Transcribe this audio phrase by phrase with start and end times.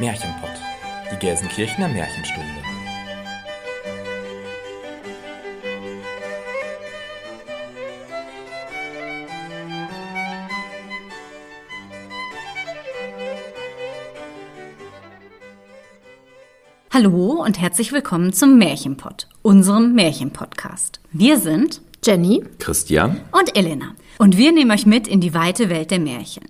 [0.00, 0.48] Märchenpott,
[1.12, 2.48] die Gelsenkirchener Märchenstunde.
[16.90, 21.00] Hallo und herzlich willkommen zum Märchenpott, unserem Märchenpodcast.
[21.12, 23.94] Wir sind Jenny, Christian und Elena.
[24.16, 26.49] Und wir nehmen euch mit in die weite Welt der Märchen.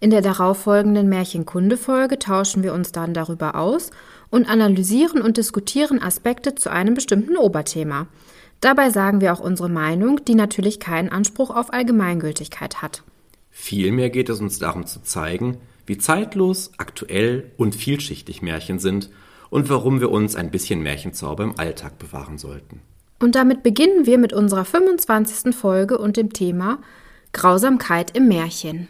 [0.00, 3.90] In der darauffolgenden Märchenkunde-Folge tauschen wir uns dann darüber aus
[4.30, 8.06] und analysieren und diskutieren Aspekte zu einem bestimmten Oberthema.
[8.60, 13.02] Dabei sagen wir auch unsere Meinung, die natürlich keinen Anspruch auf Allgemeingültigkeit hat.
[13.50, 19.10] Vielmehr geht es uns darum zu zeigen, wie zeitlos, aktuell und vielschichtig Märchen sind
[19.50, 22.82] und warum wir uns ein bisschen Märchenzauber im Alltag bewahren sollten.
[23.18, 25.54] Und damit beginnen wir mit unserer 25.
[25.56, 26.78] Folge und dem Thema
[27.32, 28.86] Grausamkeit im Märchen.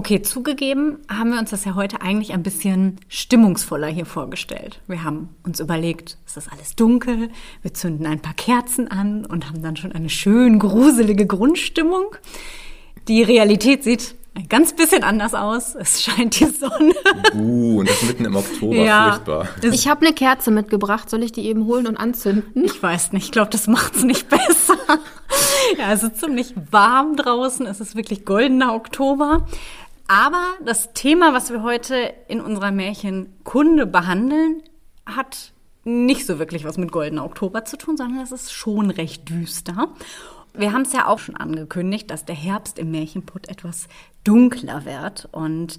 [0.00, 4.80] Okay, zugegeben haben wir uns das ja heute eigentlich ein bisschen stimmungsvoller hier vorgestellt.
[4.86, 7.28] Wir haben uns überlegt, es ist alles dunkel,
[7.60, 12.16] wir zünden ein paar Kerzen an und haben dann schon eine schön gruselige Grundstimmung.
[13.08, 15.74] Die Realität sieht ein ganz bisschen anders aus.
[15.74, 16.94] Es scheint die Sonne.
[17.34, 19.48] Uh, und das mitten im Oktober, ja, furchtbar.
[19.62, 21.10] Ich habe eine Kerze mitgebracht.
[21.10, 22.64] Soll ich die eben holen und anzünden?
[22.64, 23.26] Ich weiß nicht.
[23.26, 24.78] Ich glaube, das macht es nicht besser.
[25.78, 27.66] ja, es ist ziemlich warm draußen.
[27.66, 29.46] Es ist wirklich goldener Oktober.
[30.10, 34.60] Aber das Thema, was wir heute in unserer Märchenkunde behandeln,
[35.06, 35.52] hat
[35.84, 39.86] nicht so wirklich was mit Goldener Oktober zu tun, sondern es ist schon recht düster.
[40.52, 43.86] Wir haben es ja auch schon angekündigt, dass der Herbst im Märchenput etwas
[44.24, 45.28] dunkler wird.
[45.30, 45.76] Und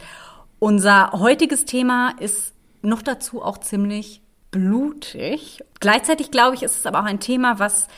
[0.59, 5.61] unser heutiges Thema ist noch dazu auch ziemlich blutig.
[5.81, 7.89] Gleichzeitig glaube ich, ist es aber auch ein Thema, was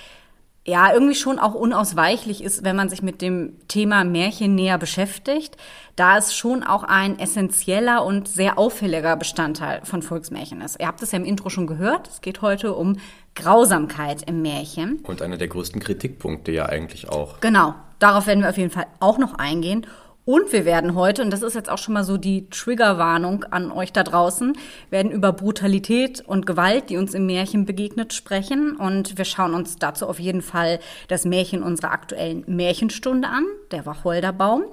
[0.66, 5.58] ja irgendwie schon auch unausweichlich ist, wenn man sich mit dem Thema Märchen näher beschäftigt,
[5.96, 10.80] da es schon auch ein essentieller und sehr auffälliger Bestandteil von Volksmärchen ist.
[10.80, 12.98] Ihr habt es ja im Intro schon gehört, es geht heute um
[13.36, 15.00] Grausamkeit im Märchen.
[15.04, 17.42] Und einer der größten Kritikpunkte ja eigentlich auch.
[17.42, 19.86] Genau, darauf werden wir auf jeden Fall auch noch eingehen.
[20.26, 23.72] Und wir werden heute, und das ist jetzt auch schon mal so die Triggerwarnung an
[23.72, 24.54] euch da draußen,
[24.90, 28.78] werden über Brutalität und Gewalt, die uns im Märchen begegnet, sprechen.
[28.78, 30.80] Und wir schauen uns dazu auf jeden Fall
[31.10, 34.64] das Märchen unserer aktuellen Märchenstunde an, der Wacholderbaum.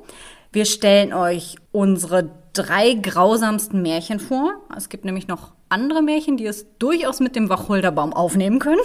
[0.53, 4.53] Wir stellen euch unsere drei grausamsten Märchen vor.
[4.77, 8.81] Es gibt nämlich noch andere Märchen, die es durchaus mit dem Wacholderbaum aufnehmen können.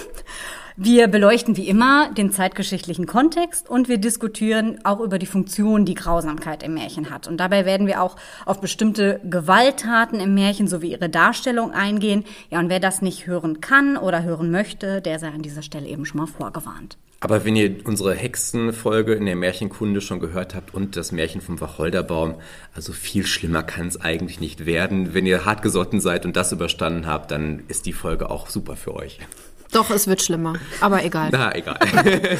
[0.78, 5.94] Wir beleuchten wie immer den zeitgeschichtlichen Kontext und wir diskutieren auch über die Funktion, die
[5.94, 7.26] Grausamkeit im Märchen hat.
[7.26, 12.24] Und dabei werden wir auch auf bestimmte Gewalttaten im Märchen sowie ihre Darstellung eingehen.
[12.50, 15.86] Ja, und wer das nicht hören kann oder hören möchte, der sei an dieser Stelle
[15.86, 16.98] eben schon mal vorgewarnt.
[17.26, 21.60] Aber wenn ihr unsere Hexenfolge in der Märchenkunde schon gehört habt und das Märchen vom
[21.60, 22.36] Wacholderbaum,
[22.72, 25.12] also viel schlimmer kann es eigentlich nicht werden.
[25.12, 28.94] Wenn ihr hartgesotten seid und das überstanden habt, dann ist die Folge auch super für
[28.94, 29.18] euch.
[29.76, 30.54] Doch, es wird schlimmer.
[30.80, 31.28] Aber egal.
[31.32, 31.76] Na, egal.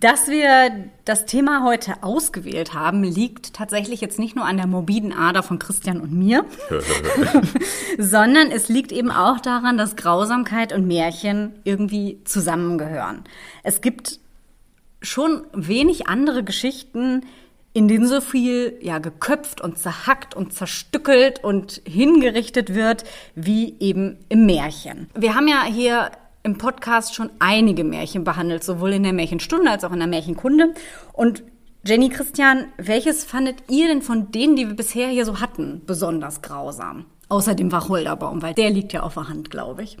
[0.00, 5.12] Dass wir das Thema heute ausgewählt haben, liegt tatsächlich jetzt nicht nur an der morbiden
[5.12, 6.46] Ader von Christian und mir,
[7.98, 13.24] sondern es liegt eben auch daran, dass Grausamkeit und Märchen irgendwie zusammengehören.
[13.62, 14.20] Es gibt
[15.02, 17.26] schon wenig andere Geschichten,
[17.74, 23.04] in denen so viel ja geköpft und zerhackt und zerstückelt und hingerichtet wird,
[23.34, 25.10] wie eben im Märchen.
[25.14, 26.12] Wir haben ja hier
[26.44, 30.72] im Podcast schon einige Märchen behandelt, sowohl in der Märchenstunde als auch in der Märchenkunde.
[31.12, 31.42] Und
[31.84, 36.42] Jenny Christian, welches fandet ihr denn von denen, die wir bisher hier so hatten, besonders
[36.42, 37.06] grausam?
[37.28, 39.96] Außer dem Wacholderbaum, weil der liegt ja auf der Hand, glaube ich.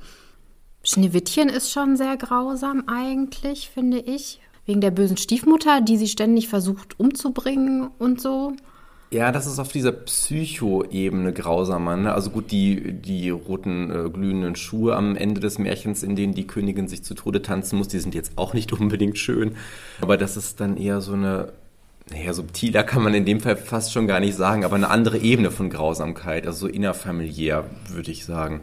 [0.84, 4.38] Schneewittchen ist schon sehr grausam eigentlich, finde ich.
[4.66, 8.52] Wegen der bösen Stiefmutter, die sie ständig versucht umzubringen und so.
[9.10, 11.96] Ja, das ist auf dieser Psycho-Ebene grausamer.
[11.96, 12.12] Ne?
[12.12, 16.46] Also gut, die, die roten äh, glühenden Schuhe am Ende des Märchens, in denen die
[16.46, 19.56] Königin sich zu Tode tanzen muss, die sind jetzt auch nicht unbedingt schön.
[20.00, 21.52] Aber das ist dann eher so eine
[22.10, 25.18] naja, subtiler kann man in dem Fall fast schon gar nicht sagen, aber eine andere
[25.18, 28.60] Ebene von Grausamkeit, also so innerfamiliär, würde ich sagen.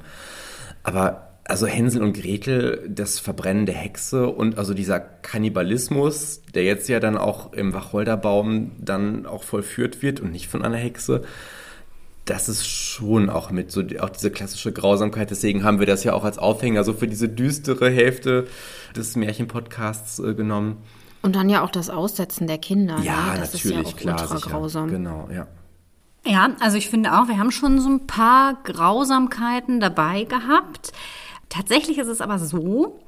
[0.84, 6.88] Aber also Hänsel und Gretel, das Verbrennen der Hexe und also dieser Kannibalismus, der jetzt
[6.88, 11.24] ja dann auch im Wacholderbaum dann auch vollführt wird und nicht von einer Hexe,
[12.26, 15.32] das ist schon auch mit so auch diese klassische Grausamkeit.
[15.32, 18.48] Deswegen haben wir das ja auch als Aufhänger so für diese düstere Hälfte
[18.96, 20.78] des Märchenpodcasts äh, genommen.
[21.24, 23.00] Und dann ja auch das Aussetzen der Kinder.
[23.04, 23.40] Ja, ne?
[23.40, 24.50] das natürlich, ist ja auch klar, ultra sicher.
[24.50, 24.90] grausam.
[24.90, 25.48] Genau, ja.
[26.24, 30.94] Ja, also ich finde auch, wir haben schon so ein paar Grausamkeiten dabei gehabt.
[31.52, 33.02] Tatsächlich ist es aber so,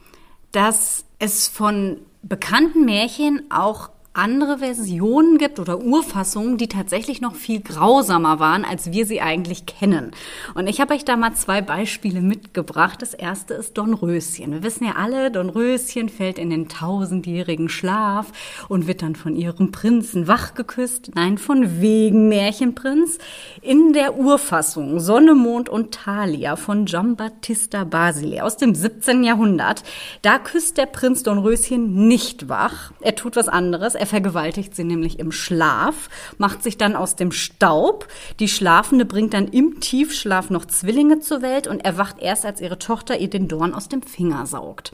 [0.52, 7.62] dass es von bekannten Märchen auch andere Versionen gibt oder Urfassungen, die tatsächlich noch viel
[7.62, 10.12] grausamer waren, als wir sie eigentlich kennen.
[10.54, 13.02] Und ich habe euch da mal zwei Beispiele mitgebracht.
[13.02, 14.52] Das erste ist Dornröschen.
[14.52, 18.28] Wir wissen ja alle, Dornröschen fällt in den tausendjährigen Schlaf
[18.70, 21.16] und wird dann von ihrem Prinzen wachgeküsst.
[21.16, 23.18] Nein, von wegen Märchenprinz.
[23.64, 29.24] In der Urfassung Sonne, Mond und Thalia von Giambattista Basile aus dem 17.
[29.24, 29.82] Jahrhundert,
[30.22, 32.92] da küsst der Prinz Dornröschen nicht wach.
[33.02, 33.96] Er tut was anderes.
[34.04, 38.06] Er vergewaltigt sie nämlich im Schlaf, macht sich dann aus dem Staub.
[38.42, 42.78] Die Schlafende bringt dann im Tiefschlaf noch Zwillinge zur Welt und erwacht erst, als ihre
[42.78, 44.92] Tochter ihr den Dorn aus dem Finger saugt.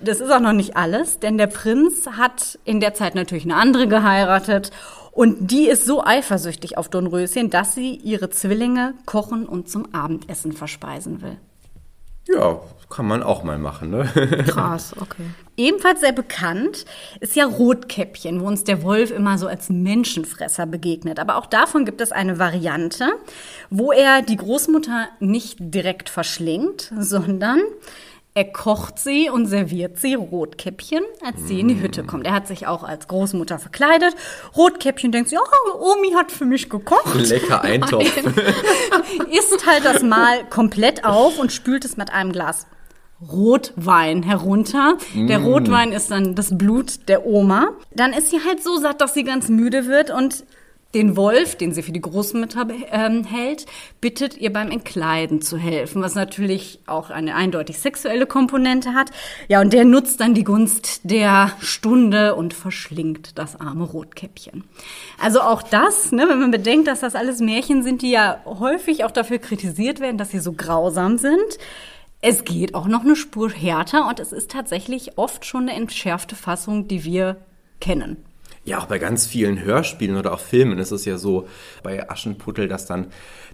[0.00, 3.56] Das ist auch noch nicht alles, denn der Prinz hat in der Zeit natürlich eine
[3.56, 4.70] andere geheiratet
[5.12, 10.52] und die ist so eifersüchtig auf Dornröschen, dass sie ihre Zwillinge kochen und zum Abendessen
[10.52, 11.36] verspeisen will.
[12.28, 12.60] Ja,
[12.90, 14.04] kann man auch mal machen, ne?
[14.48, 15.24] Krass, okay.
[15.56, 16.84] Ebenfalls sehr bekannt
[17.20, 21.18] ist ja Rotkäppchen, wo uns der Wolf immer so als Menschenfresser begegnet.
[21.18, 23.08] Aber auch davon gibt es eine Variante,
[23.70, 27.60] wo er die Großmutter nicht direkt verschlingt, sondern
[28.38, 32.24] er kocht sie und serviert sie Rotkäppchen, als sie in die Hütte kommt.
[32.24, 34.14] Er hat sich auch als Großmutter verkleidet.
[34.56, 37.14] Rotkäppchen denkt sich, oh, Omi hat für mich gekocht.
[37.16, 38.04] Lecker Eintopf.
[39.32, 42.68] isst halt das Mal komplett auf und spült es mit einem Glas
[43.28, 44.98] Rotwein herunter.
[45.16, 47.70] Der Rotwein ist dann das Blut der Oma.
[47.92, 50.44] Dann ist sie halt so satt, dass sie ganz müde wird und
[50.94, 53.66] den Wolf, den sie für die Großmutter ähm, hält,
[54.00, 59.10] bittet ihr beim Entkleiden zu helfen, was natürlich auch eine eindeutig sexuelle Komponente hat.
[59.48, 64.64] Ja, und der nutzt dann die Gunst der Stunde und verschlingt das arme Rotkäppchen.
[65.20, 69.04] Also auch das, ne, wenn man bedenkt, dass das alles Märchen sind, die ja häufig
[69.04, 71.58] auch dafür kritisiert werden, dass sie so grausam sind.
[72.22, 76.34] Es geht auch noch eine Spur härter und es ist tatsächlich oft schon eine entschärfte
[76.34, 77.36] Fassung, die wir
[77.78, 78.24] kennen.
[78.68, 81.48] Ja, auch bei ganz vielen Hörspielen oder auch Filmen ist es ja so,
[81.82, 83.06] bei Aschenputtel, dass dann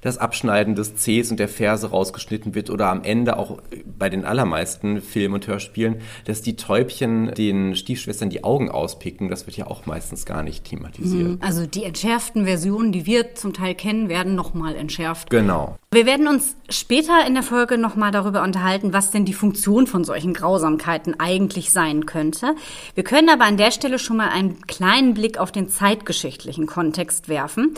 [0.05, 3.59] das Abschneiden des Cs und der Verse rausgeschnitten wird oder am Ende auch
[3.99, 5.97] bei den allermeisten Film- und Hörspielen,
[6.27, 9.31] dass die Täubchen den Stiefschwestern die Augen auspicken.
[9.31, 11.43] Das wird ja auch meistens gar nicht thematisiert.
[11.43, 15.31] Also die entschärften Versionen, die wir zum Teil kennen, werden nochmal entschärft.
[15.31, 15.79] Genau.
[15.91, 20.05] Wir werden uns später in der Folge nochmal darüber unterhalten, was denn die Funktion von
[20.05, 22.57] solchen Grausamkeiten eigentlich sein könnte.
[22.95, 27.29] Wir können aber an der Stelle schon mal einen kleinen Blick auf den zeitgeschichtlichen Kontext
[27.29, 27.75] werfen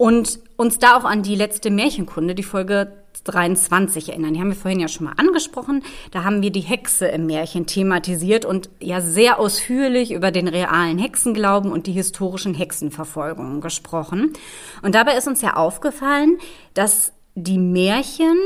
[0.00, 2.90] und uns da auch an die letzte Märchenkunde, die Folge
[3.24, 4.32] 23 erinnern.
[4.32, 5.82] Die haben wir vorhin ja schon mal angesprochen.
[6.10, 10.96] Da haben wir die Hexe im Märchen thematisiert und ja sehr ausführlich über den realen
[10.96, 14.32] Hexenglauben und die historischen Hexenverfolgungen gesprochen.
[14.80, 16.38] Und dabei ist uns ja aufgefallen,
[16.72, 18.38] dass die Märchen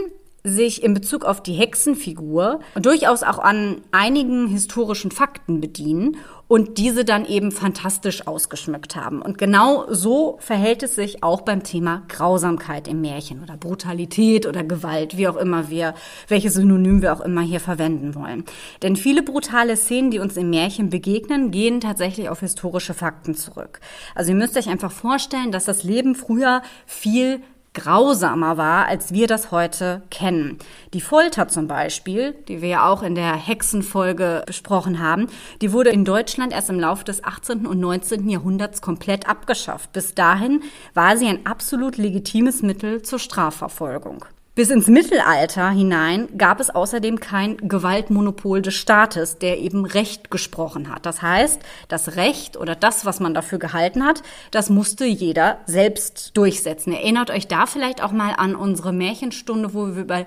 [0.42, 6.16] sich in Bezug auf die Hexenfigur durchaus auch an einigen historischen Fakten bedienen
[6.54, 9.22] und diese dann eben fantastisch ausgeschmückt haben.
[9.22, 14.62] Und genau so verhält es sich auch beim Thema Grausamkeit im Märchen oder Brutalität oder
[14.62, 15.94] Gewalt, wie auch immer wir,
[16.28, 18.44] welches Synonym wir auch immer hier verwenden wollen.
[18.84, 23.80] Denn viele brutale Szenen, die uns im Märchen begegnen, gehen tatsächlich auf historische Fakten zurück.
[24.14, 27.42] Also ihr müsst euch einfach vorstellen, dass das Leben früher viel
[27.74, 30.58] grausamer war, als wir das heute kennen.
[30.94, 35.26] Die Folter zum Beispiel, die wir ja auch in der Hexenfolge besprochen haben,
[35.60, 37.66] die wurde in Deutschland erst im Laufe des 18.
[37.66, 38.28] und 19.
[38.28, 39.92] Jahrhunderts komplett abgeschafft.
[39.92, 40.62] Bis dahin
[40.94, 44.24] war sie ein absolut legitimes Mittel zur Strafverfolgung.
[44.56, 50.94] Bis ins Mittelalter hinein gab es außerdem kein Gewaltmonopol des Staates, der eben Recht gesprochen
[50.94, 51.06] hat.
[51.06, 56.36] Das heißt, das Recht oder das, was man dafür gehalten hat, das musste jeder selbst
[56.36, 56.92] durchsetzen.
[56.92, 60.24] Erinnert euch da vielleicht auch mal an unsere Märchenstunde, wo wir über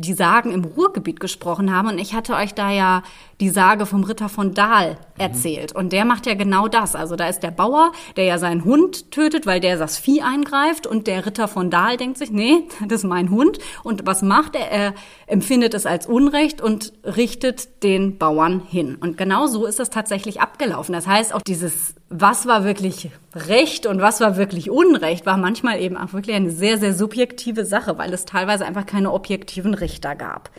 [0.00, 1.88] die Sagen im Ruhrgebiet gesprochen haben.
[1.88, 3.02] Und ich hatte euch da ja
[3.40, 5.74] die Sage vom Ritter von Dahl erzählt.
[5.74, 6.94] Und der macht ja genau das.
[6.94, 10.86] Also da ist der Bauer, der ja seinen Hund tötet, weil der das Vieh eingreift.
[10.86, 13.58] Und der Ritter von Dahl denkt sich, nee, das ist mein Hund.
[13.82, 14.70] Und was macht er?
[14.70, 14.94] Er
[15.30, 18.96] empfindet es als Unrecht und richtet den Bauern hin.
[18.96, 20.92] Und genau so ist es tatsächlich abgelaufen.
[20.92, 25.80] Das heißt, auch dieses was war wirklich Recht und was war wirklich Unrecht, war manchmal
[25.80, 30.16] eben auch wirklich eine sehr, sehr subjektive Sache, weil es teilweise einfach keine objektiven Richter
[30.16, 30.50] gab.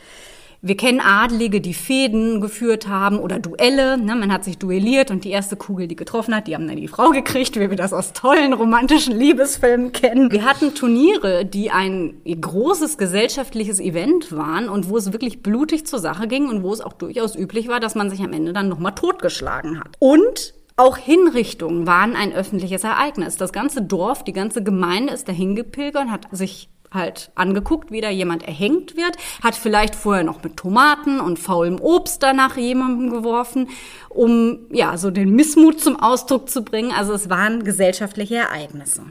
[0.64, 3.98] Wir kennen Adlige, die Fäden geführt haben oder Duelle.
[3.98, 4.14] Ne?
[4.14, 6.86] Man hat sich duelliert und die erste Kugel, die getroffen hat, die haben dann die
[6.86, 10.30] Frau gekriegt, wie wir das aus tollen romantischen Liebesfilmen kennen.
[10.30, 15.98] Wir hatten Turniere, die ein großes gesellschaftliches Event waren und wo es wirklich blutig zur
[15.98, 18.68] Sache ging und wo es auch durchaus üblich war, dass man sich am Ende dann
[18.68, 19.96] nochmal totgeschlagen hat.
[19.98, 23.36] Und auch Hinrichtungen waren ein öffentliches Ereignis.
[23.36, 28.00] Das ganze Dorf, die ganze Gemeinde ist dahin gepilgert und hat sich halt angeguckt, wie
[28.00, 33.10] da jemand erhängt wird, hat vielleicht vorher noch mit Tomaten und faulem Obst danach jemandem
[33.10, 33.68] geworfen,
[34.08, 36.92] um ja so den Missmut zum Ausdruck zu bringen.
[36.92, 39.02] Also es waren gesellschaftliche Ereignisse.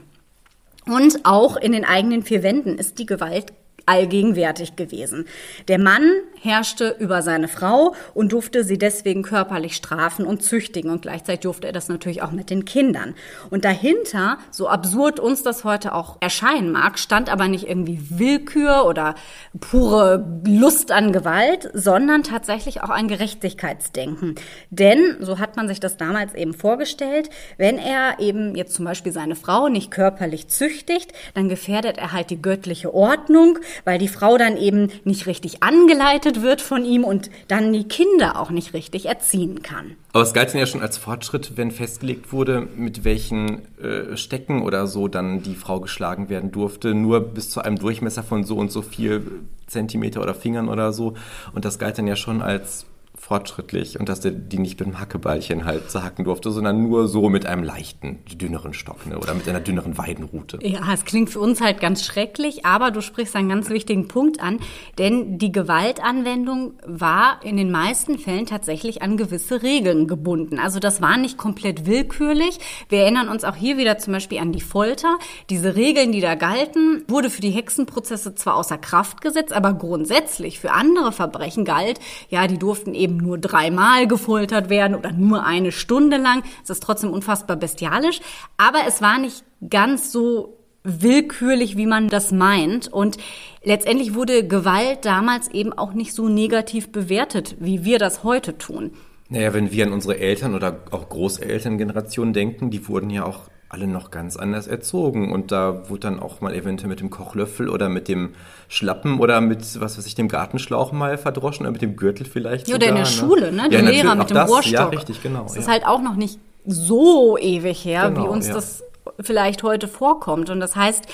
[0.86, 3.52] Und auch in den eigenen vier Wänden ist die Gewalt
[3.86, 5.26] allgegenwärtig gewesen.
[5.68, 6.02] Der Mann
[6.40, 11.68] herrschte über seine Frau und durfte sie deswegen körperlich strafen und züchtigen und gleichzeitig durfte
[11.68, 13.14] er das natürlich auch mit den Kindern.
[13.50, 18.86] Und dahinter, so absurd uns das heute auch erscheinen mag, stand aber nicht irgendwie Willkür
[18.86, 19.14] oder
[19.60, 24.34] pure Lust an Gewalt, sondern tatsächlich auch ein Gerechtigkeitsdenken.
[24.70, 29.12] Denn, so hat man sich das damals eben vorgestellt, wenn er eben jetzt zum Beispiel
[29.12, 34.38] seine Frau nicht körperlich züchtigt, dann gefährdet er halt die göttliche Ordnung, weil die Frau
[34.38, 39.06] dann eben nicht richtig angeleitet wird von ihm und dann die Kinder auch nicht richtig
[39.06, 39.96] erziehen kann.
[40.12, 44.62] Aber es galt dann ja schon als Fortschritt, wenn festgelegt wurde, mit welchen äh, Stecken
[44.62, 48.56] oder so dann die Frau geschlagen werden durfte, nur bis zu einem Durchmesser von so
[48.56, 51.14] und so viel Zentimeter oder Fingern oder so.
[51.54, 52.86] Und das galt dann ja schon als
[53.22, 57.28] fortschrittlich und dass der die nicht mit einem Hackeballchen halt zerhacken durfte, sondern nur so
[57.28, 59.16] mit einem leichten, dünneren Stock ne?
[59.16, 60.58] oder mit einer dünneren Weidenrute.
[60.60, 64.42] Ja, es klingt für uns halt ganz schrecklich, aber du sprichst einen ganz wichtigen Punkt
[64.42, 64.58] an,
[64.98, 70.58] denn die Gewaltanwendung war in den meisten Fällen tatsächlich an gewisse Regeln gebunden.
[70.58, 72.58] Also das war nicht komplett willkürlich.
[72.88, 75.18] Wir erinnern uns auch hier wieder zum Beispiel an die Folter.
[75.48, 80.58] Diese Regeln, die da galten, wurde für die Hexenprozesse zwar außer Kraft gesetzt, aber grundsätzlich
[80.58, 85.44] für andere Verbrechen galt, ja, die durften eben eben nur dreimal gefoltert werden oder nur
[85.44, 86.42] eine Stunde lang.
[86.64, 88.20] Es ist trotzdem unfassbar bestialisch.
[88.56, 92.88] Aber es war nicht ganz so willkürlich, wie man das meint.
[92.88, 93.18] Und
[93.62, 98.92] letztendlich wurde Gewalt damals eben auch nicht so negativ bewertet, wie wir das heute tun.
[99.28, 103.86] Naja, wenn wir an unsere Eltern oder auch Großelterngenerationen denken, die wurden ja auch alle
[103.86, 105.32] noch ganz anders erzogen.
[105.32, 108.34] Und da wurde dann auch mal eventuell mit dem Kochlöffel oder mit dem
[108.68, 112.68] Schlappen oder mit, was weiß ich, dem Gartenschlauch mal verdroschen oder mit dem Gürtel vielleicht.
[112.68, 113.10] Ja, oder in der ne?
[113.10, 113.68] Schule, ne?
[113.70, 114.72] Die ja, Lehrer mit dem das, Rohrstock.
[114.72, 115.44] Ja, richtig, genau.
[115.44, 115.62] Das ja.
[115.62, 118.54] ist halt auch noch nicht so ewig her, genau, wie uns ja.
[118.54, 118.84] das
[119.18, 120.50] vielleicht heute vorkommt.
[120.50, 121.06] Und das heißt,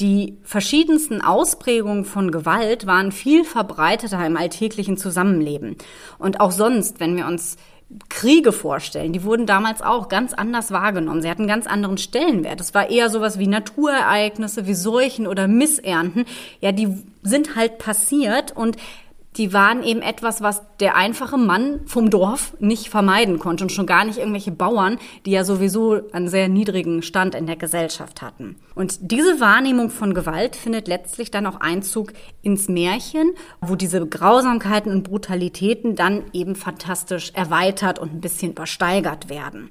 [0.00, 5.76] die verschiedensten Ausprägungen von Gewalt waren viel verbreiteter im alltäglichen Zusammenleben.
[6.18, 7.56] Und auch sonst, wenn wir uns
[8.10, 9.14] Kriege vorstellen.
[9.14, 11.22] Die wurden damals auch ganz anders wahrgenommen.
[11.22, 12.60] Sie hatten einen ganz anderen Stellenwert.
[12.60, 16.26] Es war eher sowas wie Naturereignisse, wie Seuchen oder Missernten.
[16.60, 18.76] Ja, die sind halt passiert und
[19.38, 23.86] die waren eben etwas, was der einfache Mann vom Dorf nicht vermeiden konnte und schon
[23.86, 28.56] gar nicht irgendwelche Bauern, die ja sowieso einen sehr niedrigen Stand in der Gesellschaft hatten.
[28.74, 33.30] Und diese Wahrnehmung von Gewalt findet letztlich dann auch Einzug ins Märchen,
[33.60, 39.70] wo diese Grausamkeiten und Brutalitäten dann eben fantastisch erweitert und ein bisschen übersteigert werden.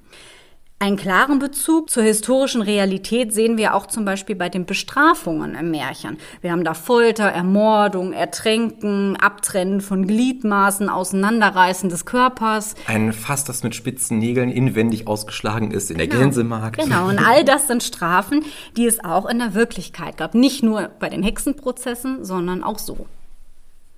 [0.80, 5.72] Einen klaren Bezug zur historischen Realität sehen wir auch zum Beispiel bei den Bestrafungen im
[5.72, 6.18] Märchen.
[6.42, 12.76] Wir haben da Folter, Ermordung, Ertränken, Abtrennen von Gliedmaßen, Auseinanderreißen des Körpers.
[12.86, 16.22] Ein Fass, das mit spitzen Nägeln inwendig ausgeschlagen ist in der genau.
[16.22, 16.78] Gänsemarkt.
[16.78, 18.46] Genau, und all das sind Strafen,
[18.78, 20.36] die es auch in der Wirklichkeit gab.
[20.36, 23.08] Nicht nur bei den Hexenprozessen, sondern auch so.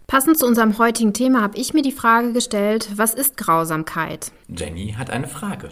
[0.07, 4.31] Passend zu unserem heutigen Thema habe ich mir die Frage gestellt, was ist Grausamkeit?
[4.47, 5.71] Jenny hat eine Frage.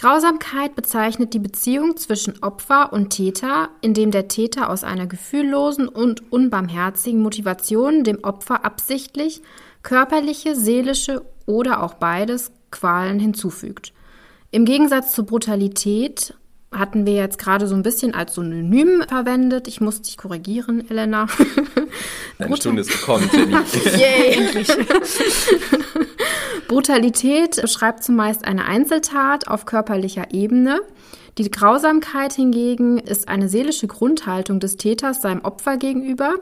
[0.00, 5.88] Grausamkeit bezeichnet die Beziehung zwischen Opfer und Täter, in dem der Täter aus einer gefühllosen
[5.88, 9.42] und unbarmherzigen Motivation dem Opfer absichtlich
[9.82, 13.92] körperliche, seelische oder auch beides Qualen hinzufügt.
[14.50, 16.32] Im Gegensatz zur Brutalität
[16.72, 19.68] hatten wir jetzt gerade so ein bisschen als Synonym verwendet.
[19.68, 21.26] Ich muss dich korrigieren, Elena.
[22.38, 23.54] Eine Stunde ist gekommen, Jenny.
[23.98, 24.68] Yay, endlich.
[26.70, 30.80] Brutalität beschreibt zumeist eine Einzeltat auf körperlicher Ebene.
[31.36, 36.36] Die Grausamkeit hingegen ist eine seelische Grundhaltung des Täters seinem Opfer gegenüber,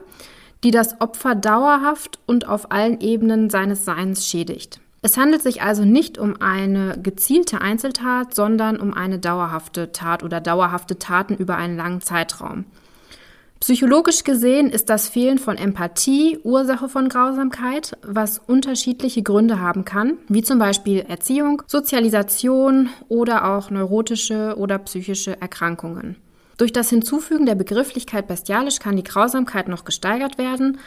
[0.65, 4.81] die das Opfer dauerhaft und auf allen Ebenen seines Seins schädigt.
[5.01, 10.43] Es handelt sich also nicht um eine gezielte Einzeltat, sondern um eine dauerhafte Tat oder
[10.43, 12.67] dauerhafte Taten über einen langen Zeitraum.
[13.61, 20.19] Psychologisch gesehen ist das Fehlen von Empathie Ursache von Grausamkeit, was unterschiedliche Gründe haben kann,
[20.29, 26.17] wie zum Beispiel Erziehung, Sozialisation oder auch neurotische oder psychische Erkrankungen.
[26.57, 30.79] Durch das Hinzufügen der Begrifflichkeit bestialisch kann die Grausamkeit noch gesteigert werden.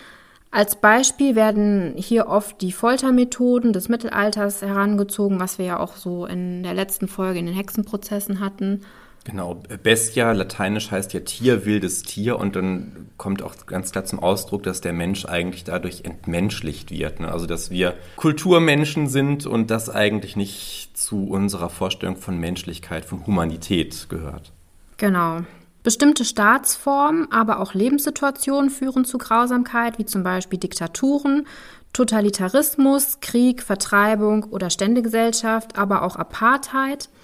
[0.49, 6.25] Als Beispiel werden hier oft die Foltermethoden des Mittelalters herangezogen, was wir ja auch so
[6.25, 8.81] in der letzten Folge in den Hexenprozessen hatten.
[9.23, 14.19] Genau, Bestia, lateinisch heißt ja Tier, wildes Tier und dann kommt auch ganz klar zum
[14.19, 17.19] Ausdruck, dass der Mensch eigentlich dadurch entmenschlicht wird.
[17.19, 17.31] Ne?
[17.31, 23.25] Also dass wir Kulturmenschen sind und das eigentlich nicht zu unserer Vorstellung von Menschlichkeit, von
[23.27, 24.51] Humanität gehört.
[24.97, 25.41] Genau.
[25.83, 31.45] Bestimmte Staatsformen, aber auch Lebenssituationen führen zu Grausamkeit, wie zum Beispiel Diktaturen,
[31.93, 37.07] Totalitarismus, Krieg, Vertreibung oder Ständegesellschaft, aber auch Apartheid–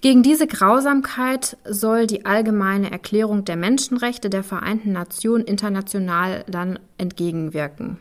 [0.00, 7.98] gegen diese Grausamkeit soll die allgemeine Erklärung der Menschenrechte der Vereinten Nationen international dann entgegenwirken.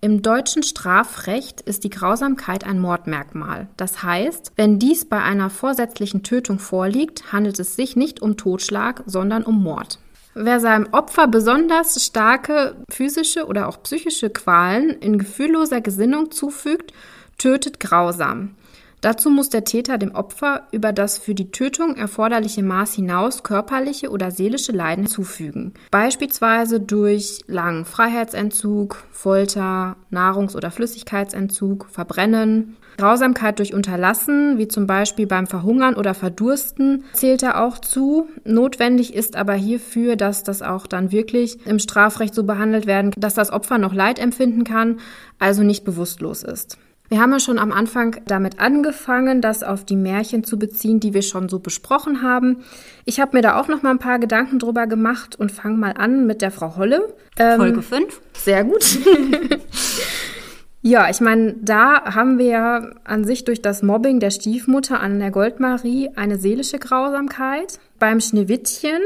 [0.00, 3.68] Im deutschen Strafrecht ist die Grausamkeit ein Mordmerkmal.
[3.76, 9.04] Das heißt, wenn dies bei einer vorsätzlichen Tötung vorliegt, handelt es sich nicht um Totschlag,
[9.06, 10.00] sondern um Mord.
[10.34, 16.92] Wer seinem Opfer besonders starke physische oder auch psychische Qualen in gefühlloser Gesinnung zufügt,
[17.38, 18.56] tötet grausam.
[19.02, 24.10] Dazu muss der Täter dem Opfer über das für die Tötung erforderliche Maß hinaus körperliche
[24.10, 33.74] oder seelische Leiden zufügen, beispielsweise durch langen Freiheitsentzug, Folter, Nahrungs- oder Flüssigkeitsentzug, Verbrennen, Grausamkeit durch
[33.74, 38.28] Unterlassen, wie zum Beispiel beim Verhungern oder Verdursten, zählt er auch zu.
[38.44, 43.34] Notwendig ist aber hierfür, dass das auch dann wirklich im Strafrecht so behandelt werden, dass
[43.34, 45.00] das Opfer noch Leid empfinden kann,
[45.40, 46.78] also nicht bewusstlos ist.
[47.12, 51.12] Wir haben ja schon am Anfang damit angefangen, das auf die Märchen zu beziehen, die
[51.12, 52.64] wir schon so besprochen haben.
[53.04, 55.90] Ich habe mir da auch noch mal ein paar Gedanken drüber gemacht und fange mal
[55.90, 57.14] an mit der Frau Holle.
[57.38, 58.18] Ähm, Folge 5.
[58.32, 58.98] Sehr gut.
[60.80, 65.18] ja, ich meine, da haben wir ja an sich durch das Mobbing der Stiefmutter an
[65.18, 67.78] der Goldmarie eine seelische Grausamkeit.
[67.98, 69.02] Beim Schneewittchen.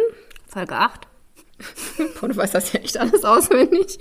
[0.47, 1.09] Folge 8.
[2.21, 3.99] Boah, du weißt das ja echt alles auswendig.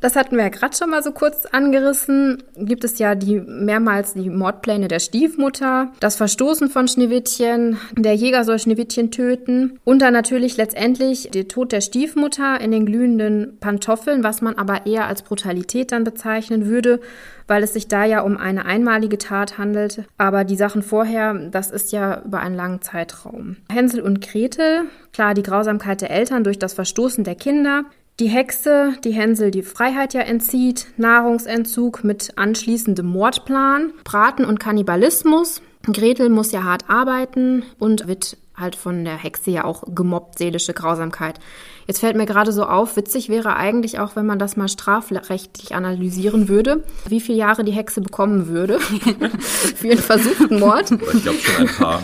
[0.00, 2.42] Das hatten wir ja gerade schon mal so kurz angerissen.
[2.56, 8.44] Gibt es ja die mehrmals die Mordpläne der Stiefmutter, das Verstoßen von Schneewittchen, der Jäger
[8.44, 14.22] soll Schneewittchen töten und dann natürlich letztendlich der Tod der Stiefmutter in den glühenden Pantoffeln,
[14.22, 17.00] was man aber eher als Brutalität dann bezeichnen würde,
[17.46, 20.04] weil es sich da ja um eine einmalige Tat handelt.
[20.18, 23.56] Aber die Sachen vorher, das ist ja über einen langen Zeitraum.
[23.70, 24.82] Hänsel und Gretel,
[25.12, 27.84] klar die Grausamkeit der Eltern durch das Verstoßen der Kinder,
[28.18, 35.60] die Hexe, die Hänsel die Freiheit ja entzieht, Nahrungsentzug mit anschließendem Mordplan, Braten und Kannibalismus.
[35.92, 40.72] Gretel muss ja hart arbeiten und wird halt von der Hexe ja auch gemobbt, seelische
[40.72, 41.38] Grausamkeit.
[41.86, 45.74] Jetzt fällt mir gerade so auf, witzig wäre eigentlich auch, wenn man das mal strafrechtlich
[45.74, 48.80] analysieren würde, wie viele Jahre die Hexe bekommen würde
[49.40, 50.90] für ihren versuchten Mord.
[50.90, 52.02] Ich glaube schon ein paar.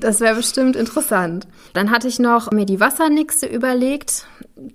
[0.00, 1.46] Das wäre bestimmt interessant.
[1.74, 4.26] Dann hatte ich noch mir die Wassernixe überlegt.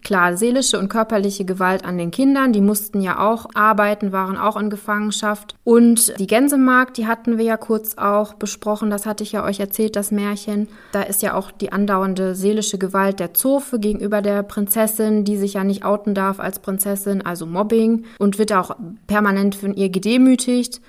[0.03, 4.57] Klar, seelische und körperliche Gewalt an den Kindern, die mussten ja auch arbeiten, waren auch
[4.57, 5.55] in Gefangenschaft.
[5.63, 9.61] Und die Gänsemarkt, die hatten wir ja kurz auch besprochen, das hatte ich ja euch
[9.61, 10.67] erzählt, das Märchen.
[10.91, 15.53] Da ist ja auch die andauernde seelische Gewalt der Zofe gegenüber der Prinzessin, die sich
[15.53, 18.75] ja nicht outen darf als Prinzessin, also Mobbing und wird auch
[19.07, 20.81] permanent von ihr gedemütigt.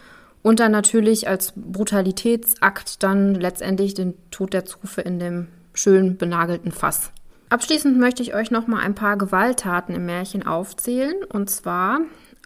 [0.42, 6.72] Und dann natürlich als Brutalitätsakt dann letztendlich den Tod der Zufe in dem schön benagelten
[6.72, 7.12] Fass.
[7.50, 11.16] Abschließend möchte ich euch noch mal ein paar Gewalttaten im Märchen aufzählen.
[11.28, 12.00] Und zwar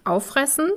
[0.05, 0.71] auffressen,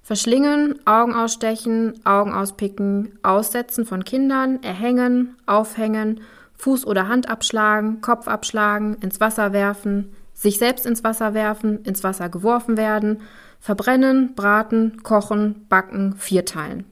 [0.00, 6.20] verschlingen, Augen ausstechen, Augen auspicken, Aussetzen von Kindern, erhängen, aufhängen,
[6.56, 12.04] Fuß oder Hand abschlagen, Kopf abschlagen, ins Wasser werfen, sich selbst ins Wasser werfen, ins
[12.04, 13.22] Wasser geworfen werden,
[13.58, 16.84] verbrennen, braten, kochen, backen, vierteilen.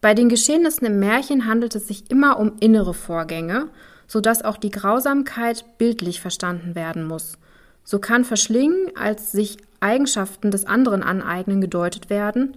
[0.00, 3.68] Bei den Geschehnissen im Märchen handelt es sich immer um innere Vorgänge,
[4.06, 7.38] sodass auch die Grausamkeit bildlich verstanden werden muss.
[7.84, 12.56] So kann Verschlingen als sich Eigenschaften des anderen aneignen gedeutet werden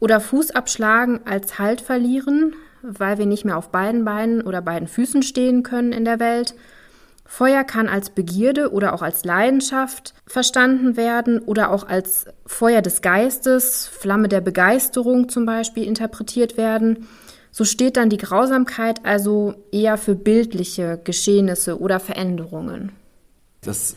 [0.00, 4.88] oder Fuß abschlagen als Halt verlieren, weil wir nicht mehr auf beiden Beinen oder beiden
[4.88, 6.54] Füßen stehen können in der Welt.
[7.24, 13.02] Feuer kann als Begierde oder auch als Leidenschaft verstanden werden oder auch als Feuer des
[13.02, 17.08] Geistes, Flamme der Begeisterung zum Beispiel interpretiert werden.
[17.56, 22.92] So steht dann die Grausamkeit also eher für bildliche Geschehnisse oder Veränderungen.
[23.62, 23.96] Das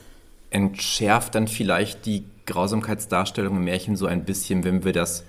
[0.50, 5.26] entschärft dann vielleicht die Grausamkeitsdarstellung im Märchen so ein bisschen, wenn wir das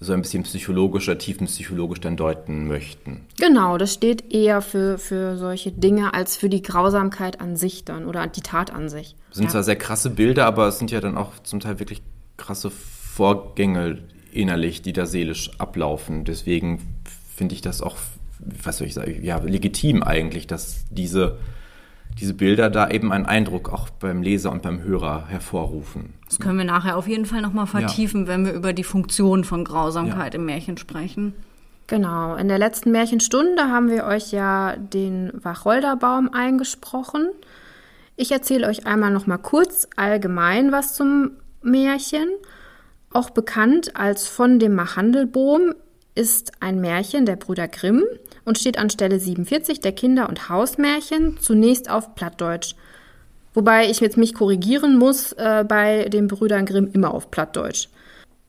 [0.00, 3.20] so ein bisschen psychologisch oder tiefenpsychologisch dann deuten möchten.
[3.38, 8.04] Genau, das steht eher für, für solche Dinge als für die Grausamkeit an sich dann
[8.04, 9.14] oder die Tat an sich.
[9.28, 9.50] Das sind ja.
[9.50, 12.02] zwar sehr krasse Bilder, aber es sind ja dann auch zum Teil wirklich
[12.36, 13.98] krasse Vorgänge
[14.32, 16.24] innerlich, die da seelisch ablaufen.
[16.24, 16.96] Deswegen
[17.40, 17.96] finde ich das auch,
[18.38, 21.38] was soll ich sagen, ja, legitim eigentlich, dass diese
[22.18, 26.12] diese Bilder da eben einen Eindruck auch beim Leser und beim Hörer hervorrufen.
[26.26, 28.28] Das können wir nachher auf jeden Fall nochmal vertiefen, ja.
[28.28, 30.38] wenn wir über die Funktion von Grausamkeit ja.
[30.38, 31.32] im Märchen sprechen.
[31.86, 37.30] Genau, in der letzten Märchenstunde haben wir euch ja den Wacholderbaum eingesprochen.
[38.16, 41.30] Ich erzähle euch einmal nochmal kurz allgemein was zum
[41.62, 42.28] Märchen.
[43.14, 45.72] Auch bekannt als von dem Machandelboom
[46.14, 48.04] ist ein Märchen der Brüder Grimm
[48.44, 52.74] und steht an Stelle 47 der Kinder- und Hausmärchen, zunächst auf Plattdeutsch.
[53.54, 57.88] Wobei ich jetzt mich korrigieren muss, äh, bei den Brüdern Grimm immer auf Plattdeutsch.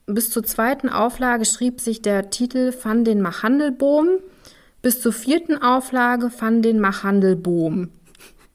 [0.06, 4.20] Bis zur zweiten Auflage schrieb sich der Titel Van den Machandelboom,
[4.82, 7.90] bis zur vierten Auflage Van den Machandelboom.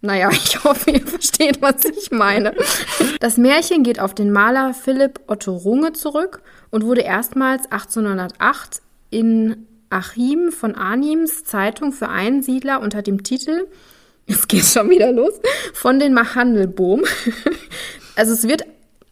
[0.03, 2.55] Naja, ich hoffe, ihr versteht, was ich meine.
[3.21, 8.83] Das Märchen geht auf den Maler Philipp Otto Runge zurück und wurde erstmals 1808
[9.17, 13.67] in Achim von Arnims Zeitung für Einsiedler unter dem Titel,
[14.27, 15.33] jetzt geht's schon wieder los,
[15.73, 17.05] von den Machandelboom.
[18.19, 18.65] Also es wird,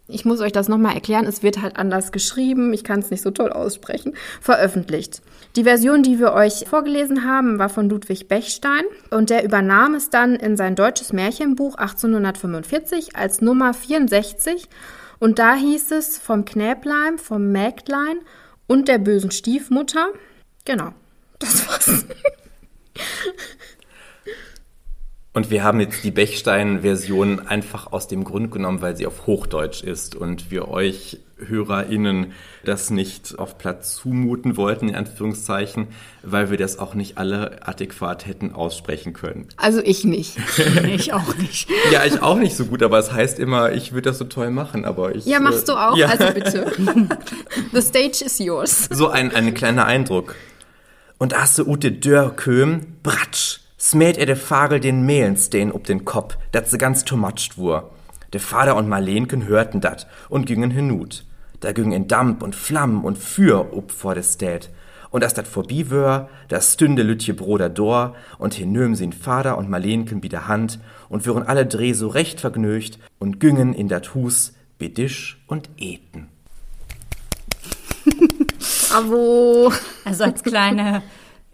[0.08, 3.20] ich muss euch das nochmal erklären, es wird halt anders geschrieben, ich kann es nicht
[3.20, 5.20] so toll aussprechen, veröffentlicht.
[5.56, 10.08] Die Version, die wir euch vorgelesen haben, war von Ludwig Bechstein und der übernahm es
[10.08, 14.70] dann in sein deutsches Märchenbuch 1845 als Nummer 64
[15.18, 18.16] und da hieß es vom Knäblein, vom Mägdlein
[18.66, 20.08] und der bösen Stiefmutter.
[20.64, 20.92] Genau,
[21.38, 22.04] das war's.
[25.34, 29.82] Und wir haben jetzt die Bechstein-Version einfach aus dem Grund genommen, weil sie auf Hochdeutsch
[29.82, 32.32] ist und wir euch HörerInnen
[32.64, 35.88] das nicht auf Platz zumuten wollten, in Anführungszeichen,
[36.22, 39.48] weil wir das auch nicht alle adäquat hätten aussprechen können.
[39.56, 40.36] Also ich nicht.
[40.86, 41.68] ich auch nicht.
[41.90, 44.50] Ja, ich auch nicht so gut, aber es heißt immer, ich würde das so toll
[44.50, 45.26] machen, aber ich.
[45.26, 46.06] Ja, machst du auch, ja.
[46.06, 46.70] also bitte.
[47.72, 48.88] The stage is yours.
[48.88, 50.36] So ein, ein kleiner Eindruck.
[51.18, 56.38] Und asse ute Dörr köm, bratsch smäht er de Fagel den Mehlensteen ob den Kopf,
[56.52, 57.90] dat se ganz tomatscht wur.
[58.32, 61.26] De Vater und Marlenken hörten dat und gingen hinut.
[61.60, 64.70] Da ging in Damp und Flammen und Für up vor de Stät.
[65.10, 69.68] Und as dat vorbei wör, da stünde Lütje Broder dor und hinöm sin Vater und
[69.68, 74.14] Marlenken bi der Hand und würen alle Dreh so recht vergnügt und gingen in dat
[74.14, 76.28] Hus bedisch und eten.
[78.88, 79.72] Bravo!
[80.04, 81.02] Also als kleine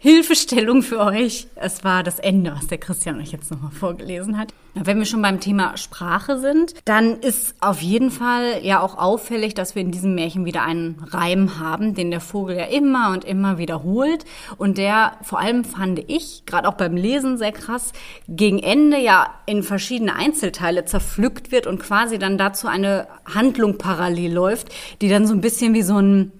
[0.03, 1.45] Hilfestellung für euch.
[1.53, 4.51] Es war das Ende, was der Christian euch jetzt nochmal vorgelesen hat.
[4.73, 9.53] Wenn wir schon beim Thema Sprache sind, dann ist auf jeden Fall ja auch auffällig,
[9.53, 13.25] dass wir in diesem Märchen wieder einen Reim haben, den der Vogel ja immer und
[13.25, 14.25] immer wiederholt.
[14.57, 17.93] Und der, vor allem fand ich, gerade auch beim Lesen sehr krass,
[18.27, 24.33] gegen Ende ja in verschiedene Einzelteile zerpflückt wird und quasi dann dazu eine Handlung parallel
[24.33, 26.31] läuft, die dann so ein bisschen wie so ein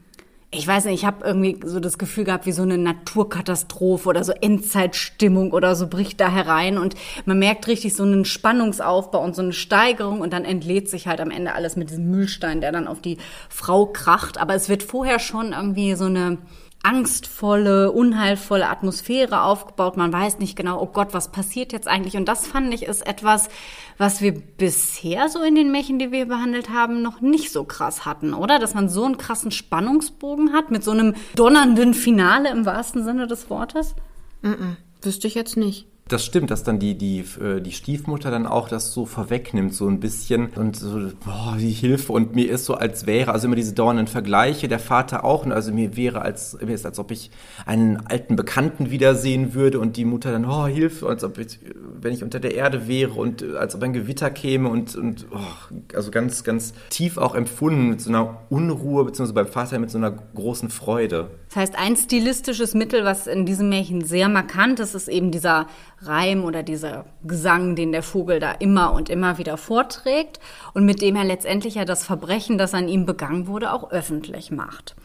[0.54, 4.26] ich weiß nicht, ich habe irgendwie so das Gefühl gehabt, wie so eine Naturkatastrophe oder
[4.26, 9.34] so Endzeitstimmung oder so bricht da herein und man merkt richtig so einen Spannungsaufbau und
[9.34, 12.74] so eine Steigerung und dann entlädt sich halt am Ende alles mit diesem Müllstein, der
[12.74, 14.40] dann auf die Frau kracht.
[14.40, 16.38] Aber es wird vorher schon irgendwie so eine
[16.84, 19.98] angstvolle, unheilvolle Atmosphäre aufgebaut.
[19.98, 22.18] Man weiß nicht genau, oh Gott, was passiert jetzt eigentlich?
[22.18, 23.50] Und das fand ich ist etwas,
[23.98, 28.06] was wir bisher so in den Märchen, die wir behandelt haben, noch nicht so krass
[28.06, 28.58] hatten, oder?
[28.58, 33.28] Dass man so einen krassen Spannungsbogen hat mit so einem donnernden Finale im wahrsten Sinne
[33.28, 33.96] des Wortes?
[34.42, 38.32] Mm -mm, wüsste ich jetzt nicht das stimmt, dass dann die, die, äh, die Stiefmutter
[38.32, 42.50] dann auch das so vorwegnimmt, so ein bisschen und so, boah, die Hilfe und mir
[42.50, 46.22] ist so, als wäre, also immer diese dauernden Vergleiche, der Vater auch, also mir wäre
[46.22, 47.32] als, mir ist, als ob ich
[47.66, 51.60] einen alten Bekannten wiedersehen würde und die Mutter dann, oh, Hilfe, als ob ich,
[52.00, 55.28] wenn ich unter der Erde wäre und äh, als ob ein Gewitter käme und, und
[55.32, 59.92] oh, also ganz, ganz tief auch empfunden mit so einer Unruhe, beziehungsweise beim Vater mit
[59.92, 61.30] so einer großen Freude.
[61.50, 65.68] Das heißt, ein stilistisches Mittel, was in diesem Märchen sehr markant ist, ist eben dieser
[66.04, 70.40] Reim oder dieser Gesang, den der Vogel da immer und immer wieder vorträgt
[70.74, 74.52] und mit dem er letztendlich ja das Verbrechen, das an ihm begangen wurde, auch öffentlich
[74.52, 74.96] macht.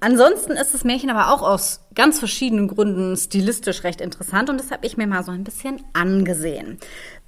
[0.00, 4.70] Ansonsten ist das Märchen aber auch aus ganz verschiedenen Gründen stilistisch recht interessant und das
[4.70, 6.78] habe ich mir mal so ein bisschen angesehen.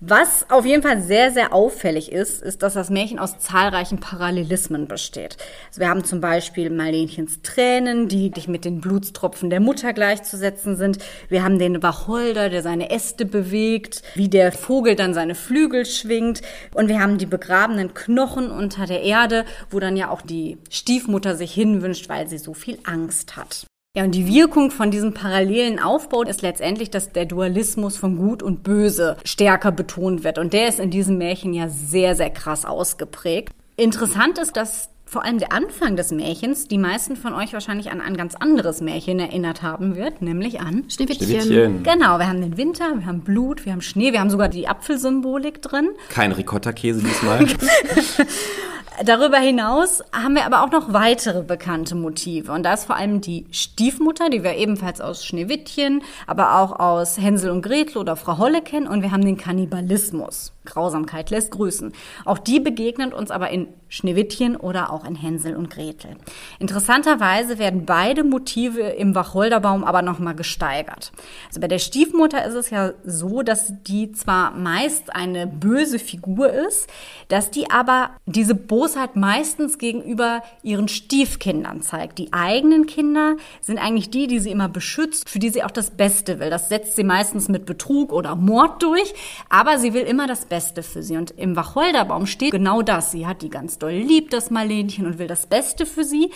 [0.05, 4.89] Was auf jeden Fall sehr, sehr auffällig ist, ist, dass das Märchen aus zahlreichen Parallelismen
[4.89, 5.37] besteht.
[5.69, 10.77] Also wir haben zum Beispiel Marlenchens Tränen, die dich mit den Blutstropfen der Mutter gleichzusetzen
[10.77, 10.99] sind.
[11.29, 16.43] Wir haben den Wacholder, der seine Äste bewegt, wie der Vogel dann seine Flügel schwingt.
[16.75, 21.37] Und wir haben die begrabenen Knochen unter der Erde, wo dann ja auch die Stiefmutter
[21.37, 23.67] sich hinwünscht, weil sie so viel Angst hat.
[23.95, 28.43] Ja, und die Wirkung von diesem parallelen Aufbau ist letztendlich, dass der Dualismus von Gut
[28.43, 30.39] und Böse stärker betont wird.
[30.39, 33.53] Und der ist in diesem Märchen ja sehr, sehr krass ausgeprägt.
[33.77, 38.01] Interessant ist, dass vor allem der Anfang des Märchens die meisten von euch wahrscheinlich an
[38.01, 41.43] ein ganz anderes Märchen erinnert haben wird, nämlich an Schneewittchen.
[41.43, 41.83] Schneewittchen.
[41.83, 44.69] Genau, wir haben den Winter, wir haben Blut, wir haben Schnee, wir haben sogar die
[44.69, 45.91] Apfelsymbolik drin.
[46.09, 47.47] Kein Ricotta-Käse diesmal.
[49.05, 52.53] Darüber hinaus haben wir aber auch noch weitere bekannte Motive.
[52.53, 57.19] Und da ist vor allem die Stiefmutter, die wir ebenfalls aus Schneewittchen, aber auch aus
[57.19, 58.87] Hänsel und Gretel oder Frau Holle kennen.
[58.87, 60.53] Und wir haben den Kannibalismus.
[60.65, 61.93] Grausamkeit lässt grüßen.
[62.25, 66.17] Auch die begegnen uns aber in Schneewittchen oder auch in Hänsel und Gretel.
[66.59, 71.13] Interessanterweise werden beide Motive im Wacholderbaum aber nochmal gesteigert.
[71.49, 76.51] Also bei der Stiefmutter ist es ja so, dass die zwar meist eine böse Figur
[76.51, 76.89] ist,
[77.29, 82.19] dass die aber diese Bosheit meistens gegenüber ihren Stiefkindern zeigt.
[82.19, 85.91] Die eigenen Kinder sind eigentlich die, die sie immer beschützt, für die sie auch das
[85.91, 86.49] Beste will.
[86.49, 89.13] Das setzt sie meistens mit Betrug oder Mord durch,
[89.51, 91.17] aber sie will immer das Beste für sie.
[91.17, 93.11] Und im Wacholderbaum steht genau das.
[93.11, 96.31] Sie hat die ganz doll lieb, das Marlenchen, und will das Beste für sie.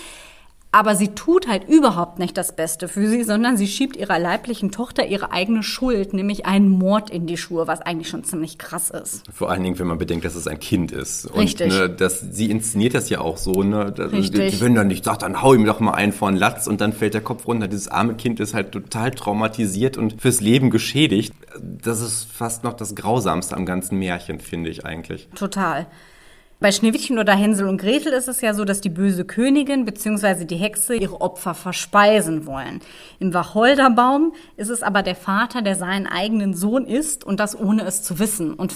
[0.76, 4.70] Aber sie tut halt überhaupt nicht das Beste für sie, sondern sie schiebt ihrer leiblichen
[4.70, 8.90] Tochter ihre eigene Schuld, nämlich einen Mord in die Schuhe, was eigentlich schon ziemlich krass
[8.90, 9.22] ist.
[9.32, 11.24] Vor allen Dingen, wenn man bedenkt, dass es ein Kind ist.
[11.24, 11.72] Und, Richtig.
[11.72, 13.62] Ne, das, sie inszeniert das ja auch so.
[13.62, 14.50] Ne, das, Richtig.
[14.50, 16.66] Die, die würden dann nicht, sagt, dann hau ihm doch mal einen vor den Latz
[16.66, 17.68] und dann fällt der Kopf runter.
[17.68, 21.32] Dieses arme Kind ist halt total traumatisiert und fürs Leben geschädigt.
[21.58, 25.26] Das ist fast noch das Grausamste am ganzen Märchen, finde ich eigentlich.
[25.34, 25.86] Total.
[26.58, 30.46] Bei Schneewittchen oder Hänsel und Gretel ist es ja so, dass die böse Königin bzw.
[30.46, 32.80] die Hexe ihre Opfer verspeisen wollen.
[33.18, 37.82] Im Wacholderbaum ist es aber der Vater, der seinen eigenen Sohn isst und das ohne
[37.82, 38.54] es zu wissen.
[38.54, 38.72] Und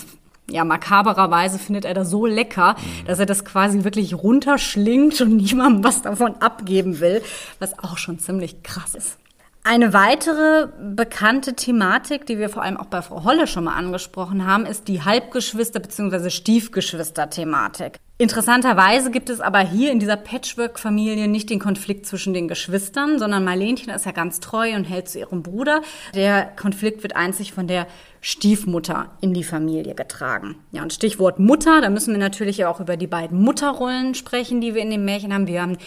[0.50, 5.82] ja, makabererweise findet er das so lecker, dass er das quasi wirklich runterschlingt und niemandem
[5.82, 7.22] was davon abgeben will,
[7.60, 9.16] was auch schon ziemlich krass ist.
[9.62, 14.46] Eine weitere bekannte Thematik, die wir vor allem auch bei Frau Holle schon mal angesprochen
[14.46, 16.30] haben, ist die Halbgeschwister- bzw.
[16.30, 17.98] Stiefgeschwister-Thematik.
[18.16, 23.44] Interessanterweise gibt es aber hier in dieser Patchwork-Familie nicht den Konflikt zwischen den Geschwistern, sondern
[23.44, 25.82] Marlenchen ist ja ganz treu und hält zu ihrem Bruder.
[26.14, 27.86] Der Konflikt wird einzig von der
[28.22, 30.56] Stiefmutter in die Familie getragen.
[30.72, 34.74] Ja, und Stichwort Mutter, da müssen wir natürlich auch über die beiden Mutterrollen sprechen, die
[34.74, 35.46] wir in dem Märchen haben.
[35.46, 35.78] Wir haben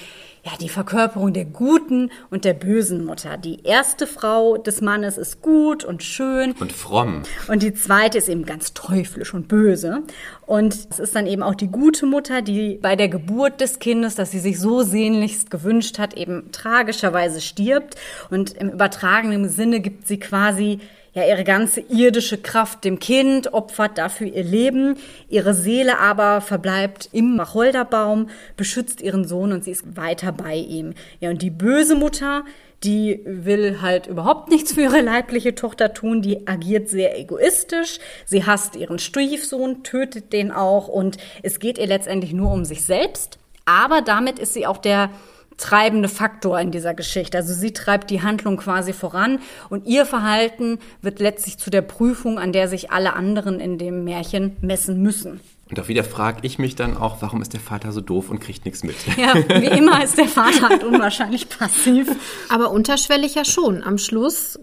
[0.45, 3.37] ja, die Verkörperung der guten und der bösen Mutter.
[3.37, 6.51] Die erste Frau des Mannes ist gut und schön.
[6.59, 7.23] Und fromm.
[7.47, 10.03] Und die zweite ist eben ganz teuflisch und böse.
[10.45, 14.15] Und es ist dann eben auch die gute Mutter, die bei der Geburt des Kindes,
[14.15, 17.95] das sie sich so sehnlichst gewünscht hat, eben tragischerweise stirbt.
[18.29, 20.79] Und im übertragenen Sinne gibt sie quasi
[21.13, 24.95] ja ihre ganze irdische Kraft dem Kind, opfert dafür ihr Leben,
[25.29, 30.93] ihre Seele aber verbleibt im Wacholderbaum, beschützt ihren Sohn und sie ist weiter bei ihm.
[31.19, 32.43] Ja, und die böse Mutter,
[32.83, 38.45] die will halt überhaupt nichts für ihre leibliche Tochter tun, die agiert sehr egoistisch, sie
[38.45, 40.87] hasst ihren Stiefsohn, tötet den auch.
[40.87, 45.09] Und es geht ihr letztendlich nur um sich selbst, aber damit ist sie auch der
[45.57, 47.37] treibende Faktor in dieser Geschichte.
[47.37, 49.39] Also sie treibt die Handlung quasi voran
[49.69, 54.03] und ihr Verhalten wird letztlich zu der Prüfung, an der sich alle anderen in dem
[54.03, 55.39] Märchen messen müssen.
[55.69, 58.39] Und auch wieder frage ich mich dann auch, warum ist der Vater so doof und
[58.39, 58.95] kriegt nichts mit?
[59.17, 62.07] Ja, wie immer ist der Vater halt unwahrscheinlich passiv.
[62.49, 63.81] Aber unterschwellig ja schon.
[63.81, 64.59] Am Schluss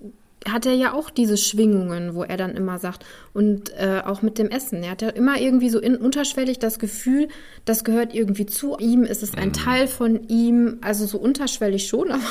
[0.49, 4.39] hat er ja auch diese Schwingungen, wo er dann immer sagt, und äh, auch mit
[4.39, 4.83] dem Essen.
[4.83, 7.29] Er hat ja immer irgendwie so in, unterschwellig das Gefühl,
[7.65, 12.11] das gehört irgendwie zu ihm, es ist ein Teil von ihm, also so unterschwellig schon,
[12.11, 12.23] aber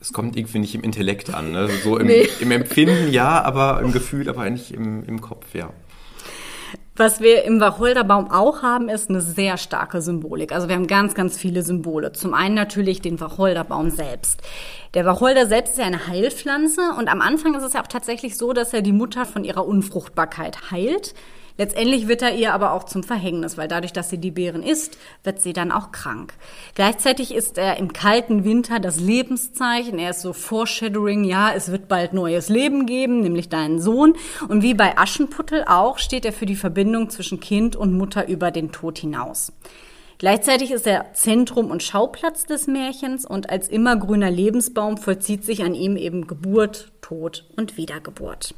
[0.00, 1.52] Es kommt irgendwie nicht im Intellekt an.
[1.52, 1.68] Ne?
[1.82, 2.28] So im, Nee.
[2.40, 5.70] im Empfinden ja, aber im Gefühl, aber nicht im, im Kopf, ja.
[6.94, 10.52] Was wir im Wacholderbaum auch haben, ist eine sehr starke Symbolik.
[10.52, 12.12] Also wir haben ganz, ganz viele Symbole.
[12.12, 14.42] Zum einen natürlich den Wacholderbaum selbst.
[14.92, 18.36] Der Wacholder selbst ist ja eine Heilpflanze und am Anfang ist es ja auch tatsächlich
[18.36, 21.14] so, dass er die Mutter von ihrer Unfruchtbarkeit heilt.
[21.62, 24.98] Letztendlich wird er ihr aber auch zum Verhängnis, weil dadurch, dass sie die Beeren isst,
[25.22, 26.34] wird sie dann auch krank.
[26.74, 30.00] Gleichzeitig ist er im kalten Winter das Lebenszeichen.
[30.00, 34.14] Er ist so Foreshadowing, ja, es wird bald neues Leben geben, nämlich deinen Sohn.
[34.48, 38.50] Und wie bei Aschenputtel auch steht er für die Verbindung zwischen Kind und Mutter über
[38.50, 39.52] den Tod hinaus.
[40.18, 45.76] Gleichzeitig ist er Zentrum und Schauplatz des Märchens und als immergrüner Lebensbaum vollzieht sich an
[45.76, 48.52] ihm eben Geburt, Tod und Wiedergeburt.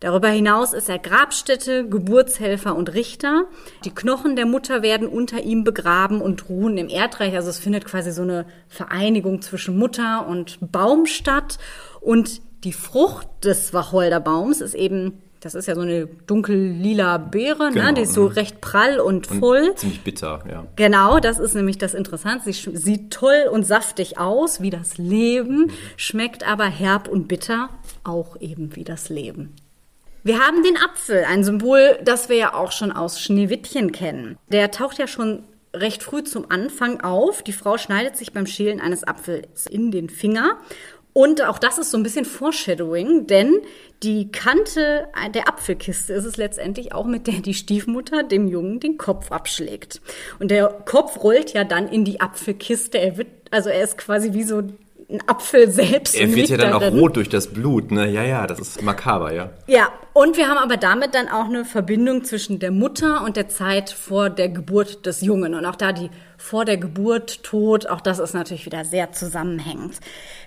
[0.00, 3.44] Darüber hinaus ist er Grabstätte, Geburtshelfer und Richter.
[3.84, 7.34] Die Knochen der Mutter werden unter ihm begraben und ruhen im Erdreich.
[7.34, 11.58] Also es findet quasi so eine Vereinigung zwischen Mutter und Baum statt.
[12.00, 17.86] Und die Frucht des Wacholderbaums ist eben das ist ja so eine dunkel-lila Beere, genau,
[17.86, 17.94] ne?
[17.94, 18.32] die ist so mhm.
[18.32, 19.74] recht prall und, und voll.
[19.74, 20.66] ziemlich bitter, ja.
[20.76, 22.52] Genau, das ist nämlich das Interessante.
[22.52, 25.70] Sie sieht toll und saftig aus, wie das Leben, mhm.
[25.96, 27.70] schmeckt aber herb und bitter,
[28.04, 29.54] auch eben wie das Leben.
[30.22, 34.36] Wir haben den Apfel, ein Symbol, das wir ja auch schon aus Schneewittchen kennen.
[34.48, 37.42] Der taucht ja schon recht früh zum Anfang auf.
[37.42, 40.58] Die Frau schneidet sich beim Schälen eines Apfels in den Finger.
[41.12, 43.62] Und auch das ist so ein bisschen Foreshadowing, denn
[44.02, 48.96] die Kante der Apfelkiste ist es letztendlich auch, mit der die Stiefmutter dem Jungen den
[48.96, 50.00] Kopf abschlägt.
[50.38, 52.98] Und der Kopf rollt ja dann in die Apfelkiste.
[52.98, 54.62] Er wird, also er ist quasi wie so
[55.10, 56.14] ein Apfel selbst.
[56.14, 56.94] Er wird ja dann darin.
[56.94, 58.08] auch rot durch das Blut, ne?
[58.10, 59.50] Ja, ja, das ist makaber, ja.
[59.66, 63.48] Ja, und wir haben aber damit dann auch eine Verbindung zwischen der Mutter und der
[63.48, 65.54] Zeit vor der Geburt des Jungen.
[65.54, 69.98] Und auch da die vor der Geburt, Tod, auch das ist natürlich wieder sehr zusammenhängend.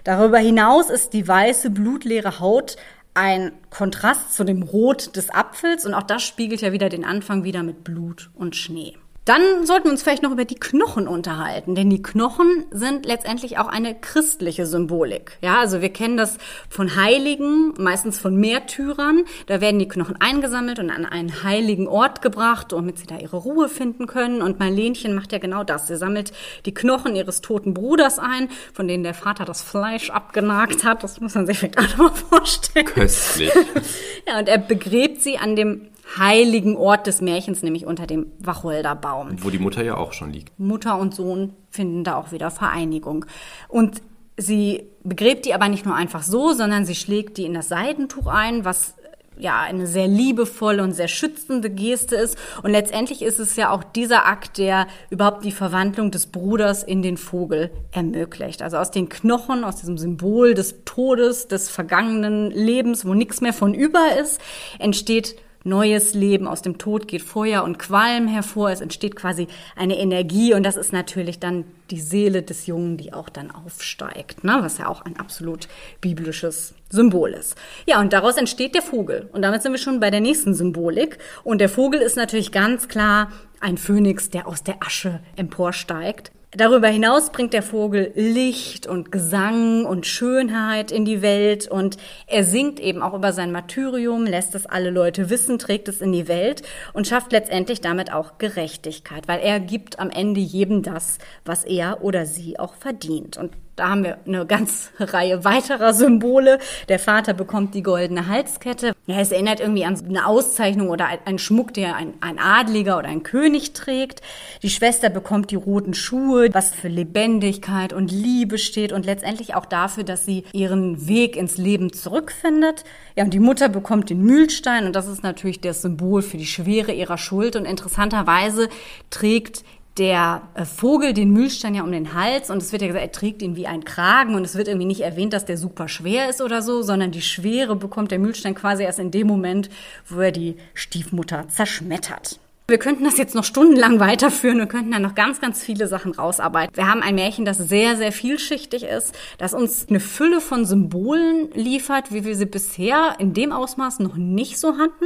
[0.04, 2.78] Darüber hinaus ist die weiße, blutleere Haut
[3.14, 7.44] ein Kontrast zu dem Rot des Apfels und auch das spiegelt ja wieder den Anfang
[7.44, 8.98] wieder mit Blut und Schnee.
[9.26, 13.58] Dann sollten wir uns vielleicht noch über die Knochen unterhalten, denn die Knochen sind letztendlich
[13.58, 15.38] auch eine christliche Symbolik.
[15.42, 19.24] Ja, also wir kennen das von Heiligen, meistens von Märtyrern.
[19.48, 23.38] Da werden die Knochen eingesammelt und an einen heiligen Ort gebracht, damit sie da ihre
[23.38, 24.42] Ruhe finden können.
[24.42, 25.88] Und Marlenchen macht ja genau das.
[25.88, 26.34] Sie sammelt
[26.66, 31.02] die Knochen ihres toten Bruders ein, von denen der Vater das Fleisch abgenagt hat.
[31.02, 32.86] Das muss man sich vielleicht auch noch mal vorstellen.
[32.88, 33.54] Köstlich.
[34.28, 39.44] ja, und er begräbt sie an dem heiligen Ort des Märchens, nämlich unter dem Wacholderbaum.
[39.44, 40.58] Wo die Mutter ja auch schon liegt.
[40.60, 43.26] Mutter und Sohn finden da auch wieder Vereinigung.
[43.68, 44.02] Und
[44.38, 48.28] sie begräbt die aber nicht nur einfach so, sondern sie schlägt die in das Seidentuch
[48.28, 48.96] ein, was
[49.38, 52.38] ja eine sehr liebevolle und sehr schützende Geste ist.
[52.62, 57.02] Und letztendlich ist es ja auch dieser Akt, der überhaupt die Verwandlung des Bruders in
[57.02, 58.62] den Vogel ermöglicht.
[58.62, 63.54] Also aus den Knochen, aus diesem Symbol des Todes, des vergangenen Lebens, wo nichts mehr
[63.54, 64.40] von über ist,
[64.80, 69.98] entsteht neues Leben, aus dem Tod geht Feuer und Qualm hervor, es entsteht quasi eine
[69.98, 74.58] Energie und das ist natürlich dann die Seele des Jungen, die auch dann aufsteigt, ne?
[74.62, 75.68] was ja auch ein absolut
[76.02, 77.56] biblisches Symbol ist.
[77.86, 81.18] Ja, und daraus entsteht der Vogel und damit sind wir schon bei der nächsten Symbolik
[81.44, 86.32] und der Vogel ist natürlich ganz klar ein Phönix, der aus der Asche emporsteigt.
[86.56, 92.44] Darüber hinaus bringt der Vogel Licht und Gesang und Schönheit in die Welt und er
[92.44, 96.28] singt eben auch über sein Martyrium, lässt es alle Leute wissen, trägt es in die
[96.28, 96.62] Welt
[96.94, 102.04] und schafft letztendlich damit auch Gerechtigkeit, weil er gibt am Ende jedem das, was er
[102.04, 103.38] oder sie auch verdient.
[103.38, 106.60] Und da haben wir eine ganze Reihe weiterer Symbole.
[106.90, 108.94] Der Vater bekommt die goldene Halskette.
[109.08, 113.08] Ja, es erinnert irgendwie an eine Auszeichnung oder einen Schmuck, der ein, ein Adliger oder
[113.08, 114.22] ein König trägt.
[114.62, 119.66] Die Schwester bekommt die roten Schuhe, was für Lebendigkeit und Liebe steht und letztendlich auch
[119.66, 122.84] dafür, dass sie ihren Weg ins Leben zurückfindet.
[123.16, 126.46] Ja, und die Mutter bekommt den Mühlstein und das ist natürlich das Symbol für die
[126.46, 128.70] Schwere ihrer Schuld und interessanterweise
[129.10, 129.64] trägt
[129.98, 133.12] der äh, Vogel den Mühlstein ja um den Hals und es wird ja gesagt, er
[133.12, 136.30] trägt ihn wie ein Kragen und es wird irgendwie nicht erwähnt, dass der super schwer
[136.30, 139.70] ist oder so, sondern die Schwere bekommt der Mühlstein quasi erst in dem Moment,
[140.08, 142.40] wo er die Stiefmutter zerschmettert.
[142.66, 146.14] Wir könnten das jetzt noch stundenlang weiterführen und könnten da noch ganz, ganz viele Sachen
[146.14, 146.74] rausarbeiten.
[146.78, 151.52] Wir haben ein Märchen, das sehr, sehr vielschichtig ist, das uns eine Fülle von Symbolen
[151.54, 155.06] liefert, wie wir sie bisher in dem Ausmaß noch nicht so hatten.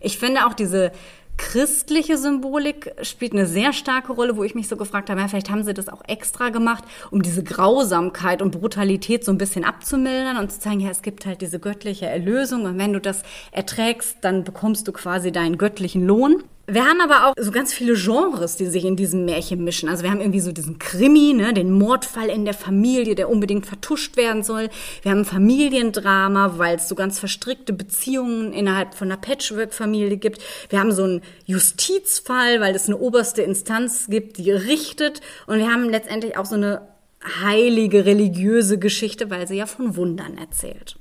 [0.00, 0.92] Ich finde auch diese
[1.40, 5.48] christliche Symbolik spielt eine sehr starke Rolle, wo ich mich so gefragt habe, ja, vielleicht
[5.48, 10.36] haben sie das auch extra gemacht, um diese Grausamkeit und Brutalität so ein bisschen abzumildern
[10.36, 13.22] und zu zeigen, ja, es gibt halt diese göttliche Erlösung und wenn du das
[13.52, 16.44] erträgst, dann bekommst du quasi deinen göttlichen Lohn.
[16.72, 19.88] Wir haben aber auch so ganz viele Genres, die sich in diesem Märchen mischen.
[19.88, 23.66] Also wir haben irgendwie so diesen Krimi, ne, den Mordfall in der Familie, der unbedingt
[23.66, 24.68] vertuscht werden soll.
[25.02, 30.42] Wir haben Familiendrama, weil es so ganz verstrickte Beziehungen innerhalb von einer Patchwork-Familie gibt.
[30.68, 35.22] Wir haben so einen Justizfall, weil es eine oberste Instanz gibt, die richtet.
[35.48, 36.82] Und wir haben letztendlich auch so eine
[37.42, 40.99] heilige religiöse Geschichte, weil sie ja von Wundern erzählt.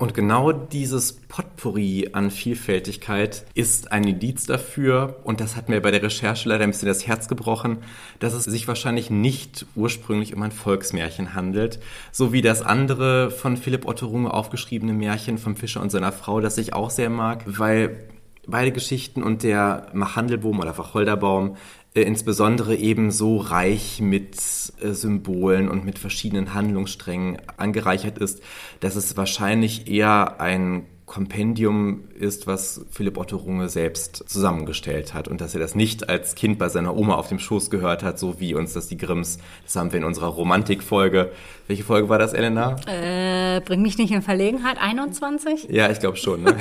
[0.00, 5.90] Und genau dieses Potpourri an Vielfältigkeit ist ein Indiz dafür, und das hat mir bei
[5.90, 7.82] der Recherche leider ein bisschen das Herz gebrochen,
[8.18, 11.80] dass es sich wahrscheinlich nicht ursprünglich um ein Volksmärchen handelt,
[12.12, 16.40] so wie das andere von Philipp Otto Runge aufgeschriebene Märchen vom Fischer und seiner Frau,
[16.40, 18.08] das ich auch sehr mag, weil
[18.46, 21.56] beide Geschichten und der Machandelbaum oder Wacholderbaum
[21.94, 24.36] insbesondere eben so reich mit
[24.80, 28.42] äh, Symbolen und mit verschiedenen Handlungssträngen angereichert ist,
[28.80, 35.40] dass es wahrscheinlich eher ein Kompendium ist, was Philipp Otto Runge selbst zusammengestellt hat und
[35.40, 38.38] dass er das nicht als Kind bei seiner Oma auf dem Schoß gehört hat, so
[38.38, 41.32] wie uns das die Grimms, das haben wir in unserer Romantikfolge.
[41.66, 42.76] Welche Folge war das, Elena?
[42.86, 45.66] Äh, bring mich nicht in Verlegenheit, 21?
[45.68, 46.54] Ja, ich glaube schon, ne?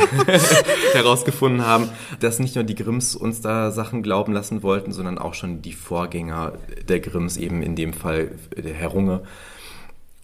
[0.94, 1.88] herausgefunden haben,
[2.20, 5.74] dass nicht nur die Grimms uns da Sachen glauben lassen wollten, sondern auch schon die
[5.74, 6.54] Vorgänger
[6.88, 9.22] der Grimms, eben in dem Fall der Herr Runge.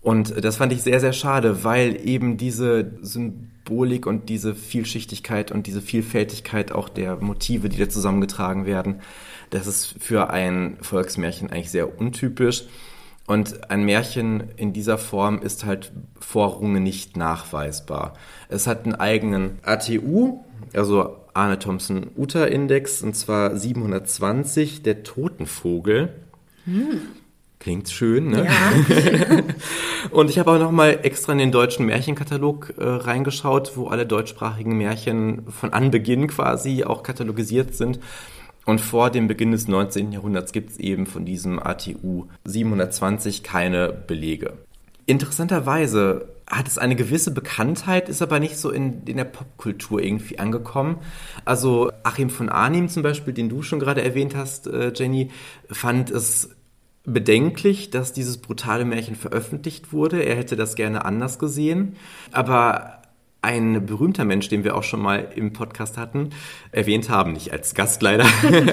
[0.02, 2.92] Und das fand ich sehr, sehr schade, weil eben diese
[3.66, 9.02] Symbolik und diese Vielschichtigkeit und diese Vielfältigkeit auch der Motive, die da zusammengetragen werden,
[9.50, 12.66] das ist für ein Volksmärchen eigentlich sehr untypisch.
[13.28, 18.14] Und ein Märchen in dieser Form ist halt vor Runge nicht nachweisbar.
[18.50, 20.44] Es hat einen eigenen ATU,
[20.74, 26.14] also Arne Thompson Uta Index, und zwar 720, der Totenvogel.
[26.66, 27.02] Hm.
[27.66, 28.46] Klingt schön, ne?
[28.46, 29.44] Ja.
[30.12, 34.06] und ich habe auch noch mal extra in den deutschen Märchenkatalog äh, reingeschaut, wo alle
[34.06, 38.00] deutschsprachigen Märchen von Anbeginn quasi auch katalogisiert sind.
[38.68, 40.12] Und vor dem Beginn des 19.
[40.12, 44.54] Jahrhunderts gibt es eben von diesem ATU 720 keine Belege.
[45.08, 50.38] Interessanterweise hat es eine gewisse Bekanntheit, ist aber nicht so in, in der Popkultur irgendwie
[50.38, 50.98] angekommen.
[51.46, 55.32] Also Achim von Arnim zum Beispiel, den du schon gerade erwähnt hast, äh, Jenny,
[55.72, 56.52] fand es
[57.06, 60.24] bedenklich, dass dieses brutale Märchen veröffentlicht wurde.
[60.24, 61.96] Er hätte das gerne anders gesehen.
[62.32, 63.02] Aber
[63.46, 66.32] ein berühmter Mensch, den wir auch schon mal im Podcast hatten,
[66.72, 68.26] erwähnt haben, nicht als Gast leider.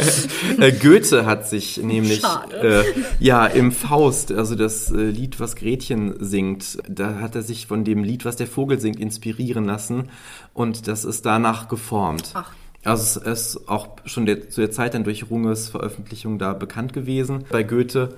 [0.59, 2.23] Äh, Goethe hat sich nämlich
[2.63, 2.83] äh,
[3.19, 7.85] ja im Faust, also das äh, Lied, was Gretchen singt, da hat er sich von
[7.85, 10.11] dem Lied, was der Vogel singt, inspirieren lassen
[10.53, 12.31] und das ist danach geformt.
[12.35, 12.53] Ach.
[12.85, 16.93] Also es ist auch schon der, zu der Zeit dann durch Runges Veröffentlichung da bekannt
[16.93, 18.17] gewesen bei Goethe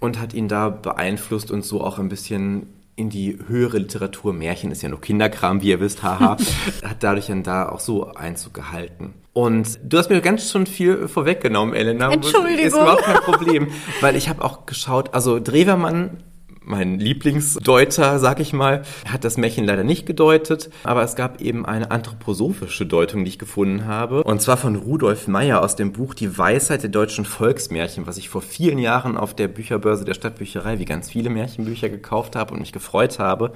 [0.00, 4.70] und hat ihn da beeinflusst und so auch ein bisschen in die höhere Literatur, Märchen
[4.70, 6.36] ist ja nur Kinderkram, wie ihr wisst, haha,
[6.84, 9.14] hat dadurch dann da auch so Einzug gehalten.
[9.32, 12.12] Und du hast mir ganz schon viel vorweggenommen, Elena.
[12.12, 12.66] Entschuldigung.
[12.66, 13.68] Ist überhaupt kein Problem,
[14.00, 16.22] weil ich habe auch geschaut, also Drewermann
[16.64, 21.66] mein Lieblingsdeuter, sag ich mal, hat das Märchen leider nicht gedeutet, aber es gab eben
[21.66, 24.24] eine anthroposophische Deutung, die ich gefunden habe.
[24.24, 28.28] Und zwar von Rudolf Meyer aus dem Buch Die Weisheit der deutschen Volksmärchen, was ich
[28.28, 32.60] vor vielen Jahren auf der Bücherbörse der Stadtbücherei wie ganz viele Märchenbücher gekauft habe und
[32.60, 33.52] mich gefreut habe.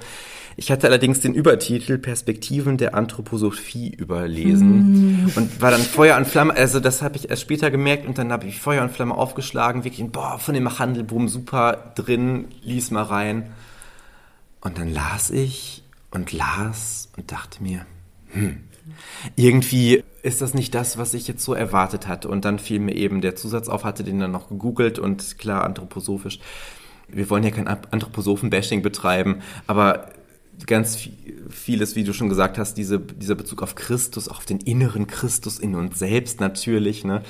[0.59, 5.31] Ich hatte allerdings den Übertitel Perspektiven der Anthroposophie überlesen mm.
[5.37, 8.29] und war dann Feuer und Flamme, also das habe ich erst später gemerkt und dann
[8.33, 13.03] habe ich Feuer und Flamme aufgeschlagen, wirklich, boah, von dem Handelboom super drin, lies mal
[13.03, 13.51] rein.
[14.59, 15.81] Und dann las ich
[16.11, 17.85] und las und dachte mir,
[18.33, 18.57] hm,
[19.37, 22.27] irgendwie ist das nicht das, was ich jetzt so erwartet hatte.
[22.27, 25.63] Und dann fiel mir eben der Zusatz auf, hatte den dann noch gegoogelt und klar
[25.63, 26.41] anthroposophisch.
[27.07, 30.09] Wir wollen hier kein Anthroposophen-Bashing betreiben, aber
[30.67, 30.97] ganz
[31.49, 35.59] vieles, wie du schon gesagt hast, diese, dieser Bezug auf Christus, auf den inneren Christus
[35.59, 37.03] in uns selbst natürlich.
[37.03, 37.23] Ne?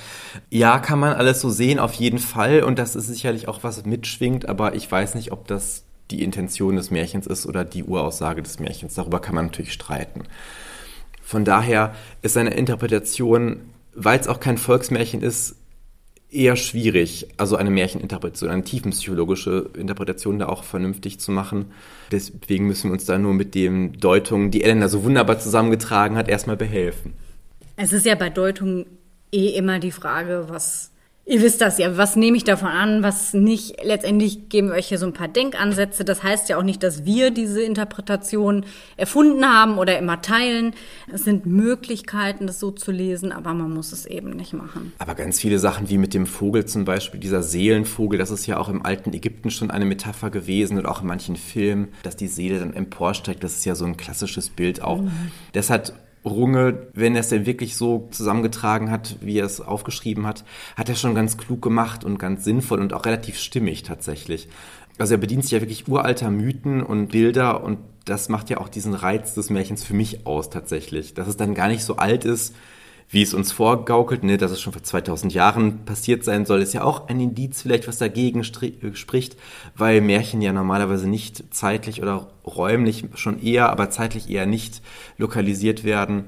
[0.50, 2.64] Ja, kann man alles so sehen, auf jeden Fall.
[2.64, 6.76] Und das ist sicherlich auch was mitschwingt, aber ich weiß nicht, ob das die Intention
[6.76, 8.96] des Märchens ist oder die Uraussage des Märchens.
[8.96, 10.24] Darüber kann man natürlich streiten.
[11.22, 13.62] Von daher ist seine Interpretation,
[13.94, 15.56] weil es auch kein Volksmärchen ist,
[16.32, 21.72] eher schwierig, also eine Märcheninterpretation, eine tiefenpsychologische Interpretation da auch vernünftig zu machen.
[22.12, 26.30] Deswegen müssen wir uns da nur mit den Deutungen, die Elena so wunderbar zusammengetragen hat,
[26.30, 27.14] erstmal behelfen.
[27.76, 28.86] Es ist ja bei Deutungen
[29.32, 30.92] eh immer die Frage, was
[31.30, 33.84] Ihr wisst das ja, was nehme ich davon an, was nicht.
[33.84, 36.04] Letztendlich geben wir euch hier so ein paar Denkansätze.
[36.04, 38.66] Das heißt ja auch nicht, dass wir diese Interpretation
[38.98, 40.74] erfunden haben oder immer teilen.
[41.14, 44.92] Es sind Möglichkeiten, das so zu lesen, aber man muss es eben nicht machen.
[44.98, 48.58] Aber ganz viele Sachen wie mit dem Vogel zum Beispiel, dieser Seelenvogel, das ist ja
[48.58, 52.28] auch im alten Ägypten schon eine Metapher gewesen und auch in manchen Filmen, dass die
[52.28, 53.44] Seele dann emporsteigt.
[53.44, 55.02] Das ist ja so ein klassisches Bild auch.
[55.02, 55.12] Mhm.
[55.54, 55.94] Das hat
[56.26, 60.44] Runge, wenn er es denn wirklich so zusammengetragen hat, wie er es aufgeschrieben hat,
[60.76, 64.50] hat er schon ganz klug gemacht und ganz sinnvoll und auch relativ stimmig tatsächlich.
[64.98, 68.70] Also er bedient sich ja wirklich uralter Mythen und Bilder und das macht ja auch
[68.70, 71.14] diesen Reiz des Märchens für mich aus tatsächlich.
[71.14, 72.54] Dass es dann gar nicht so alt ist,
[73.10, 76.74] wie es uns vorgaukelt, ne, dass es schon vor 2000 Jahren passiert sein soll, ist
[76.74, 79.36] ja auch ein Indiz vielleicht, was dagegen spricht,
[79.76, 84.84] weil Märchen ja normalerweise nicht zeitlich oder räumlich schon eher, aber zeitlich eher nicht
[85.18, 86.26] lokalisiert werden.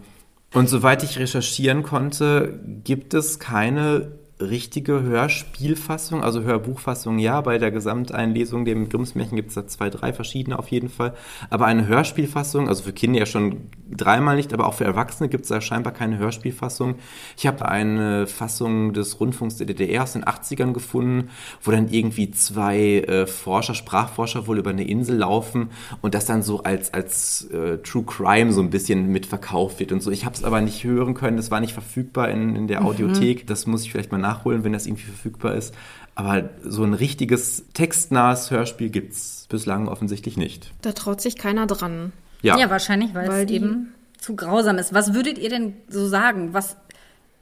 [0.53, 4.11] Und soweit ich recherchieren konnte, gibt es keine
[4.41, 9.89] richtige Hörspielfassung, also Hörbuchfassung ja, bei der Gesamteinlesung dem Grimms Märchen gibt es da zwei,
[9.89, 11.13] drei verschiedene auf jeden Fall.
[11.49, 15.43] Aber eine Hörspielfassung, also für Kinder ja schon dreimal nicht, aber auch für Erwachsene gibt
[15.43, 16.95] es da scheinbar keine Hörspielfassung.
[17.37, 21.29] Ich habe eine Fassung des Rundfunks der DDR aus den 80ern gefunden,
[21.61, 25.69] wo dann irgendwie zwei äh, Forscher, Sprachforscher wohl über eine Insel laufen
[26.01, 30.01] und das dann so als, als äh, True Crime so ein bisschen mitverkauft wird und
[30.01, 30.11] so.
[30.11, 32.87] Ich habe es aber nicht hören können, das war nicht verfügbar in, in der mhm.
[32.87, 33.47] Audiothek.
[33.47, 35.73] Das muss ich vielleicht mal nachholen, wenn das irgendwie verfügbar ist.
[36.15, 40.71] Aber so ein richtiges textnahes Hörspiel gibt es bislang offensichtlich nicht.
[40.81, 42.11] Da traut sich keiner dran.
[42.41, 44.93] Ja, ja wahrscheinlich, weil, weil es eben zu grausam ist.
[44.93, 46.53] Was würdet ihr denn so sagen?
[46.53, 46.77] Was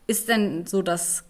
[0.08, 1.24] ist denn so das,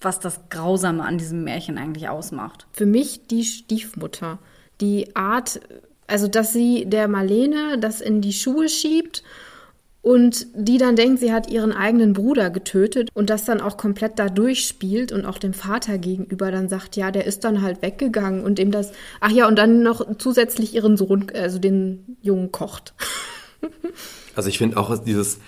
[0.00, 2.66] was das Grausame an diesem Märchen eigentlich ausmacht?
[2.72, 4.38] Für mich die Stiefmutter.
[4.80, 5.60] Die Art,
[6.06, 9.22] also dass sie der Marlene das in die Schuhe schiebt
[10.02, 14.18] und die dann denkt, sie hat ihren eigenen Bruder getötet und das dann auch komplett
[14.18, 18.42] da durchspielt und auch dem Vater gegenüber dann sagt, ja, der ist dann halt weggegangen
[18.42, 22.94] und dem das, ach ja, und dann noch zusätzlich ihren Sohn, also den Jungen kocht.
[24.36, 25.38] Also ich finde auch dieses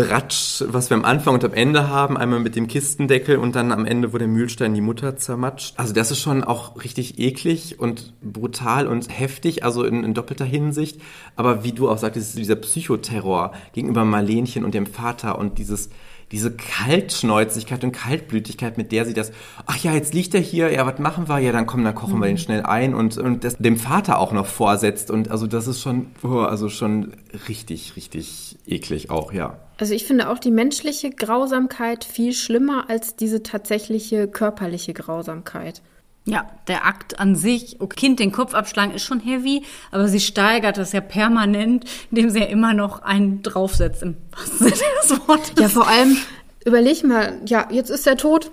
[0.00, 3.70] Bratsch, was wir am Anfang und am Ende haben, einmal mit dem Kistendeckel und dann
[3.70, 5.74] am Ende, wo der Mühlstein die Mutter zermatscht.
[5.78, 10.46] Also das ist schon auch richtig eklig und brutal und heftig, also in, in doppelter
[10.46, 11.02] Hinsicht.
[11.36, 15.90] Aber wie du auch sagtest, dieser Psychoterror gegenüber Marlenchen und dem Vater und dieses
[16.32, 19.32] diese Kaltschnäuzigkeit und Kaltblütigkeit, mit der sie das,
[19.66, 21.40] ach ja, jetzt liegt er hier, ja, was machen wir?
[21.40, 22.20] Ja, dann komm, dann kochen mhm.
[22.20, 25.10] wir den schnell ein und, und das dem Vater auch noch vorsetzt.
[25.10, 27.14] Und also das ist schon, oh, also schon
[27.48, 29.58] richtig, richtig eklig auch, ja.
[29.78, 35.82] Also ich finde auch die menschliche Grausamkeit viel schlimmer als diese tatsächliche körperliche Grausamkeit.
[36.26, 40.20] Ja, der Akt an sich, oh, Kind den Kopf abschlagen, ist schon heavy, aber sie
[40.20, 45.28] steigert das ja permanent, indem sie ja immer noch einen draufsetzt im wahrsten Sinne des
[45.28, 45.52] Wortes.
[45.58, 46.18] Ja, vor allem,
[46.64, 48.50] überleg mal, ja, jetzt ist er tot,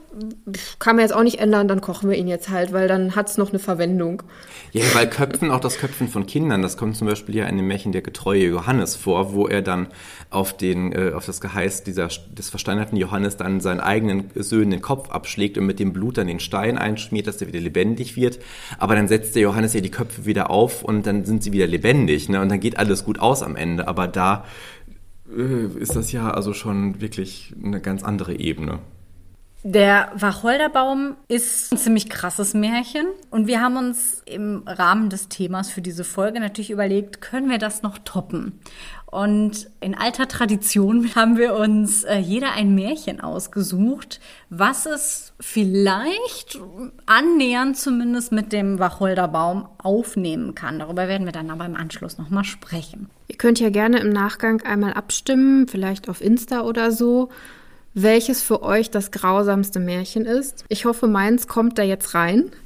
[0.80, 3.30] kann man jetzt auch nicht ändern, dann kochen wir ihn jetzt halt, weil dann hat
[3.30, 4.24] es noch eine Verwendung.
[4.72, 7.68] Ja, weil Köpfen, auch das Köpfen von Kindern, das kommt zum Beispiel ja in dem
[7.68, 9.88] Märchen Der getreue Johannes vor, wo er dann
[10.30, 14.82] auf, den, äh, auf das Geheiß dieser, des versteinerten Johannes dann seinen eigenen Söhnen den
[14.82, 18.40] Kopf abschlägt und mit dem Blut dann den Stein einschmiert, dass der wieder lebendig wird.
[18.78, 21.68] Aber dann setzt der Johannes ja die Köpfe wieder auf und dann sind sie wieder
[21.68, 22.30] lebendig.
[22.30, 22.42] Ne?
[22.42, 23.88] Und dann geht alles gut aus am Ende.
[23.88, 24.46] Aber da
[25.30, 28.80] ist das ja also schon wirklich eine ganz andere Ebene.
[29.64, 35.70] Der Wacholderbaum ist ein ziemlich krasses Märchen und wir haben uns im Rahmen des Themas
[35.70, 38.60] für diese Folge natürlich überlegt, können wir das noch toppen?
[39.10, 46.60] Und in alter Tradition haben wir uns äh, jeder ein Märchen ausgesucht, was es vielleicht
[47.06, 50.80] annähernd zumindest mit dem Wacholderbaum aufnehmen kann.
[50.80, 53.10] Darüber werden wir dann aber im Anschluss nochmal sprechen.
[53.28, 57.30] Ihr könnt ja gerne im Nachgang einmal abstimmen, vielleicht auf Insta oder so,
[58.04, 60.64] welches für euch das grausamste Märchen ist.
[60.70, 62.52] Ich hoffe, meins kommt da jetzt rein.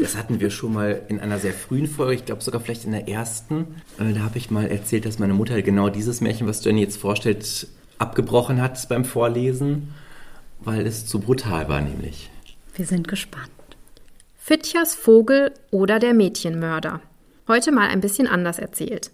[0.00, 2.92] Das hatten wir schon mal in einer sehr frühen Folge, ich glaube sogar vielleicht in
[2.92, 3.76] der ersten.
[3.98, 6.96] Äh, da habe ich mal erzählt, dass meine Mutter genau dieses Märchen, was Jenny jetzt
[6.96, 9.92] vorstellt, abgebrochen hat beim Vorlesen,
[10.60, 12.30] weil es zu brutal war nämlich.
[12.74, 13.50] Wir sind gespannt.
[14.38, 17.00] Fitchers Vogel oder der Mädchenmörder.
[17.48, 19.10] Heute mal ein bisschen anders erzählt.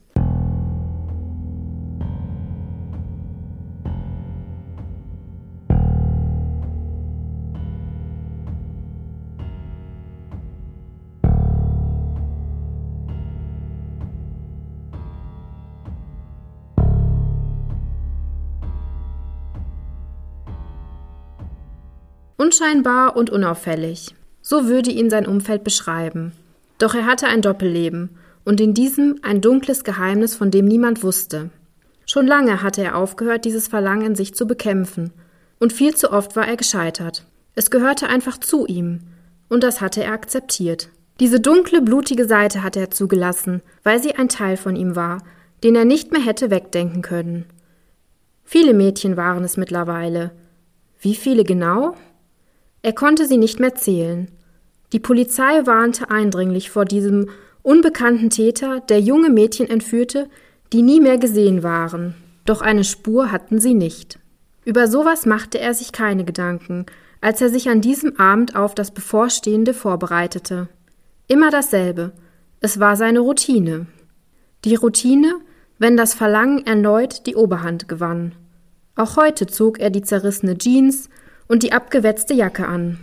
[22.44, 24.14] Unscheinbar und unauffällig.
[24.42, 26.32] So würde ihn sein Umfeld beschreiben.
[26.76, 28.10] Doch er hatte ein Doppelleben
[28.44, 31.48] und in diesem ein dunkles Geheimnis, von dem niemand wusste.
[32.04, 35.10] Schon lange hatte er aufgehört, dieses Verlangen in sich zu bekämpfen,
[35.58, 37.24] und viel zu oft war er gescheitert.
[37.54, 39.00] Es gehörte einfach zu ihm,
[39.48, 40.90] und das hatte er akzeptiert.
[41.20, 45.22] Diese dunkle, blutige Seite hatte er zugelassen, weil sie ein Teil von ihm war,
[45.62, 47.46] den er nicht mehr hätte wegdenken können.
[48.44, 50.32] Viele Mädchen waren es mittlerweile.
[51.00, 51.94] Wie viele genau?
[52.84, 54.30] Er konnte sie nicht mehr zählen.
[54.92, 57.30] Die Polizei warnte eindringlich vor diesem
[57.62, 60.28] unbekannten Täter, der junge Mädchen entführte,
[60.70, 62.14] die nie mehr gesehen waren.
[62.44, 64.18] Doch eine Spur hatten sie nicht.
[64.66, 66.84] Über sowas machte er sich keine Gedanken,
[67.22, 70.68] als er sich an diesem Abend auf das Bevorstehende vorbereitete.
[71.26, 72.12] Immer dasselbe.
[72.60, 73.86] Es war seine Routine.
[74.66, 75.36] Die Routine,
[75.78, 78.34] wenn das Verlangen erneut die Oberhand gewann.
[78.94, 81.08] Auch heute zog er die zerrissene Jeans,
[81.48, 82.98] und die abgewetzte Jacke an.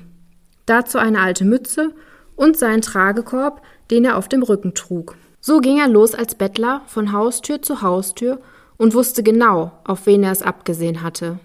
[0.66, 1.94] Dazu eine alte Mütze
[2.36, 5.16] und seinen Tragekorb, den er auf dem Rücken trug.
[5.40, 8.40] So ging er los als Bettler von Haustür zu Haustür
[8.78, 11.40] und wusste genau, auf wen er es abgesehen hatte.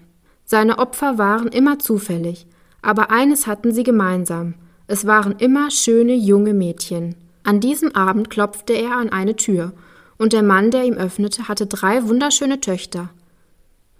[0.45, 2.47] Seine Opfer waren immer zufällig,
[2.81, 4.53] Aber eines hatten sie gemeinsam.
[4.87, 7.15] Es waren immer schöne junge Mädchen.
[7.43, 9.73] An diesem Abend klopfte er an eine Tür,
[10.17, 13.09] und der Mann, der ihm öffnete, hatte drei wunderschöne Töchter.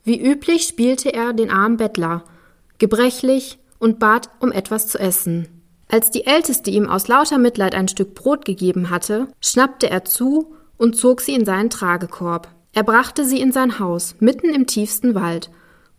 [0.03, 2.23] Wie üblich spielte er den armen Bettler,
[2.77, 5.47] gebrechlich, und bat um etwas zu essen.
[5.87, 10.53] Als die Älteste ihm aus lauter Mitleid ein Stück Brot gegeben hatte, schnappte er zu
[10.77, 12.49] und zog sie in seinen Tragekorb.
[12.73, 15.49] Er brachte sie in sein Haus, mitten im tiefsten Wald,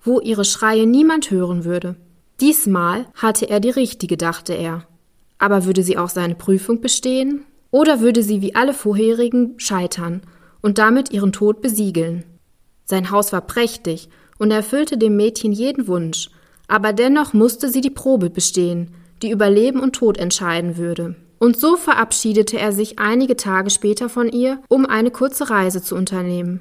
[0.03, 1.97] wo ihre Schreie niemand hören würde.
[2.41, 4.87] Diesmal hatte er die richtige, dachte er.
[5.39, 7.45] Aber würde sie auch seine Prüfung bestehen?
[7.71, 10.23] Oder würde sie wie alle vorherigen scheitern
[10.61, 12.25] und damit ihren Tod besiegeln?
[12.85, 14.09] Sein Haus war prächtig
[14.39, 16.31] und erfüllte dem Mädchen jeden Wunsch,
[16.69, 21.17] aber dennoch musste sie die Probe bestehen, die über Leben und Tod entscheiden würde.
[21.39, 25.95] Und so verabschiedete er sich einige Tage später von ihr, um eine kurze Reise zu
[25.95, 26.61] unternehmen.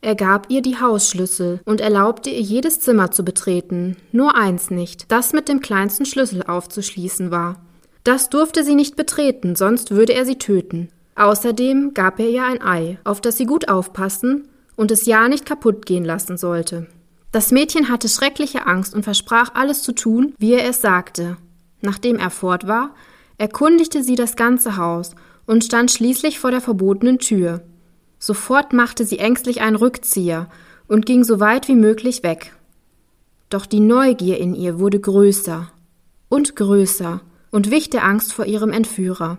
[0.00, 5.10] Er gab ihr die Hausschlüssel und erlaubte ihr jedes Zimmer zu betreten, nur eins nicht,
[5.12, 7.62] das mit dem kleinsten Schlüssel aufzuschließen war.
[8.02, 10.88] Das durfte sie nicht betreten, sonst würde er sie töten.
[11.14, 15.46] Außerdem gab er ihr ein Ei, auf das sie gut aufpassen und es ja nicht
[15.46, 16.88] kaputt gehen lassen sollte.
[17.32, 21.38] Das Mädchen hatte schreckliche Angst und versprach alles zu tun, wie er es sagte.
[21.80, 22.94] Nachdem er fort war,
[23.38, 25.14] erkundigte sie das ganze Haus
[25.46, 27.62] und stand schließlich vor der verbotenen Tür.
[28.18, 30.48] Sofort machte sie ängstlich einen Rückzieher
[30.88, 32.54] und ging so weit wie möglich weg.
[33.48, 35.72] Doch die Neugier in ihr wurde größer
[36.28, 39.38] und größer und wich der Angst vor ihrem Entführer.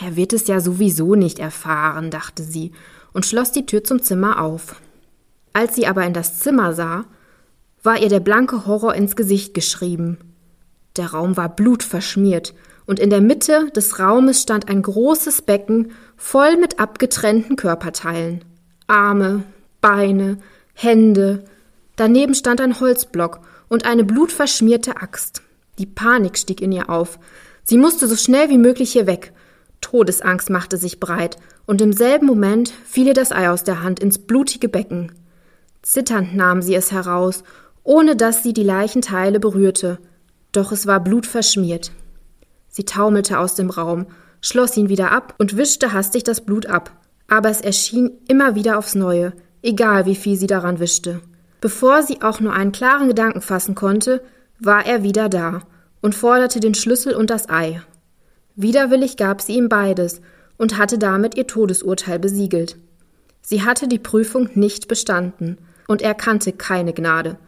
[0.00, 2.70] Er wird es ja sowieso nicht erfahren, dachte sie
[3.12, 4.80] und schloss die Tür zum Zimmer auf.
[5.52, 7.04] Als sie aber in das Zimmer sah,
[7.82, 10.18] war ihr der blanke Horror ins Gesicht geschrieben.
[10.96, 12.54] Der Raum war blutverschmiert,
[12.86, 18.44] und in der Mitte des Raumes stand ein großes Becken voll mit abgetrennten Körperteilen.
[18.86, 19.42] Arme,
[19.80, 20.38] Beine,
[20.72, 21.44] Hände.
[21.96, 25.42] Daneben stand ein Holzblock und eine blutverschmierte Axt.
[25.78, 27.18] Die Panik stieg in ihr auf.
[27.62, 29.32] Sie musste so schnell wie möglich hier weg.
[29.80, 31.36] Todesangst machte sich breit,
[31.66, 35.12] und im selben Moment fiel ihr das Ei aus der Hand ins blutige Becken.
[35.82, 37.44] Zitternd nahm sie es heraus,
[37.84, 39.98] ohne dass sie die Leichenteile berührte,
[40.52, 41.92] doch es war blutverschmiert.
[42.68, 44.06] Sie taumelte aus dem Raum,
[44.40, 46.92] schloss ihn wieder ab und wischte hastig das Blut ab.
[47.28, 51.20] Aber es erschien immer wieder aufs Neue, egal wie viel sie daran wischte.
[51.60, 54.22] Bevor sie auch nur einen klaren Gedanken fassen konnte,
[54.58, 55.60] war er wieder da
[56.00, 57.82] und forderte den Schlüssel und das Ei.
[58.56, 60.20] Widerwillig gab sie ihm beides
[60.56, 62.76] und hatte damit ihr Todesurteil besiegelt.
[63.42, 65.58] Sie hatte die Prüfung nicht bestanden
[65.88, 67.38] und er kannte keine Gnade.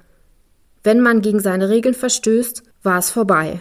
[0.83, 3.61] Wenn man gegen seine Regeln verstößt, war es vorbei.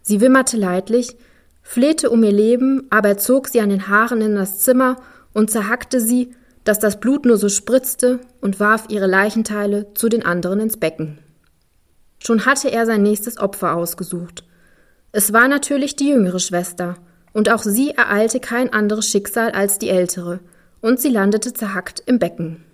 [0.00, 1.16] Sie wimmerte leidlich,
[1.60, 4.96] flehte um ihr Leben, aber er zog sie an den Haaren in das Zimmer
[5.34, 10.24] und zerhackte sie, dass das Blut nur so spritzte, und warf ihre Leichenteile zu den
[10.24, 11.18] anderen ins Becken.
[12.18, 14.44] Schon hatte er sein nächstes Opfer ausgesucht.
[15.10, 16.94] Es war natürlich die jüngere Schwester,
[17.32, 20.38] und auch sie ereilte kein anderes Schicksal als die ältere,
[20.80, 22.64] und sie landete zerhackt im Becken.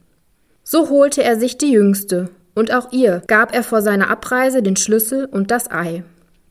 [0.71, 4.77] So holte er sich die jüngste, und auch ihr gab er vor seiner Abreise den
[4.77, 6.05] Schlüssel und das Ei.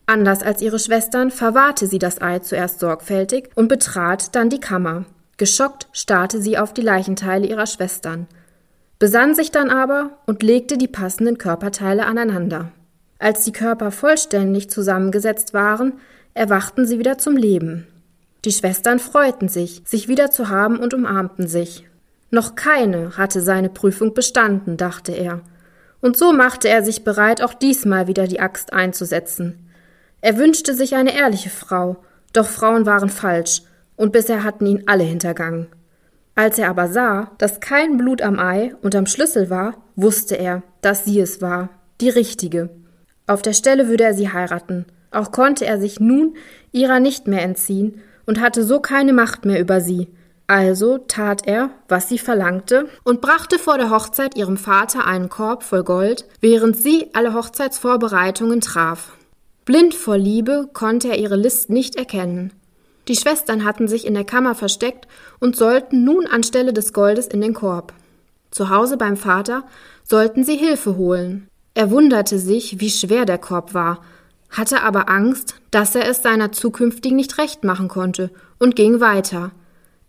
[0.06, 5.04] Anders als ihre Schwestern verwahrte sie das Ei zuerst sorgfältig und betrat dann die Kammer.
[5.36, 8.26] Geschockt starrte sie auf die Leichenteile ihrer Schwestern,
[8.98, 12.72] besann sich dann aber und legte die passenden Körperteile aneinander.
[13.20, 15.92] Als die Körper vollständig zusammengesetzt waren,
[16.34, 17.86] erwachten sie wieder zum Leben.
[18.44, 21.84] Die Schwestern freuten sich, sich wieder zu haben und umarmten sich.
[22.30, 25.40] Noch keine hatte seine Prüfung bestanden, dachte er.
[26.00, 29.68] Und so machte er sich bereit, auch diesmal wieder die Axt einzusetzen.
[30.20, 31.96] Er wünschte sich eine ehrliche Frau,
[32.32, 33.62] doch Frauen waren falsch,
[33.96, 35.66] und bisher hatten ihn alle hintergangen.
[36.34, 40.62] Als er aber sah, dass kein Blut am Ei und am Schlüssel war, wusste er,
[40.82, 41.70] dass sie es war,
[42.00, 42.70] die richtige.
[43.26, 46.36] Auf der Stelle würde er sie heiraten, auch konnte er sich nun
[46.70, 50.08] ihrer nicht mehr entziehen und hatte so keine Macht mehr über sie.
[50.48, 55.62] Also tat er, was sie verlangte, und brachte vor der Hochzeit ihrem Vater einen Korb
[55.62, 59.12] voll Gold, während sie alle Hochzeitsvorbereitungen traf.
[59.66, 62.54] Blind vor Liebe konnte er ihre List nicht erkennen.
[63.08, 65.06] Die Schwestern hatten sich in der Kammer versteckt
[65.38, 67.92] und sollten nun anstelle des Goldes in den Korb.
[68.50, 69.64] Zu Hause beim Vater
[70.02, 71.46] sollten sie Hilfe holen.
[71.74, 74.02] Er wunderte sich, wie schwer der Korb war,
[74.48, 79.52] hatte aber Angst, dass er es seiner zukünftigen nicht recht machen konnte und ging weiter.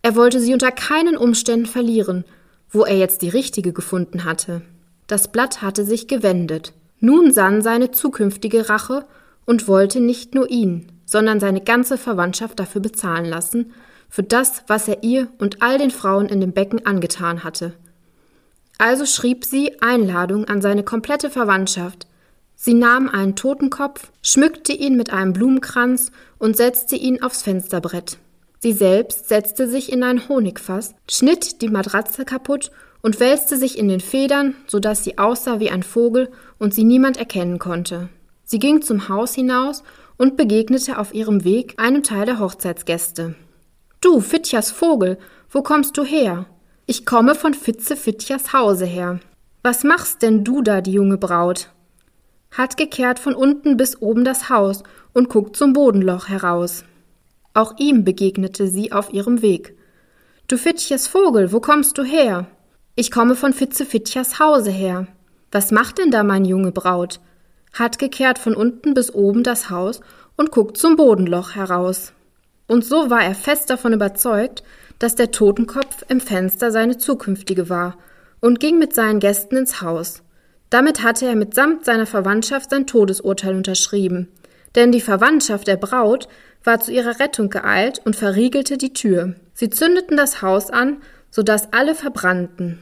[0.02, 2.24] Er wollte sie unter keinen Umständen verlieren,
[2.70, 4.62] wo er jetzt die richtige gefunden hatte.
[5.06, 6.72] Das Blatt hatte sich gewendet.
[7.00, 9.04] Nun sann seine zukünftige Rache
[9.44, 13.72] und wollte nicht nur ihn, sondern seine ganze Verwandtschaft dafür bezahlen lassen,
[14.08, 17.74] für das, was er ihr und all den Frauen in dem Becken angetan hatte.
[18.78, 22.06] Also schrieb sie Einladung an seine komplette Verwandtschaft.
[22.54, 28.18] Sie nahm einen Totenkopf, schmückte ihn mit einem Blumenkranz und setzte ihn aufs Fensterbrett.
[28.62, 33.88] Sie selbst setzte sich in ein Honigfass, schnitt die Matratze kaputt und wälzte sich in
[33.88, 38.10] den Federn, so dass sie aussah wie ein Vogel und sie niemand erkennen konnte.
[38.44, 39.82] Sie ging zum Haus hinaus
[40.18, 43.34] und begegnete auf ihrem Weg einem Teil der Hochzeitsgäste.
[44.02, 46.44] Du, Fitjas Vogel, wo kommst du her?
[46.84, 49.20] Ich komme von Fitze Fitjas Hause her.
[49.62, 51.70] Was machst denn du da, die junge Braut?
[52.50, 54.82] Hat gekehrt von unten bis oben das Haus
[55.14, 56.84] und guckt zum Bodenloch heraus.
[57.54, 59.76] Auch ihm begegnete sie auf ihrem Weg.
[60.48, 62.46] Du Fitches Vogel, wo kommst du her?
[62.94, 65.06] Ich komme von Fitze Fitjas Hause her.
[65.52, 67.20] Was macht denn da mein junge Braut?
[67.72, 70.00] Hat gekehrt von unten bis oben das Haus
[70.36, 72.12] und guckt zum Bodenloch heraus.
[72.66, 74.62] Und so war er fest davon überzeugt,
[74.98, 77.96] dass der Totenkopf im Fenster seine zukünftige war
[78.40, 80.22] und ging mit seinen Gästen ins Haus.
[80.68, 84.28] Damit hatte er mitsamt seiner Verwandtschaft sein Todesurteil unterschrieben.
[84.76, 86.28] Denn die Verwandtschaft der Braut
[86.64, 89.34] war zu ihrer Rettung geeilt und verriegelte die Tür.
[89.54, 90.98] Sie zündeten das Haus an,
[91.30, 92.78] so dass alle verbrannten.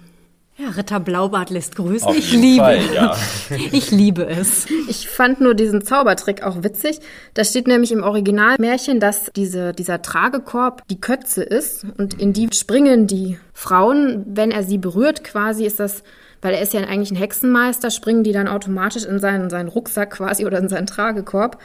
[0.61, 2.09] Ja, Ritter Blaubart lässt grüßen.
[2.09, 2.64] Auf ich liebe.
[2.64, 3.16] Fall, ja.
[3.70, 4.66] Ich liebe es.
[4.89, 6.99] Ich fand nur diesen Zaubertrick auch witzig.
[7.35, 12.49] Da steht nämlich im Originalmärchen, dass diese, dieser Tragekorb die Kötze ist und in die
[12.53, 14.24] springen die Frauen.
[14.26, 16.03] Wenn er sie berührt, quasi ist das,
[16.43, 20.11] weil er ist ja eigentlich ein Hexenmeister, springen die dann automatisch in seinen, seinen Rucksack
[20.11, 21.59] quasi oder in seinen Tragekorb.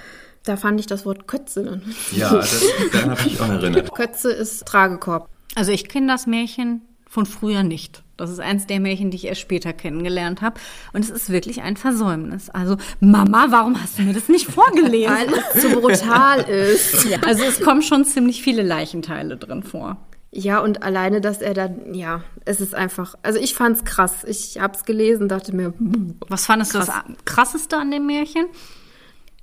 [0.44, 1.82] Da fand ich das Wort Kötze dann.
[2.12, 3.92] Ja, das, daran habe ich auch erinnert.
[3.96, 5.30] Kötze ist Tragekorb.
[5.56, 8.04] Also ich kenne das Märchen von früher nicht.
[8.18, 10.60] Das ist eins der Märchen, die ich erst später kennengelernt habe.
[10.94, 12.50] Und es ist wirklich ein Versäumnis.
[12.50, 15.16] Also, Mama, warum hast du mir das nicht vorgelesen?
[15.16, 17.06] Weil es zu brutal ist.
[17.10, 19.98] ja, also es kommen schon ziemlich viele Leichenteile drin vor.
[20.32, 24.24] Ja, und alleine, dass er dann, ja, es ist einfach, also ich fand's krass.
[24.24, 26.90] Ich hab's gelesen, dachte mir, hm, Was fandest du das
[27.26, 28.48] krasseste an dem Märchen?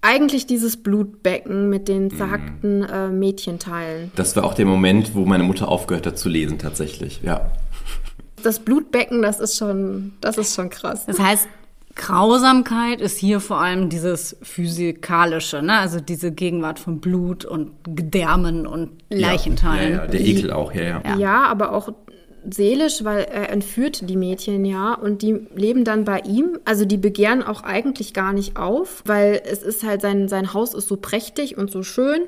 [0.03, 4.11] Eigentlich dieses Blutbecken mit den zerhackten äh, Mädchenteilen.
[4.17, 7.21] Das war auch der Moment, wo meine Mutter aufgehört hat zu lesen, tatsächlich.
[7.23, 7.51] Ja.
[8.43, 11.05] Das Blutbecken, das ist schon, das ist schon krass.
[11.07, 11.49] Das heißt,
[11.97, 15.79] Grausamkeit ist hier vor allem dieses physikalische, ne?
[15.79, 19.93] also diese Gegenwart von Blut und Gedärmen und Leichenteilen.
[19.93, 21.03] Ja, ja, der Ekel auch, ja, ja.
[21.05, 21.17] Ja.
[21.17, 21.93] Ja, aber auch
[22.49, 26.59] seelisch, weil er entführt die Mädchen ja und die leben dann bei ihm.
[26.65, 30.75] Also die begehren auch eigentlich gar nicht auf, weil es ist halt sein, sein Haus
[30.75, 32.23] ist so prächtig und so schön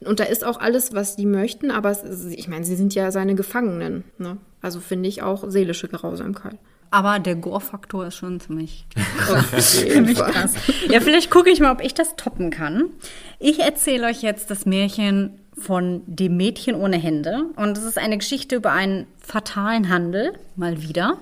[0.00, 2.94] und da ist auch alles, was die möchten, aber es ist, ich meine, sie sind
[2.94, 4.04] ja seine Gefangenen.
[4.18, 4.36] Ne?
[4.62, 6.58] Also finde ich auch seelische Grausamkeit.
[6.90, 8.86] Aber der Gore-Faktor ist schon ziemlich,
[9.58, 10.54] ziemlich krass.
[10.88, 12.90] Ja, vielleicht gucke ich mal, ob ich das toppen kann.
[13.38, 17.46] Ich erzähle euch jetzt das Märchen von dem Mädchen ohne Hände.
[17.56, 21.18] Und es ist eine Geschichte über einen fatalen Handel, mal wieder.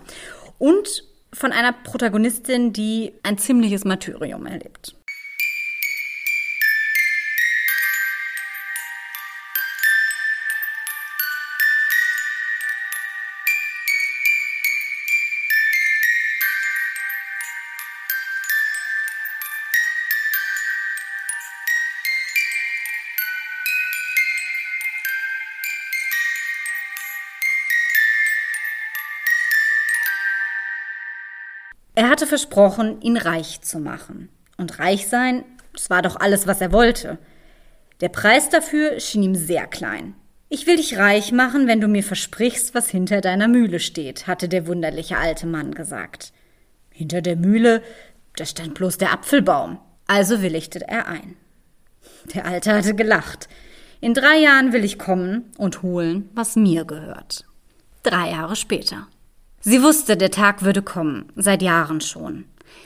[0.59, 4.96] Und von einer Protagonistin, die ein ziemliches Martyrium erlebt.
[31.97, 34.29] Er hatte versprochen, ihn reich zu machen.
[34.59, 37.19] Und reich sein, das war doch alles, was er wollte.
[38.03, 40.15] Der Preis dafür schien ihm sehr klein.
[40.51, 44.47] Ich will dich reich machen, wenn du mir versprichst, was hinter deiner Mühle steht, hatte
[44.47, 46.35] der wunderliche alte Mann gesagt.
[46.93, 47.83] Hinter der Mühle,
[48.37, 49.79] da stand bloß der Apfelbaum.
[50.07, 51.37] Also willigte er ein.
[52.35, 53.49] Der Alte hatte gelacht.
[54.03, 57.47] In drei Jahren will ich kommen und holen, was mir gehört.
[58.03, 59.09] Drei Jahre später.
[59.69, 62.45] Sie wusste, der Tag würde kommen, seit Jahren schon.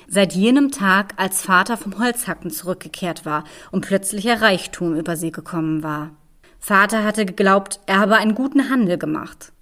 [0.09, 5.83] Seit jenem Tag, als Vater vom Holzhacken zurückgekehrt war und plötzlicher Reichtum über sie gekommen
[5.83, 6.13] war.
[6.59, 9.53] Vater hatte geglaubt, er habe einen guten Handel gemacht.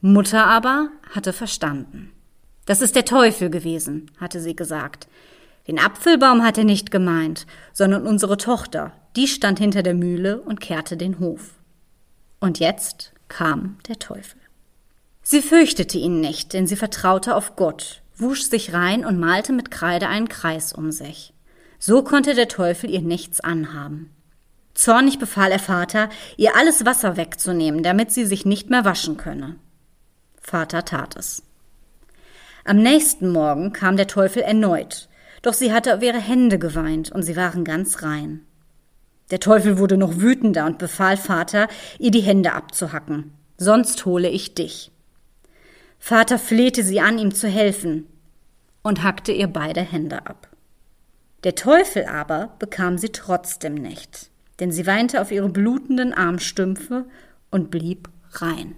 [0.00, 2.12] Mutter aber hatte verstanden.
[2.66, 5.08] Das ist der Teufel gewesen, hatte sie gesagt.
[5.66, 10.60] Den Apfelbaum hat er nicht gemeint, sondern unsere Tochter, die stand hinter der Mühle und
[10.60, 11.54] kehrte den Hof.
[12.38, 14.43] Und jetzt kam der Teufel.
[15.26, 19.70] Sie fürchtete ihn nicht, denn sie vertraute auf Gott, wusch sich rein und malte mit
[19.70, 21.32] Kreide einen Kreis um sich.
[21.78, 24.10] So konnte der Teufel ihr nichts anhaben.
[24.74, 29.56] Zornig befahl er Vater, ihr alles Wasser wegzunehmen, damit sie sich nicht mehr waschen könne.
[30.42, 31.42] Vater tat es.
[32.66, 35.08] Am nächsten Morgen kam der Teufel erneut,
[35.40, 38.40] doch sie hatte auf ihre Hände geweint und sie waren ganz rein.
[39.30, 41.68] Der Teufel wurde noch wütender und befahl Vater,
[41.98, 44.90] ihr die Hände abzuhacken, sonst hole ich dich.
[46.06, 48.06] Vater flehte sie an, ihm zu helfen,
[48.82, 50.50] und hackte ihr beide Hände ab.
[51.44, 54.28] Der Teufel aber bekam sie trotzdem nicht,
[54.60, 57.06] denn sie weinte auf ihre blutenden Armstümpfe
[57.50, 58.74] und blieb rein.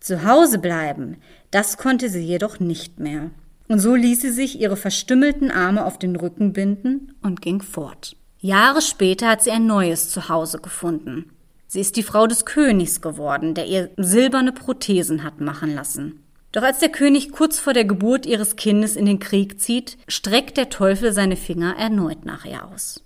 [0.00, 1.18] Zu Hause bleiben,
[1.50, 3.30] das konnte sie jedoch nicht mehr.
[3.68, 8.16] Und so ließ sie sich ihre verstümmelten Arme auf den Rücken binden und ging fort.
[8.38, 11.33] Jahre später hat sie ein neues Zuhause gefunden.
[11.74, 16.22] Sie ist die Frau des Königs geworden, der ihr silberne Prothesen hat machen lassen.
[16.52, 20.56] Doch als der König kurz vor der Geburt ihres Kindes in den Krieg zieht, streckt
[20.56, 23.02] der Teufel seine Finger erneut nach ihr aus.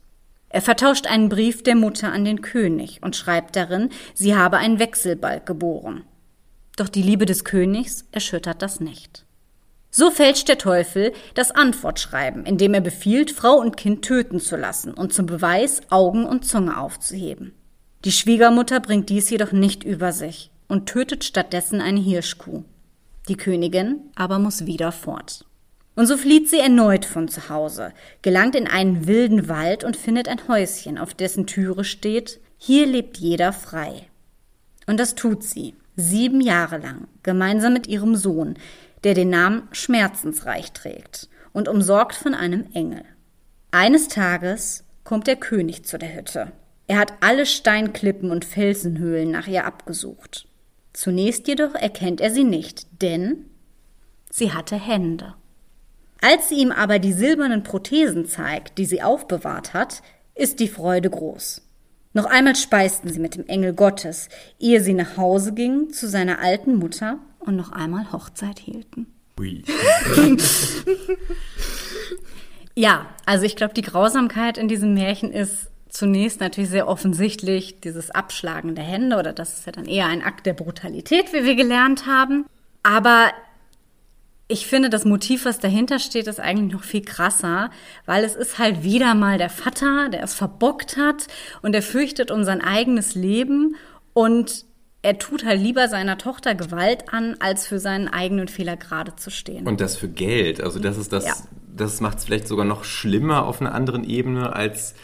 [0.51, 4.79] Er vertauscht einen Brief der Mutter an den König und schreibt darin, sie habe einen
[4.79, 6.05] Wechselbalg geboren.
[6.77, 9.25] Doch die Liebe des Königs erschüttert das nicht.
[9.91, 14.93] So fälscht der Teufel das Antwortschreiben, indem er befiehlt, Frau und Kind töten zu lassen
[14.93, 17.55] und zum Beweis Augen und Zunge aufzuheben.
[18.05, 22.63] Die Schwiegermutter bringt dies jedoch nicht über sich und tötet stattdessen eine Hirschkuh.
[23.29, 25.45] Die Königin aber muss wieder fort.
[25.97, 27.93] Und so flieht sie erneut von zu Hause,
[28.23, 33.17] gelangt in einen wilden Wald und findet ein Häuschen, auf dessen Türe steht, hier lebt
[33.19, 34.07] jeder frei.
[34.87, 38.55] Und das tut sie, sieben Jahre lang, gemeinsam mit ihrem Sohn,
[39.03, 43.03] der den Namen Schmerzensreich trägt und umsorgt von einem Engel.
[43.73, 46.53] Eines Tages kommt der König zu der Hütte.
[46.89, 50.49] Er hat alle Steinklippen und Felsenhöhlen nach ihr abgesucht.
[50.95, 53.45] Zunächst jedoch erkennt er sie nicht, denn
[54.31, 55.35] sie hatte Hände.
[56.21, 60.03] Als sie ihm aber die silbernen Prothesen zeigt, die sie aufbewahrt hat,
[60.35, 61.63] ist die Freude groß.
[62.15, 66.41] Noch einmal speisten sie mit dem Engel Gottes, ehe sie nach Hause gingen zu seiner
[66.41, 69.07] alten Mutter und noch einmal Hochzeit hielten.
[69.39, 69.63] Ui.
[72.75, 78.11] ja, also ich glaube, die Grausamkeit in diesem Märchen ist zunächst natürlich sehr offensichtlich dieses
[78.11, 81.55] Abschlagen der Hände oder das ist ja dann eher ein Akt der Brutalität, wie wir
[81.55, 82.47] gelernt haben.
[82.83, 83.31] Aber
[84.49, 87.71] ich finde, das Motiv, was dahinter steht, ist eigentlich noch viel krasser,
[88.07, 91.27] weil es ist halt wieder mal der Vater, der es verbockt hat
[91.61, 93.77] und er fürchtet um sein eigenes Leben
[94.15, 94.65] und
[95.03, 99.31] er tut halt lieber seiner Tochter Gewalt an, als für seinen eigenen Fehler gerade zu
[99.31, 99.67] stehen.
[99.67, 100.61] Und das für Geld.
[100.61, 101.35] Also das ist das, ja.
[101.77, 104.95] das macht es vielleicht sogar noch schlimmer auf einer anderen Ebene als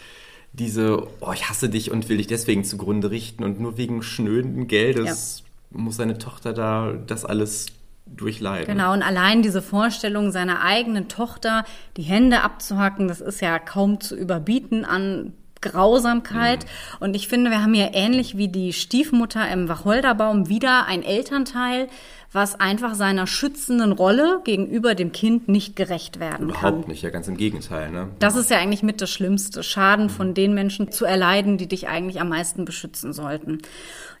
[0.59, 4.67] diese, oh, ich hasse dich und will dich deswegen zugrunde richten und nur wegen schnöden
[4.67, 5.79] Geldes ja.
[5.79, 7.67] muss seine Tochter da das alles
[8.05, 8.67] durchleiden.
[8.67, 11.65] Genau, und allein diese Vorstellung seiner eigenen Tochter,
[11.97, 16.65] die Hände abzuhacken, das ist ja kaum zu überbieten an Grausamkeit.
[16.65, 16.97] Mhm.
[16.99, 21.87] Und ich finde, wir haben hier ähnlich wie die Stiefmutter im Wacholderbaum wieder ein Elternteil,
[22.35, 26.73] was einfach seiner schützenden Rolle gegenüber dem Kind nicht gerecht werden Überhaupt kann.
[26.73, 27.89] Überhaupt nicht, ja ganz im Gegenteil.
[27.89, 28.09] Ne?
[28.19, 31.87] Das ist ja eigentlich mit das Schlimmste, Schaden von den Menschen zu erleiden, die dich
[31.87, 33.59] eigentlich am meisten beschützen sollten.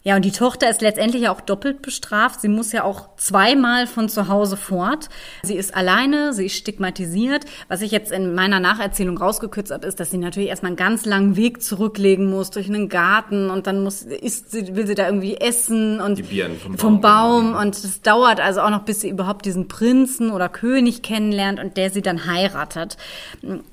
[0.07, 2.39] Ja, und die Tochter ist letztendlich auch doppelt bestraft.
[2.39, 5.09] Sie muss ja auch zweimal von zu Hause fort.
[5.41, 7.45] Sie ist alleine, sie ist stigmatisiert.
[7.69, 11.05] Was ich jetzt in meiner Nacherzählung rausgekürzt habe, ist, dass sie natürlich erstmal einen ganz
[11.05, 15.07] langen Weg zurücklegen muss durch einen Garten und dann muss, isst sie, will sie da
[15.07, 17.53] irgendwie essen und vom, vom Baum.
[17.53, 17.61] Baum.
[17.63, 21.77] Und es dauert also auch noch, bis sie überhaupt diesen Prinzen oder König kennenlernt und
[21.77, 22.97] der sie dann heiratet.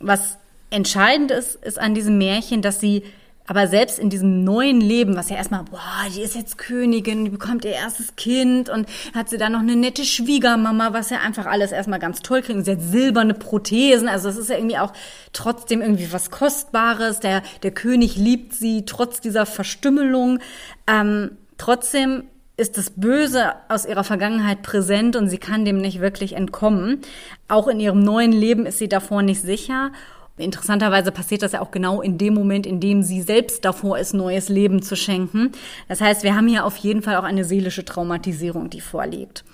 [0.01, 0.39] Was
[0.70, 3.03] entscheidend ist, ist an diesem Märchen, dass sie
[3.47, 5.80] aber selbst in diesem neuen Leben, was ja erstmal, boah,
[6.14, 9.74] die ist jetzt Königin, die bekommt ihr erstes Kind und hat sie dann noch eine
[9.74, 12.64] nette Schwiegermama, was ja einfach alles erstmal ganz toll klingt.
[12.64, 14.93] Sie hat silberne Prothesen, also das ist ja irgendwie auch
[15.32, 17.20] trotzdem irgendwie was Kostbares.
[17.20, 20.38] Der, der König liebt sie trotz dieser Verstümmelung.
[20.86, 22.24] Ähm, trotzdem
[22.57, 27.01] ist das Böse aus ihrer Vergangenheit präsent und sie kann dem nicht wirklich entkommen.
[27.49, 29.90] Auch in ihrem neuen Leben ist sie davor nicht sicher.
[30.39, 34.14] Interessanterweise passiert das ja auch genau in dem Moment, in dem sie selbst davor ist,
[34.14, 35.53] neues Leben zu schenken.
[35.89, 39.45] Das heißt, wir haben hier auf jeden Fall auch eine seelische Traumatisierung, die vorliegt.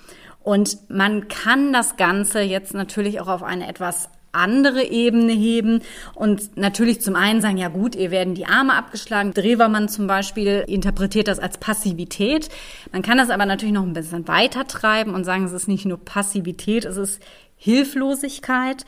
[0.41, 5.81] Und man kann das Ganze jetzt natürlich auch auf eine etwas andere Ebene heben
[6.13, 9.33] und natürlich zum einen sagen, ja gut, ihr werden die Arme abgeschlagen.
[9.33, 12.49] Drewermann zum Beispiel interpretiert das als Passivität.
[12.91, 15.85] Man kann das aber natürlich noch ein bisschen weiter treiben und sagen, es ist nicht
[15.85, 17.21] nur Passivität, es ist
[17.57, 18.85] Hilflosigkeit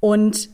[0.00, 0.50] und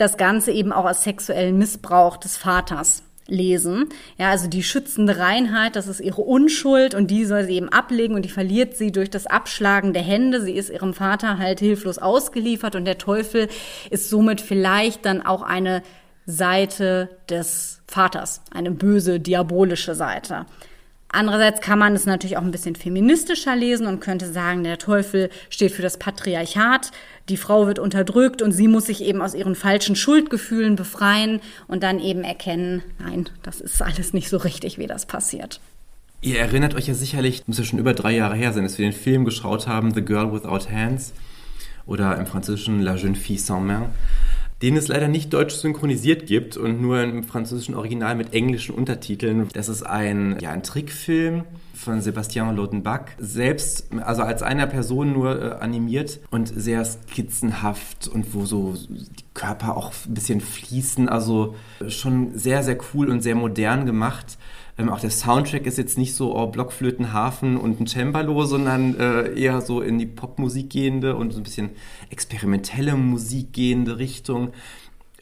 [0.00, 3.88] das Ganze eben auch als sexuellen Missbrauch des Vaters lesen.
[4.18, 8.14] Ja, also die schützende Reinheit, das ist ihre Unschuld und die soll sie eben ablegen
[8.14, 10.42] und die verliert sie durch das Abschlagen der Hände.
[10.42, 13.48] Sie ist ihrem Vater halt hilflos ausgeliefert und der Teufel
[13.90, 15.82] ist somit vielleicht dann auch eine
[16.26, 20.46] Seite des Vaters, eine böse, diabolische Seite.
[21.12, 25.30] Andererseits kann man es natürlich auch ein bisschen feministischer lesen und könnte sagen, der Teufel
[25.48, 26.92] steht für das Patriarchat,
[27.28, 31.82] die Frau wird unterdrückt und sie muss sich eben aus ihren falschen Schuldgefühlen befreien und
[31.82, 35.60] dann eben erkennen, nein, das ist alles nicht so richtig, wie das passiert.
[36.22, 38.86] Ihr erinnert euch ja sicherlich, muss ja schon über drei Jahre her sein, dass wir
[38.86, 41.12] den Film geschaut haben, The Girl Without Hands
[41.86, 43.86] oder im Französischen La Jeune Fille sans Main.
[44.62, 49.48] Den es leider nicht deutsch synchronisiert gibt und nur im französischen Original mit englischen Untertiteln.
[49.52, 51.44] Das ist ein, ja, ein Trickfilm
[51.74, 58.34] von Sebastian Lodenbach, selbst, also als einer Person nur äh, animiert und sehr skizzenhaft und
[58.34, 61.54] wo so die Körper auch ein bisschen fließen, also
[61.88, 64.36] schon sehr, sehr cool und sehr modern gemacht.
[64.80, 69.38] Ähm, auch der Soundtrack ist jetzt nicht so oh, Blockflötenhafen und ein Cembalo, sondern äh,
[69.38, 71.70] eher so in die Popmusik gehende und so ein bisschen
[72.10, 74.52] experimentelle Musik gehende Richtung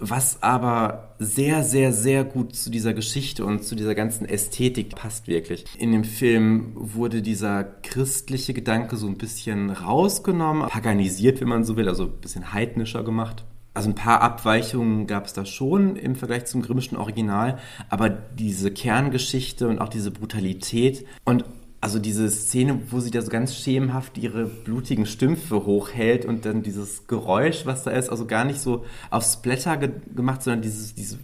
[0.01, 5.27] was aber sehr, sehr, sehr gut zu dieser Geschichte und zu dieser ganzen Ästhetik passt
[5.27, 5.65] wirklich.
[5.77, 11.77] In dem Film wurde dieser christliche Gedanke so ein bisschen rausgenommen, paganisiert, wenn man so
[11.77, 13.45] will, also ein bisschen heidnischer gemacht.
[13.79, 18.73] Also ein paar Abweichungen gab es da schon im Vergleich zum grimmischen Original, aber diese
[18.73, 21.45] Kerngeschichte und auch diese Brutalität und
[21.81, 26.65] also diese Szene, wo sie da so ganz schemenhaft ihre blutigen Stümpfe hochhält und dann
[26.65, 30.97] dieses Geräusch, was da ist, also gar nicht so auf Splatter ge gemacht, sondern dieses,
[30.97, 31.19] dieses,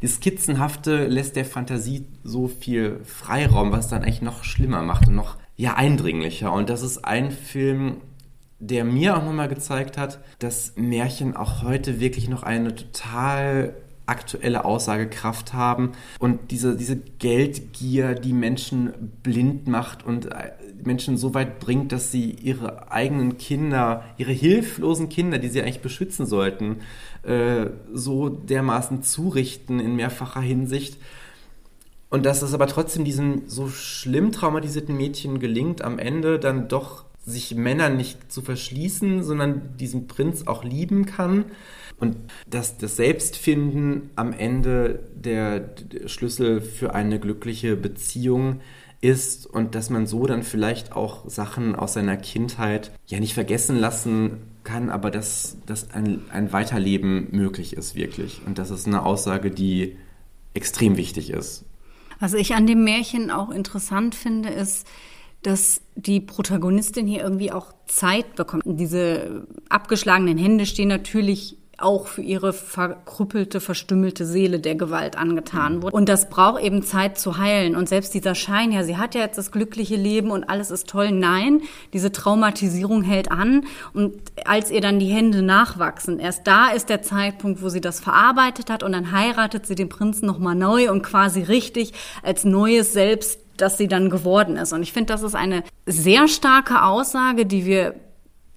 [0.00, 5.16] dieses Skizzenhafte lässt der Fantasie so viel Freiraum, was dann eigentlich noch schlimmer macht und
[5.16, 6.50] noch ja eindringlicher.
[6.50, 7.96] Und das ist ein Film,
[8.60, 13.74] der mir auch nochmal gezeigt hat, dass Märchen auch heute wirklich noch eine total
[14.06, 20.50] aktuelle Aussagekraft haben und diese, diese Geldgier, die Menschen blind macht und äh,
[20.84, 25.80] Menschen so weit bringt, dass sie ihre eigenen Kinder, ihre hilflosen Kinder, die sie eigentlich
[25.80, 26.78] beschützen sollten,
[27.22, 30.98] äh, so dermaßen zurichten in mehrfacher Hinsicht.
[32.08, 37.04] Und dass es aber trotzdem diesem so schlimm traumatisierten Mädchen gelingt, am Ende dann doch
[37.30, 41.46] sich Männern nicht zu verschließen, sondern diesen Prinz auch lieben kann
[41.98, 42.16] und
[42.48, 48.60] dass das Selbstfinden am Ende der, der Schlüssel für eine glückliche Beziehung
[49.00, 53.76] ist und dass man so dann vielleicht auch Sachen aus seiner Kindheit ja nicht vergessen
[53.76, 58.42] lassen kann, aber dass, dass ein, ein Weiterleben möglich ist wirklich.
[58.46, 59.96] Und das ist eine Aussage, die
[60.52, 61.64] extrem wichtig ist.
[62.18, 64.86] Was ich an dem Märchen auch interessant finde, ist,
[65.42, 68.62] dass die Protagonistin hier irgendwie auch Zeit bekommt.
[68.66, 75.94] Diese abgeschlagenen Hände stehen natürlich auch für ihre verkrüppelte, verstümmelte Seele der Gewalt angetan wurde.
[75.94, 77.76] Und das braucht eben Zeit zu heilen.
[77.76, 80.88] Und selbst dieser Schein, ja, sie hat ja jetzt das glückliche Leben und alles ist
[80.88, 81.10] toll.
[81.10, 81.62] Nein,
[81.92, 83.64] diese Traumatisierung hält an.
[83.92, 84.14] Und
[84.44, 88.70] als ihr dann die Hände nachwachsen, erst da ist der Zeitpunkt, wo sie das verarbeitet
[88.70, 93.40] hat und dann heiratet sie den Prinzen nochmal neu und quasi richtig als neues Selbst
[93.60, 94.72] das sie dann geworden ist.
[94.72, 97.94] Und ich finde, das ist eine sehr starke Aussage, die wir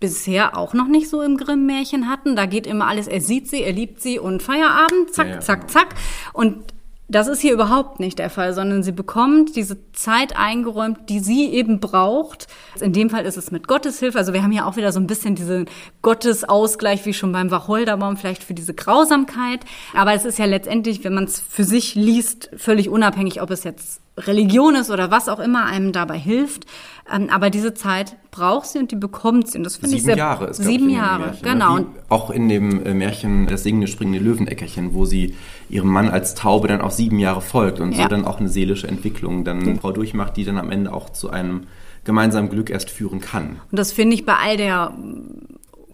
[0.03, 2.35] bisher auch noch nicht so im Grimm-Märchen hatten.
[2.35, 5.39] Da geht immer alles, er sieht sie, er liebt sie und Feierabend, zack, ja, ja.
[5.39, 5.95] zack, zack.
[6.33, 6.73] Und
[7.09, 11.49] das ist hier überhaupt nicht der Fall, sondern sie bekommt diese Zeit eingeräumt, die sie
[11.49, 12.47] eben braucht.
[12.79, 14.17] In dem Fall ist es mit Gottes Hilfe.
[14.17, 15.67] Also wir haben hier auch wieder so ein bisschen diesen
[16.01, 19.59] Gottesausgleich, wie schon beim Wacholderbaum, vielleicht für diese Grausamkeit.
[19.93, 23.63] Aber es ist ja letztendlich, wenn man es für sich liest, völlig unabhängig, ob es
[23.63, 26.65] jetzt Religion ist oder was auch immer einem dabei hilft.
[27.11, 29.57] Ähm, aber diese Zeit braucht sie und die bekommt sie.
[29.57, 30.15] Und das finde ich sehr.
[30.15, 31.77] Jahre ist, sieben Jahre, Märchen, genau.
[31.79, 35.35] Wie auch in dem äh, Märchen Das singende springende Löweneckerchen, wo sie
[35.73, 38.03] ihrem Mann als Taube dann auch sieben Jahre folgt und ja.
[38.03, 39.79] so dann auch eine seelische Entwicklung dann mhm.
[39.79, 41.61] Frau durchmacht, die dann am Ende auch zu einem
[42.03, 43.61] gemeinsamen Glück erst führen kann.
[43.71, 44.93] Und das finde ich bei all der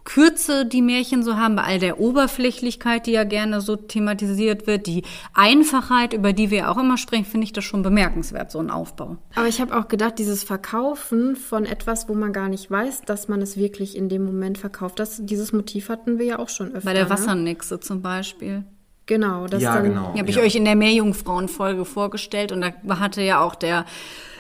[0.10, 4.88] Kürze, die Märchen so haben, bei all der Oberflächlichkeit, die ja gerne so thematisiert wird,
[4.88, 5.04] die
[5.36, 9.18] Einfachheit, über die wir auch immer sprechen, finde ich das schon bemerkenswert, so ein Aufbau.
[9.36, 13.28] Aber ich habe auch gedacht, dieses Verkaufen von etwas, wo man gar nicht weiß, dass
[13.28, 16.70] man es wirklich in dem Moment verkauft, das, dieses Motiv hatten wir ja auch schon
[16.70, 16.90] öfter.
[16.90, 17.10] Bei der ne?
[17.12, 17.80] Wassernixe ne?
[17.82, 18.64] zum Beispiel.
[19.10, 20.14] Genau, das ja, dann, genau.
[20.16, 20.44] Habe ich ja.
[20.44, 23.86] euch in der Meerjungfrauen-Folge vorgestellt und da hatte ja auch der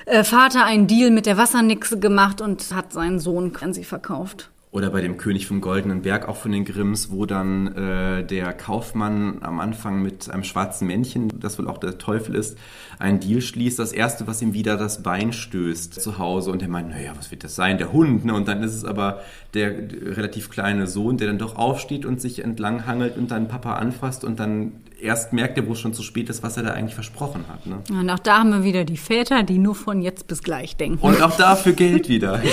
[0.06, 4.52] äh, Vater einen Deal mit der Wassernixe gemacht und hat seinen Sohn an sie verkauft.
[4.72, 8.54] Oder bei dem König vom Goldenen Berg, auch von den Grimms, wo dann äh, der
[8.54, 12.56] Kaufmann am Anfang mit einem schwarzen Männchen, das wohl auch der Teufel ist,
[13.00, 13.80] einen Deal schließt.
[13.80, 16.52] Das Erste, was ihm wieder das Bein stößt zu Hause.
[16.52, 17.80] Und er meint, naja, was wird das sein?
[17.80, 18.26] Der Hund.
[18.26, 18.34] Ne?
[18.36, 19.22] Und dann ist es aber
[19.56, 23.74] der relativ kleine Sohn, der dann doch aufsteht und sich entlang hangelt und dann Papa
[23.74, 26.74] anfasst und dann erst merkt er, wo es schon zu spät ist, was er da
[26.74, 27.66] eigentlich versprochen hat.
[27.66, 27.80] Ne?
[27.90, 31.00] Und auch da haben wir wieder die Väter, die nur von jetzt bis gleich denken.
[31.02, 32.40] Und auch dafür Geld wieder.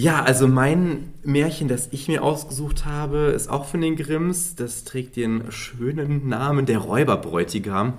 [0.00, 4.54] Ja, also mein Märchen, das ich mir ausgesucht habe, ist auch von den Grimms.
[4.54, 7.98] Das trägt den schönen Namen der Räuberbräutigam.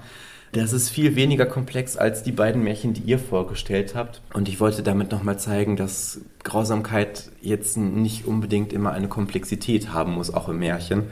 [0.52, 4.24] Das ist viel weniger komplex als die beiden Märchen, die ihr vorgestellt habt.
[4.34, 10.14] Und ich wollte damit nochmal zeigen, dass Grausamkeit jetzt nicht unbedingt immer eine Komplexität haben
[10.14, 11.04] muss, auch im Märchen.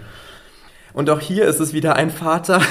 [0.94, 2.60] Und auch hier ist es wieder ein Vater.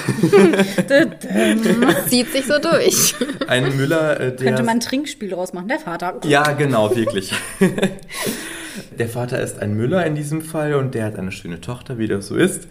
[2.08, 3.14] Zieht sich so durch.
[3.46, 4.46] Ein Müller, äh, der.
[4.46, 6.14] Könnte man ein Trinkspiel draus machen, der Vater.
[6.24, 7.32] Ja, genau, wirklich.
[8.98, 12.08] Der Vater ist ein Müller in diesem Fall und der hat eine schöne Tochter, wie
[12.08, 12.68] das so ist.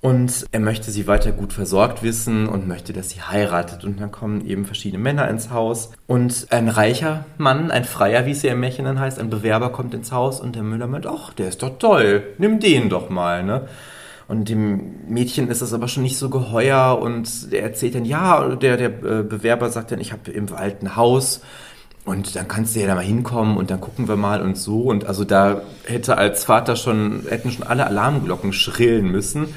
[0.00, 3.84] Und er möchte sie weiter gut versorgt wissen und möchte, dass sie heiratet.
[3.84, 5.92] Und dann kommen eben verschiedene Männer ins Haus.
[6.08, 9.70] Und ein reicher Mann, ein Freier, wie es ja im Märchen dann heißt, ein Bewerber
[9.70, 13.10] kommt ins Haus und der Müller meint, ach, der ist doch toll, nimm den doch
[13.10, 13.68] mal, ne?
[14.28, 18.54] Und dem Mädchen ist das aber schon nicht so geheuer und er erzählt dann, ja,
[18.56, 21.42] der, der äh, Bewerber sagt dann, ich habe im alten Haus
[22.04, 24.82] und dann kannst du ja da mal hinkommen und dann gucken wir mal und so.
[24.82, 29.48] Und also da hätte als Vater schon, hätten schon alle Alarmglocken schrillen müssen.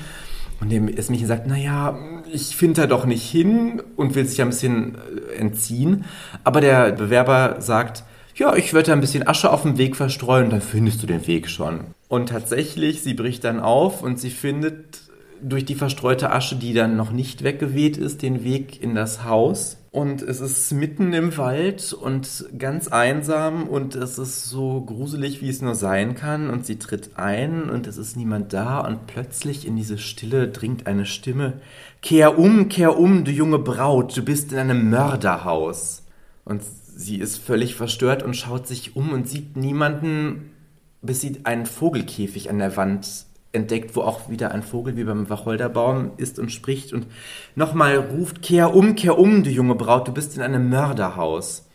[0.61, 1.97] Und dem ist Mädchen sagt, naja,
[2.32, 6.05] ich finde da doch nicht hin und will sich ja ein bisschen äh, entziehen.
[6.43, 8.03] Aber der Bewerber sagt,
[8.36, 11.26] ja, ich werde da ein bisschen Asche auf dem Weg verstreuen, dann findest du den
[11.28, 11.94] Weg schon.
[12.07, 15.01] Und tatsächlich, sie bricht dann auf und sie findet
[15.41, 19.77] durch die verstreute Asche, die dann noch nicht weggeweht ist, den Weg in das Haus.
[19.91, 25.49] Und es ist mitten im Wald und ganz einsam und es ist so gruselig, wie
[25.49, 26.49] es nur sein kann.
[26.49, 30.85] Und sie tritt ein und es ist niemand da und plötzlich in diese Stille dringt
[30.85, 31.61] eine Stimme.
[32.01, 36.03] Kehr um, kehr um, du junge Braut, du bist in einem Mörderhaus.
[36.43, 36.61] Und
[36.95, 40.51] sie ist völlig verstört und schaut sich um und sieht niemanden,
[41.05, 45.29] bis sie einen Vogelkäfig an der Wand entdeckt, wo auch wieder ein Vogel wie beim
[45.29, 47.07] Wacholderbaum ist und spricht und
[47.55, 51.65] nochmal ruft, kehr um, kehr um, du junge Braut, du bist in einem Mörderhaus.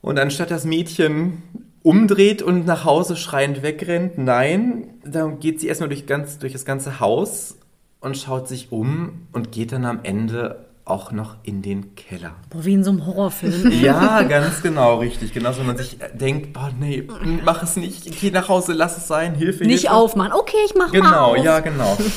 [0.00, 1.42] Und anstatt das Mädchen
[1.82, 4.18] umdreht und nach Hause schreiend wegrennt.
[4.18, 7.56] Nein, dann geht sie erstmal durch, ganz, durch das ganze Haus
[8.00, 12.32] und schaut sich um und geht dann am Ende auch noch in den Keller.
[12.48, 13.70] Boah, wie in so einem Horrorfilm.
[13.82, 15.34] ja, ganz genau, richtig.
[15.34, 17.06] Genauso, wenn man sich denkt, boah, nee,
[17.44, 19.94] mach es nicht, geh nach Hause, lass es sein, Hilfe, Nicht Hilfe.
[19.94, 20.32] aufmachen.
[20.32, 21.44] Okay, ich mach Genau, mal auf.
[21.44, 21.98] ja, genau.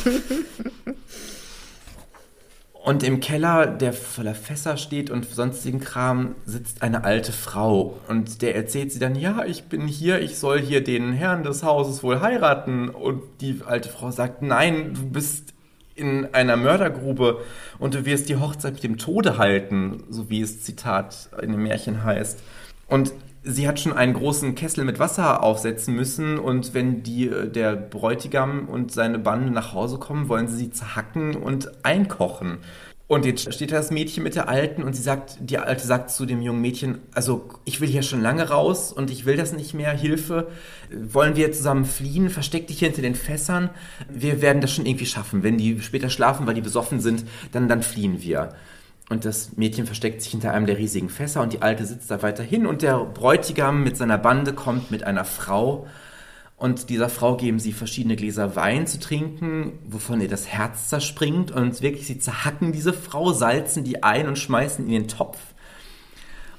[2.84, 8.00] Und im Keller, der voller Fässer steht und sonstigen Kram, sitzt eine alte Frau.
[8.08, 11.62] Und der erzählt sie dann, ja, ich bin hier, ich soll hier den Herrn des
[11.62, 12.90] Hauses wohl heiraten.
[12.90, 15.54] Und die alte Frau sagt, nein, du bist
[15.94, 17.44] in einer Mördergrube
[17.78, 21.62] und du wirst die Hochzeit mit dem Tode halten, so wie es Zitat in dem
[21.62, 22.40] Märchen heißt.
[22.88, 23.14] Und
[23.44, 28.68] sie hat schon einen großen Kessel mit Wasser aufsetzen müssen und wenn die, der Bräutigam
[28.68, 32.60] und seine Bande nach Hause kommen, wollen sie sie zerhacken und einkochen.
[33.12, 36.12] Und jetzt steht da das Mädchen mit der Alten und sie sagt, die Alte sagt
[36.12, 39.52] zu dem jungen Mädchen, also ich will hier schon lange raus und ich will das
[39.52, 40.48] nicht mehr, Hilfe.
[40.90, 42.30] Wollen wir zusammen fliehen?
[42.30, 43.70] Versteck dich hinter den Fässern.
[44.10, 45.44] Wir werden das schon irgendwie schaffen.
[45.44, 48.54] Wenn die später schlafen, weil die besoffen sind, dann, dann fliehen wir.
[49.12, 52.22] Und das Mädchen versteckt sich hinter einem der riesigen Fässer und die Alte sitzt da
[52.22, 55.86] weiterhin und der Bräutigam mit seiner Bande kommt mit einer Frau
[56.56, 61.52] und dieser Frau geben sie verschiedene Gläser Wein zu trinken, wovon ihr das Herz zerspringt
[61.52, 65.40] und wirklich sie zerhacken diese Frau, salzen die ein und schmeißen in den Topf.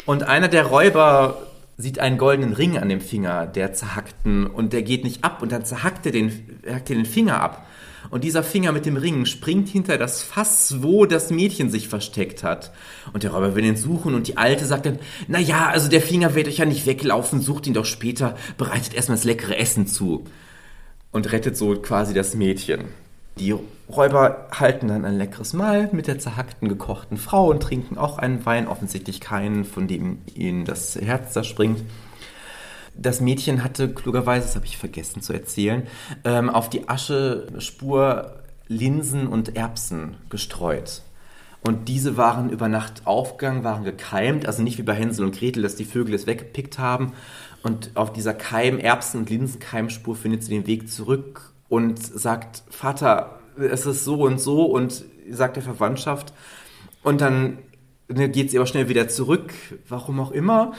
[0.04, 1.46] Und einer der Räuber
[1.78, 5.52] sieht einen goldenen Ring an dem Finger der zerhackten und der geht nicht ab und
[5.52, 7.66] dann zerhackt er den, er den Finger ab.
[8.10, 12.42] Und dieser Finger mit dem Ring springt hinter das Fass, wo das Mädchen sich versteckt
[12.42, 12.72] hat.
[13.12, 14.98] Und der Räuber will ihn suchen und die Alte sagt dann,
[15.28, 18.94] na ja, also der Finger wird euch ja nicht weglaufen, sucht ihn doch später, bereitet
[18.94, 20.24] erstmal das leckere Essen zu.
[21.10, 22.84] Und rettet so quasi das Mädchen.
[23.38, 23.54] Die
[23.88, 28.44] Räuber halten dann ein leckeres Mahl mit der zerhackten, gekochten Frau und trinken auch einen
[28.44, 31.80] Wein, offensichtlich keinen, von dem ihnen das Herz zerspringt.
[32.94, 35.86] Das Mädchen hatte klugerweise, das habe ich vergessen zu erzählen,
[36.24, 41.02] ähm, auf die Aschespur Linsen und Erbsen gestreut.
[41.64, 45.62] Und diese waren über Nacht aufgegangen, waren gekeimt, also nicht wie bei Hänsel und Gretel,
[45.62, 47.12] dass die Vögel es weggepickt haben.
[47.62, 53.38] Und auf dieser Keim, Erbsen- und Linsenkeimspur findet sie den Weg zurück und sagt, Vater,
[53.56, 56.32] es ist so und so und sagt der Verwandtschaft.
[57.04, 57.58] Und dann
[58.12, 59.52] ne, geht sie aber schnell wieder zurück,
[59.88, 60.72] warum auch immer,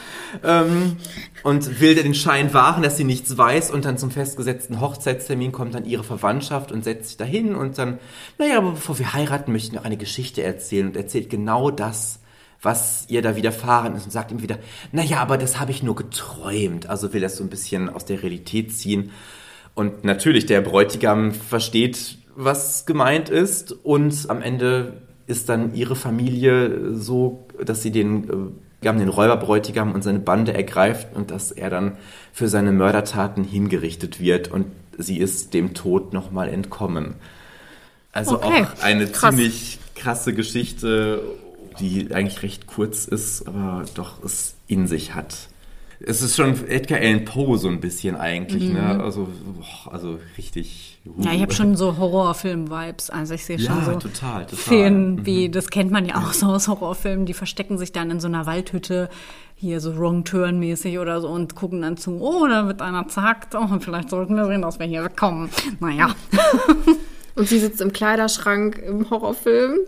[0.43, 0.97] ähm,
[1.43, 5.73] und will den Schein wahren, dass sie nichts weiß und dann zum festgesetzten Hochzeitstermin kommt
[5.73, 7.99] dann ihre Verwandtschaft und setzt sich dahin und dann,
[8.37, 12.19] naja, aber bevor wir heiraten, möchte ich noch eine Geschichte erzählen und erzählt genau das,
[12.61, 14.57] was ihr da widerfahren ist und sagt ihm wieder,
[14.91, 18.23] naja, aber das habe ich nur geträumt, also will das so ein bisschen aus der
[18.23, 19.11] Realität ziehen.
[19.75, 26.95] Und natürlich, der Bräutigam versteht, was gemeint ist und am Ende ist dann ihre Familie
[26.95, 28.29] so, dass sie den,
[28.83, 31.97] äh, den Räuberbräutigam und seine Bande ergreift und dass er dann
[32.33, 34.65] für seine Mördertaten hingerichtet wird und
[34.97, 37.15] sie ist dem Tod nochmal entkommen.
[38.11, 39.35] Also Okay, auch eine krass.
[39.35, 41.21] ziemlich krasse Geschichte,
[41.79, 45.47] die eigentlich recht kurz ist, aber doch es in sich hat.
[46.05, 48.73] Es ist schon Edgar Allan Poe so ein bisschen eigentlich, Mhm.
[48.73, 49.01] ne?
[49.03, 49.27] Also,
[49.57, 50.99] boah, also richtig.
[51.17, 53.09] Ja, ich habe schon so Horrorfilm-Vibes.
[53.09, 54.57] Also ich sehe schon Ja, so total, total.
[54.57, 58.19] Szenen, wie, das kennt man ja auch so aus Horrorfilmen, die verstecken sich dann in
[58.19, 59.09] so einer Waldhütte,
[59.55, 63.07] hier so Wrong Turn mäßig oder so und gucken dann zu, oh, da wird einer
[63.07, 65.49] zackt, oh, vielleicht sollten wir sehen, dass wir hier wegkommen.
[65.79, 66.15] Naja.
[67.35, 69.79] Und sie sitzt im Kleiderschrank im Horrorfilm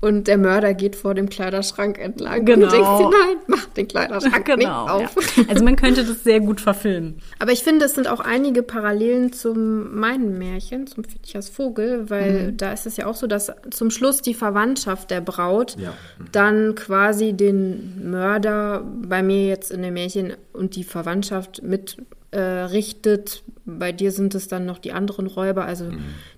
[0.00, 2.44] und der Mörder geht vor dem Kleiderschrank entlang.
[2.44, 2.66] Genau.
[2.66, 4.56] Und du denkst dir, nein, mach den Kleiderschrank genau.
[4.56, 4.82] nicht Ja.
[4.84, 5.48] auf.
[5.48, 7.18] Also man könnte das sehr gut verfilmen.
[7.40, 12.52] Aber ich finde, es sind auch einige Parallelen zum meinen Märchen, zum Fitchers Vogel, weil
[12.52, 15.92] da ist es ja auch so, dass zum Schluss die Verwandtschaft der Braut Ja.
[16.30, 21.96] dann quasi den Mörder bei mir jetzt in dem Märchen und die Verwandtschaft mit
[22.30, 23.42] äh, richtet.
[23.64, 25.86] Bei dir sind es dann noch die anderen Räuber, also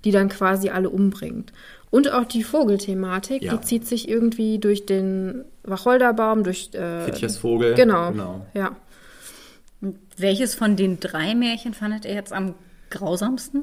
[0.05, 1.53] die dann quasi alle umbringt.
[1.90, 3.56] Und auch die Vogelthematik, Ja.
[3.56, 7.74] die zieht sich irgendwie durch den Wacholderbaum, durch äh, Fitchers Vogel.
[7.74, 8.12] Genau.
[8.12, 8.46] genau.
[8.54, 8.76] Ja.
[10.16, 12.54] Welches von den drei Märchen fandet ihr jetzt am
[12.90, 13.62] grausamsten?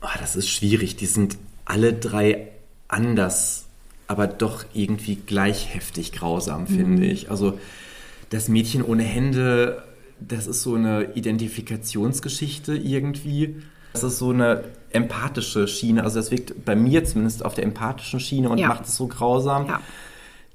[0.00, 0.96] Oh, das ist schwierig.
[0.96, 2.48] Die sind alle drei
[2.88, 3.66] anders,
[4.06, 7.30] aber doch irgendwie gleich heftig grausam, finde ich.
[7.30, 7.58] Also
[8.30, 9.82] das Mädchen ohne Hände,
[10.20, 13.56] das ist so eine Identifikationsgeschichte irgendwie.
[13.92, 16.04] Das ist so eine empathische Schiene.
[16.04, 18.68] Also das wirkt bei mir zumindest auf der empathischen Schiene und Ja.
[18.68, 19.66] macht es so grausam.
[19.66, 19.80] Ja.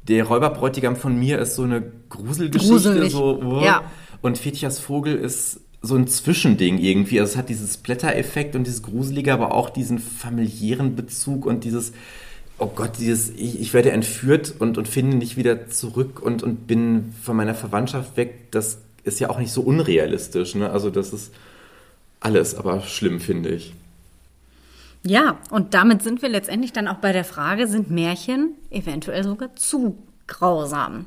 [0.08, 2.74] Der Räuberbräutigam von mir ist so eine Gruselgeschichte.
[2.74, 3.12] Gruselig.
[3.12, 3.62] So, oh.
[3.64, 3.84] Ja.
[4.22, 7.20] Und Fetias Vogel ist so ein Zwischending irgendwie.
[7.20, 11.92] Also es hat dieses Blättereffekt und dieses Gruselige, aber auch diesen familiären Bezug und dieses,
[12.58, 16.68] oh Gott, dieses, ich, ich werde entführt und, und finde nicht wieder zurück und, und
[16.68, 18.52] bin von meiner Verwandtschaft weg.
[18.52, 20.56] Das ist ja auch nicht so unrealistisch.
[20.56, 20.70] Ne?
[20.72, 21.32] Also das ist
[22.20, 23.74] alles, aber schlimm, finde ich.
[25.04, 29.56] Ja, und damit sind wir letztendlich dann auch bei der Frage, sind Märchen eventuell sogar
[29.56, 31.06] zu grausam?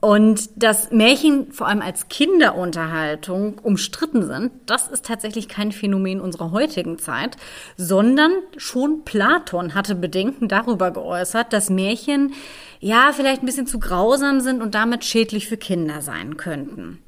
[0.00, 6.50] Und dass Märchen vor allem als Kinderunterhaltung umstritten sind, das ist tatsächlich kein Phänomen unserer
[6.50, 7.36] heutigen Zeit,
[7.76, 12.32] sondern schon Platon hatte Bedenken darüber geäußert, dass Märchen
[12.80, 16.98] ja vielleicht ein bisschen zu grausam sind und damit schädlich für Kinder sein könnten.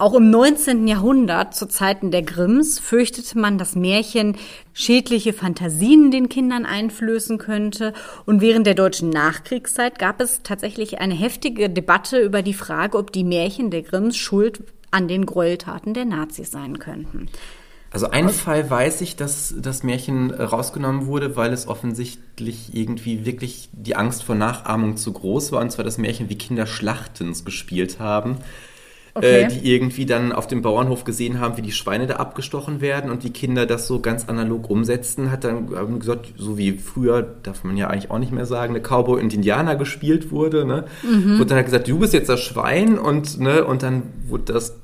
[0.00, 0.88] Auch im 19.
[0.88, 4.38] Jahrhundert, zu Zeiten der Grimms, fürchtete man, dass Märchen
[4.72, 7.92] schädliche Fantasien den Kindern einflößen könnte.
[8.24, 13.12] Und während der deutschen Nachkriegszeit gab es tatsächlich eine heftige Debatte über die Frage, ob
[13.12, 17.28] die Märchen der Grimms schuld an den Gräueltaten der Nazis sein könnten.
[17.90, 23.68] Also einen Fall weiß ich, dass das Märchen rausgenommen wurde, weil es offensichtlich irgendwie wirklich
[23.74, 25.60] die Angst vor Nachahmung zu groß war.
[25.60, 28.38] Und zwar das Märchen, wie Kinder Schlachtens gespielt haben.
[29.14, 29.42] Okay.
[29.42, 33.10] Äh, die irgendwie dann auf dem Bauernhof gesehen haben, wie die Schweine da abgestochen werden
[33.10, 37.22] und die Kinder das so ganz analog umsetzten, hat dann haben gesagt, so wie früher,
[37.42, 40.84] darf man ja eigentlich auch nicht mehr sagen, eine Cowboy und Indianer gespielt wurde, ne?
[41.02, 44.76] Wurde dann halt gesagt, du bist jetzt das Schwein und, ne, und dann wurde das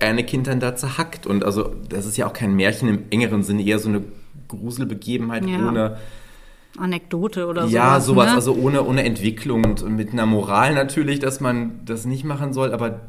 [0.00, 1.26] eine Kind dann da zerhackt.
[1.26, 4.02] Und also, das ist ja auch kein Märchen im engeren Sinne, eher so eine
[4.48, 5.68] Gruselbegebenheit Ja.
[5.68, 5.96] ohne,
[6.78, 8.26] Anekdote oder ja, sowas.
[8.26, 8.34] ne?
[8.34, 12.72] also ohne, ohne Entwicklung und mit einer Moral natürlich, dass man das nicht machen soll,
[12.72, 13.00] aber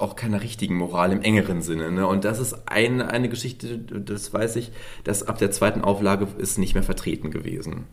[0.00, 1.90] auch keiner richtigen Moral im engeren Sinne.
[1.90, 2.06] Ne?
[2.06, 4.72] Und das ist ein, eine Geschichte, das weiß ich,
[5.04, 7.86] dass ab der zweiten Auflage ist nicht mehr vertreten gewesen.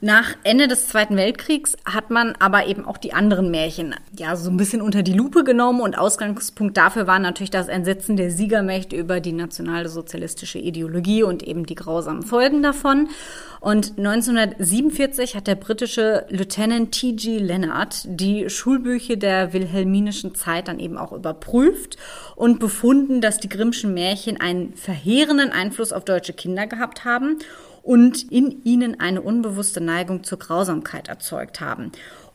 [0.00, 4.48] Nach Ende des Zweiten Weltkriegs hat man aber eben auch die anderen Märchen ja so
[4.48, 8.94] ein bisschen unter die Lupe genommen und Ausgangspunkt dafür war natürlich das Entsetzen der Siegermächte
[8.94, 13.08] über die nationalsozialistische Ideologie und eben die grausamen Folgen davon.
[13.60, 17.38] Und 1947 hat der britische Lieutenant T.G.
[17.38, 21.96] Leonard die Schulbücher der wilhelminischen Zeit dann eben auch überprüft
[22.36, 27.40] und befunden, dass die Grimmschen Märchen einen verheerenden Einfluss auf deutsche Kinder gehabt haben
[27.88, 31.90] und in ihnen eine unbewusste Neigung zur Grausamkeit erzeugt haben.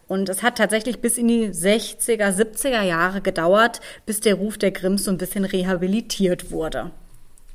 [0.07, 4.71] Und es hat tatsächlich bis in die 60er, 70er Jahre gedauert, bis der Ruf der
[4.71, 6.89] Grimms so ein bisschen rehabilitiert wurde.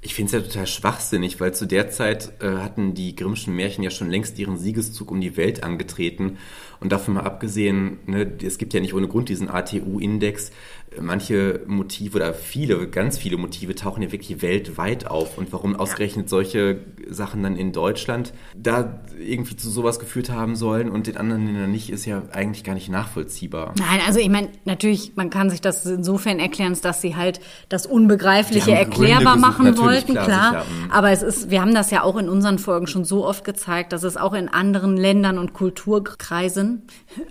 [0.01, 3.83] Ich finde es ja total schwachsinnig, weil zu der Zeit äh, hatten die Grimmschen Märchen
[3.83, 6.39] ja schon längst ihren Siegeszug um die Welt angetreten.
[6.79, 10.53] Und davon mal abgesehen, ne, es gibt ja nicht ohne Grund diesen ATU-Index.
[11.01, 15.39] Manche Motive oder viele, ganz viele Motive tauchen ja wirklich weltweit auf.
[15.39, 20.91] Und warum ausgerechnet solche Sachen dann in Deutschland da irgendwie zu sowas geführt haben sollen
[20.91, 23.75] und den anderen Ländern nicht, ist ja eigentlich gar nicht nachvollziehbar.
[23.79, 27.87] Nein, also ich meine, natürlich, man kann sich das insofern erklären, dass sie halt das
[27.87, 30.51] Unbegreifliche erklärbar gesucht, machen wollten, klar, klar.
[30.51, 30.91] sicher, mhm.
[30.91, 33.93] Aber es ist, wir haben das ja auch in unseren Folgen schon so oft gezeigt,
[33.93, 36.83] dass es auch in anderen Ländern und Kulturkreisen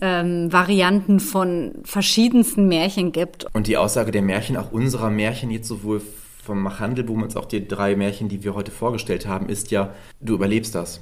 [0.01, 3.45] ähm, Varianten von verschiedensten Märchen gibt.
[3.53, 6.01] Und die Aussage der Märchen, auch unserer Märchen, jetzt sowohl
[6.43, 10.33] vom Machandelboom als auch die drei Märchen, die wir heute vorgestellt haben, ist ja, du
[10.35, 11.01] überlebst das.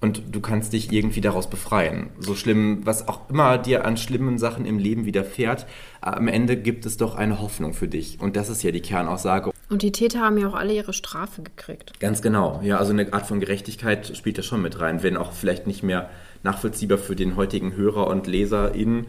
[0.00, 2.08] und du kannst dich irgendwie daraus befreien.
[2.18, 5.66] So schlimm, was auch immer dir an schlimmen Sachen im Leben widerfährt,
[6.00, 8.18] am Ende gibt es doch eine Hoffnung für dich.
[8.20, 9.50] Und das ist ja die Kernaussage.
[9.68, 12.00] Und die Täter haben ja auch alle ihre Strafe gekriegt.
[12.00, 12.60] Ganz genau.
[12.64, 15.82] Ja, also eine Art von Gerechtigkeit spielt da schon mit rein, wenn auch vielleicht nicht
[15.82, 16.08] mehr
[16.42, 19.06] nachvollziehbar für den heutigen Hörer und LeserInnen.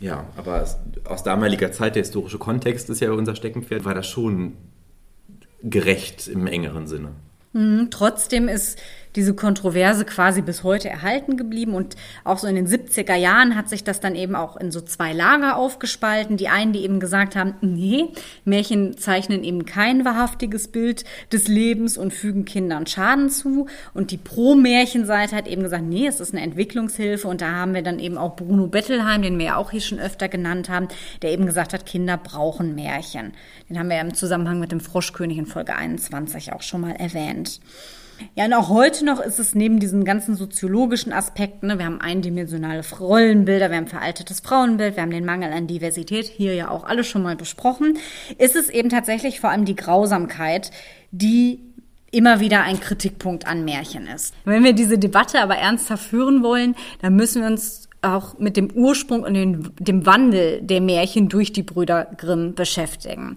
[0.00, 0.66] Ja, aber
[1.04, 4.54] aus damaliger Zeit, der historische Kontext ist ja unser Steckenpferd, war das schon
[5.62, 7.12] gerecht im engeren Sinne.
[7.52, 8.78] Mhm, trotzdem ist
[9.16, 11.74] diese Kontroverse quasi bis heute erhalten geblieben.
[11.74, 14.80] Und auch so in den 70er Jahren hat sich das dann eben auch in so
[14.80, 16.36] zwei Lager aufgespalten.
[16.36, 18.06] Die einen, die eben gesagt haben, nee,
[18.44, 23.66] Märchen zeichnen eben kein wahrhaftiges Bild des Lebens und fügen Kindern Schaden zu.
[23.92, 27.28] Und die Pro-Märchenseite hat eben gesagt, nee, es ist eine Entwicklungshilfe.
[27.28, 30.00] Und da haben wir dann eben auch Bruno Bettelheim, den wir ja auch hier schon
[30.00, 30.88] öfter genannt haben,
[31.22, 33.32] der eben gesagt hat, Kinder brauchen Märchen.
[33.68, 36.92] Den haben wir ja im Zusammenhang mit dem Froschkönig in Folge 21 auch schon mal
[36.92, 37.60] erwähnt.
[38.34, 42.00] Ja, und auch heute noch ist es neben diesen ganzen soziologischen Aspekten, ne, wir haben
[42.00, 46.84] eindimensionale Rollenbilder, wir haben veraltetes Frauenbild, wir haben den Mangel an Diversität, hier ja auch
[46.84, 47.98] alle schon mal besprochen,
[48.38, 50.70] ist es eben tatsächlich vor allem die Grausamkeit,
[51.10, 51.60] die
[52.10, 54.34] immer wieder ein Kritikpunkt an Märchen ist.
[54.44, 58.70] Wenn wir diese Debatte aber ernsthaft führen wollen, dann müssen wir uns auch mit dem
[58.70, 63.36] Ursprung und dem Wandel der Märchen durch die Brüder Grimm beschäftigen.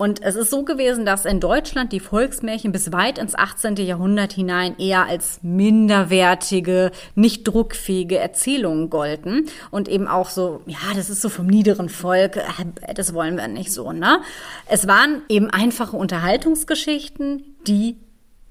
[0.00, 3.76] Und es ist so gewesen, dass in Deutschland die Volksmärchen bis weit ins 18.
[3.76, 11.10] Jahrhundert hinein eher als minderwertige, nicht druckfähige Erzählungen golden und eben auch so, ja, das
[11.10, 14.22] ist so vom niederen Volk, äh, das wollen wir nicht so, ne?
[14.64, 17.98] Es waren eben einfache Unterhaltungsgeschichten, die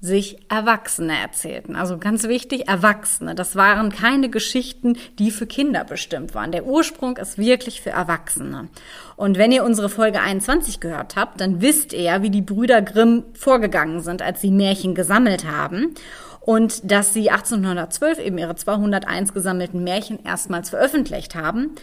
[0.00, 1.76] sich Erwachsene erzählten.
[1.76, 3.34] Also ganz wichtig, Erwachsene.
[3.34, 6.52] Das waren keine Geschichten, die für Kinder bestimmt waren.
[6.52, 8.68] Der Ursprung ist wirklich für Erwachsene.
[9.16, 13.24] Und wenn ihr unsere Folge 21 gehört habt, dann wisst ihr, wie die Brüder Grimm
[13.34, 15.94] vorgegangen sind, als sie Märchen gesammelt haben.
[16.40, 21.74] Und dass sie 1812 eben ihre 201 gesammelten Märchen erstmals veröffentlicht haben.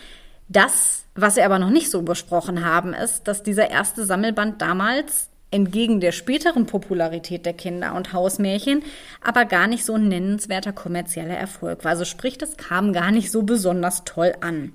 [0.49, 5.29] Das, was sie aber noch nicht so besprochen haben, ist, dass dieser erste Sammelband damals
[5.51, 8.83] entgegen der späteren Popularität der Kinder- und Hausmärchen
[9.21, 11.91] aber gar nicht so ein nennenswerter kommerzieller Erfolg war.
[11.91, 14.73] Also sprich, das kam gar nicht so besonders toll an.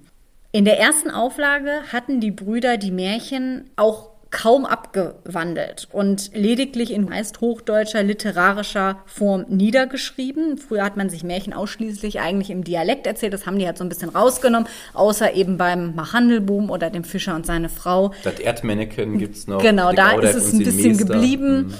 [0.52, 7.04] In der ersten Auflage hatten die Brüder die Märchen auch kaum abgewandelt und lediglich in
[7.04, 10.56] meist hochdeutscher literarischer Form niedergeschrieben.
[10.56, 13.84] Früher hat man sich Märchen ausschließlich eigentlich im Dialekt erzählt, das haben die halt so
[13.84, 18.12] ein bisschen rausgenommen, außer eben beim Machandelboom oder dem Fischer und seine Frau.
[18.24, 19.60] Das Erdmännchen gibt's noch.
[19.62, 21.04] Genau, da ist es ein bisschen Meister.
[21.04, 21.66] geblieben.
[21.66, 21.74] Mhm.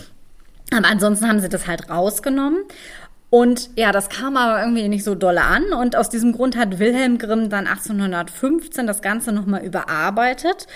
[0.77, 2.59] Aber ansonsten haben sie das halt rausgenommen.
[3.31, 5.73] Und ja, das kam aber irgendwie nicht so dolle an.
[5.73, 10.67] Und aus diesem Grund hat Wilhelm Grimm dann 1815 das Ganze nochmal überarbeitet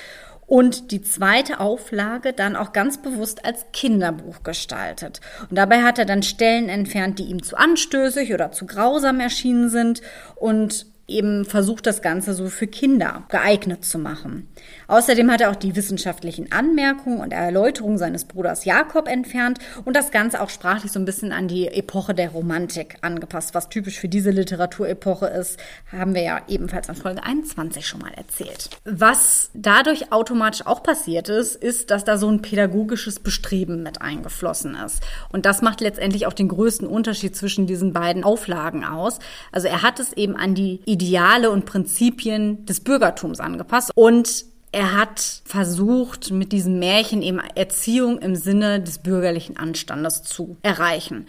[0.47, 5.21] und die zweite Auflage dann auch ganz bewusst als Kinderbuch gestaltet.
[5.51, 9.69] Und dabei hat er dann Stellen entfernt, die ihm zu anstößig oder zu grausam erschienen
[9.69, 10.03] sind
[10.37, 14.49] und eben versucht, das Ganze so für Kinder geeignet zu machen.
[14.89, 20.11] Außerdem hat er auch die wissenschaftlichen Anmerkungen und Erläuterungen seines Bruders Jakob entfernt und das
[20.11, 23.55] Ganze auch sprachlich so ein bisschen an die Epoche der Romantik angepasst.
[23.55, 25.59] Was typisch für diese Literaturepoche ist,
[25.91, 28.71] haben wir ja ebenfalls an Folge 21 schon mal erzählt.
[28.85, 34.77] Was dadurch automatisch auch passiert ist, ist, dass da so ein pädagogisches Bestreben mit eingeflossen
[34.77, 35.03] ist.
[35.31, 39.19] Und das macht letztendlich auch den größten Unterschied zwischen diesen beiden Auflagen aus.
[39.53, 44.45] Also er hat es eben an die Ideale und Prinzipien des Bürgertums angepasst und
[44.77, 51.29] er hat versucht, mit diesem Märchen eben Erziehung im Sinne des bürgerlichen Anstandes zu erreichen.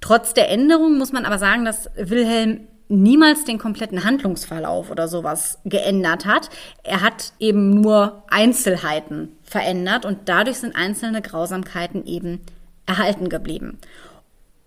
[0.00, 5.58] Trotz der Änderung muss man aber sagen, dass Wilhelm niemals den kompletten Handlungsverlauf oder sowas
[5.64, 6.50] geändert hat.
[6.84, 12.42] Er hat eben nur Einzelheiten verändert und dadurch sind einzelne Grausamkeiten eben
[12.86, 13.78] erhalten geblieben.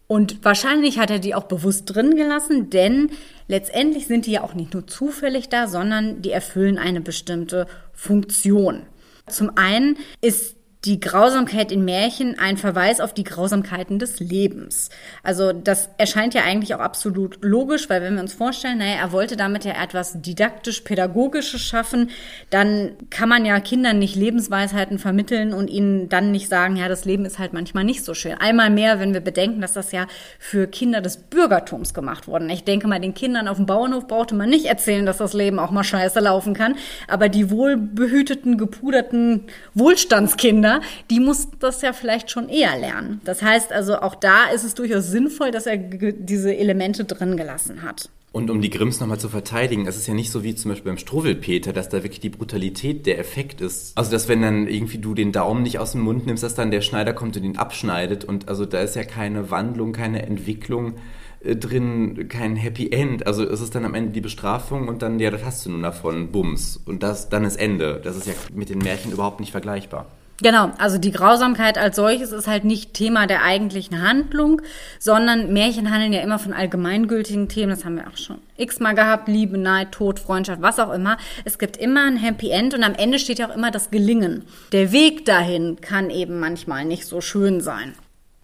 [0.08, 3.12] Und wahrscheinlich hat er die auch bewusst drin gelassen, denn
[3.48, 8.84] letztendlich sind die ja auch nicht nur zufällig da, sondern die erfüllen eine bestimmte Funktion.
[9.28, 10.57] Zum einen ist
[10.88, 14.90] die Grausamkeit in Märchen ein Verweis auf die Grausamkeiten des Lebens.
[15.22, 19.12] Also das erscheint ja eigentlich auch absolut logisch, weil wenn wir uns vorstellen, naja, er
[19.12, 22.10] wollte damit ja etwas didaktisch-pädagogisches schaffen,
[22.52, 27.04] dann kann man ja Kindern nicht Lebensweisheiten vermitteln und ihnen dann nicht sagen, ja, das
[27.04, 28.36] Leben ist halt manchmal nicht so schön.
[28.36, 30.08] Einmal mehr, wenn wir bedenken, dass das ja
[30.40, 32.48] für Kinder des Bürgertums gemacht wurde.
[32.54, 35.60] Ich denke mal, den Kindern auf dem Bauernhof brauchte man nicht erzählen, dass das Leben
[35.60, 36.76] auch mal scheiße laufen kann,
[37.10, 40.77] aber die wohlbehüteten, gepuderten Wohlstandskinder
[41.10, 43.22] Die muss das ja vielleicht schon eher lernen.
[43.24, 47.84] Das heißt also, auch da ist es durchaus sinnvoll, dass er diese Elemente drin gelassen
[47.84, 48.10] hat.
[48.34, 50.92] Und um die Grimms nochmal zu verteidigen, es ist ja nicht so wie zum Beispiel
[50.92, 53.98] beim Struwwelpeter, dass da wirklich die Brutalität der Effekt ist.
[53.98, 56.70] Also, dass wenn dann irgendwie du den Daumen nicht aus dem Mund nimmst, dass dann
[56.70, 58.26] der Schneider kommt und ihn abschneidet.
[58.26, 60.96] Und also da ist ja keine Wandlung, keine Entwicklung
[61.44, 63.26] äh, drin kein Happy End.
[63.26, 65.82] Also es ist dann am Ende die Bestrafung und dann, ja, das hast du nun
[65.82, 66.80] davon, Bums.
[66.86, 68.02] Und das, dann ist Ende.
[68.04, 70.06] Das ist ja mit den Märchen überhaupt nicht vergleichbar.
[70.40, 74.62] Genau, also die Grausamkeit als solches ist halt nicht Thema der eigentlichen Handlung,
[75.00, 79.28] sondern Märchen handeln ja immer von allgemeingültigen Themen, das haben wir auch schon x-mal gehabt,
[79.28, 81.18] Liebe, Neid, Tod, Freundschaft, was auch immer.
[81.46, 84.46] Es gibt immer ein Happy End und am Ende steht ja auch immer das Gelingen.
[84.72, 87.94] Der Weg dahin kann eben manchmal nicht so schön sein.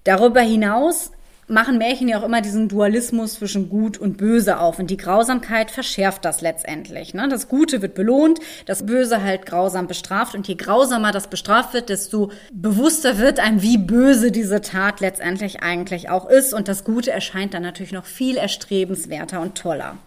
[0.03, 1.11] Darüber hinaus
[1.47, 4.79] machen Märchen ja auch immer diesen Dualismus zwischen Gut und Böse auf.
[4.79, 7.13] Und die Grausamkeit verschärft das letztendlich.
[7.13, 7.27] Ne?
[7.29, 10.35] Das Gute wird belohnt, das Böse halt grausam bestraft.
[10.35, 15.61] Und je grausamer das bestraft wird, desto bewusster wird einem, wie böse diese Tat letztendlich
[15.61, 16.53] eigentlich auch ist.
[16.53, 19.97] Und das Gute erscheint dann natürlich noch viel erstrebenswerter und toller.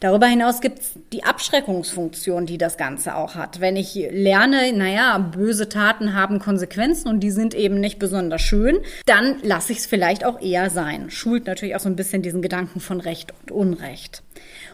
[0.00, 3.60] Darüber hinaus gibt es die Abschreckungsfunktion, die das Ganze auch hat.
[3.60, 8.78] Wenn ich lerne, naja, böse Taten haben Konsequenzen und die sind eben nicht besonders schön,
[9.04, 11.10] dann lasse ich es vielleicht auch eher sein.
[11.10, 14.22] Schult natürlich auch so ein bisschen diesen Gedanken von Recht und Unrecht.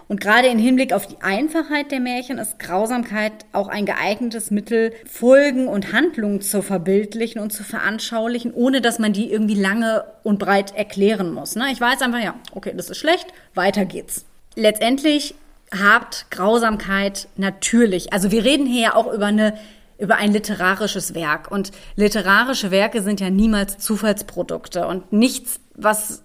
[0.06, 4.92] Und gerade im Hinblick auf die Einfachheit der Märchen ist Grausamkeit auch ein geeignetes Mittel,
[5.04, 10.38] Folgen und Handlungen zu verbildlichen und zu veranschaulichen, ohne dass man die irgendwie lange und
[10.38, 11.56] breit erklären muss.
[11.56, 11.64] Ne?
[11.72, 14.24] Ich weiß einfach, ja, okay, das ist schlecht, weiter geht's
[14.56, 15.34] letztendlich
[15.70, 19.54] hat Grausamkeit natürlich, also wir reden hier ja auch über eine
[19.98, 21.50] über ein literarisches Werk.
[21.50, 26.22] Und literarische Werke sind ja niemals Zufallsprodukte und nichts, was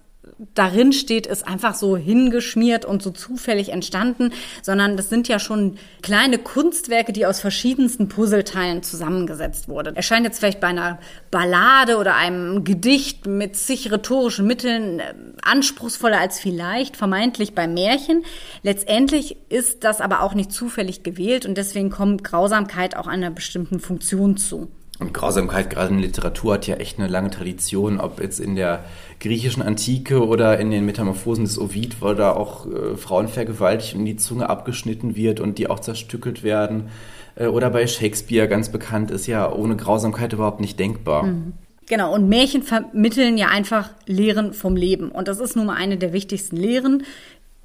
[0.54, 4.32] darin steht, ist einfach so hingeschmiert und so zufällig entstanden,
[4.62, 9.96] sondern das sind ja schon kleine Kunstwerke, die aus verschiedensten Puzzleteilen zusammengesetzt wurden.
[9.96, 10.98] Erscheint jetzt vielleicht bei einer
[11.30, 18.24] Ballade oder einem Gedicht mit zig rhetorischen Mitteln äh, anspruchsvoller als vielleicht vermeintlich bei Märchen.
[18.62, 23.80] Letztendlich ist das aber auch nicht zufällig gewählt und deswegen kommt Grausamkeit auch einer bestimmten
[23.80, 24.68] Funktion zu.
[25.02, 28.84] Und Grausamkeit, gerade in Literatur, hat ja echt eine lange Tradition, ob jetzt in der
[29.18, 34.04] griechischen Antike oder in den Metamorphosen des Ovid, wo da auch äh, Frauen vergewaltigt und
[34.04, 36.90] die Zunge abgeschnitten wird und die auch zerstückelt werden.
[37.34, 41.24] Äh, oder bei Shakespeare ganz bekannt ist ja ohne Grausamkeit überhaupt nicht denkbar.
[41.24, 41.52] Mhm.
[41.88, 45.10] Genau, und Märchen vermitteln ja einfach Lehren vom Leben.
[45.10, 47.02] Und das ist nun mal eine der wichtigsten Lehren,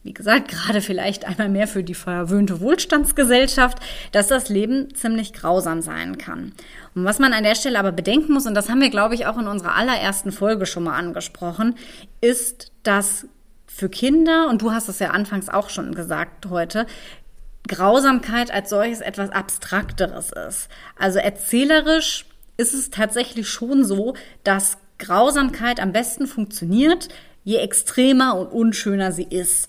[0.04, 3.80] wie gesagt, gerade vielleicht einmal mehr für die verwöhnte Wohlstandsgesellschaft,
[4.14, 6.54] dass das Leben ziemlich grausam sein kann.
[6.96, 9.26] Und was man an der Stelle aber bedenken muss, und das haben wir, glaube ich,
[9.26, 11.76] auch in unserer allerersten Folge schon mal angesprochen,
[12.22, 13.28] ist, dass
[13.68, 16.88] für Kinder, und du hast es ja anfangs auch schon gesagt heute,
[17.68, 20.70] Grausamkeit als solches etwas Abstrakteres ist.
[20.98, 22.26] Also erzählerisch
[22.56, 27.10] ist es tatsächlich schon so, dass Grausamkeit am besten funktioniert,
[27.44, 29.68] je extremer und unschöner sie ist.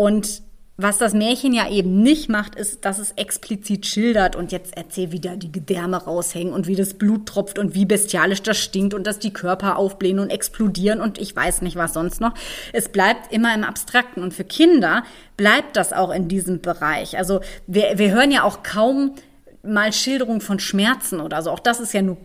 [0.00, 0.40] Und
[0.78, 5.12] was das Märchen ja eben nicht macht, ist, dass es explizit schildert und jetzt erzähl
[5.12, 9.06] wieder die Gedärme raushängen und wie das Blut tropft und wie bestialisch das stinkt und
[9.06, 12.32] dass die Körper aufblähen und explodieren und ich weiß nicht was sonst noch.
[12.72, 15.04] Es bleibt immer im Abstrakten und für Kinder
[15.36, 17.18] bleibt das auch in diesem Bereich.
[17.18, 19.16] Also wir, wir hören ja auch kaum
[19.62, 21.50] mal Schilderungen von Schmerzen oder so.
[21.50, 22.16] Auch das ist ja nur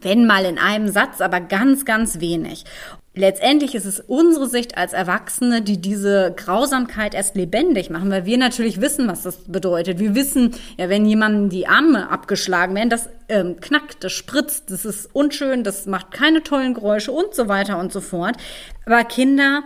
[0.00, 2.64] wenn mal in einem Satz, aber ganz, ganz wenig.
[3.16, 8.36] Letztendlich ist es unsere Sicht als Erwachsene, die diese Grausamkeit erst lebendig machen, weil wir
[8.38, 10.00] natürlich wissen, was das bedeutet.
[10.00, 14.84] Wir wissen, ja, wenn jemandem die Arme abgeschlagen werden, das ähm, knackt, das spritzt, das
[14.84, 18.36] ist unschön, das macht keine tollen Geräusche und so weiter und so fort.
[18.84, 19.62] Aber Kinder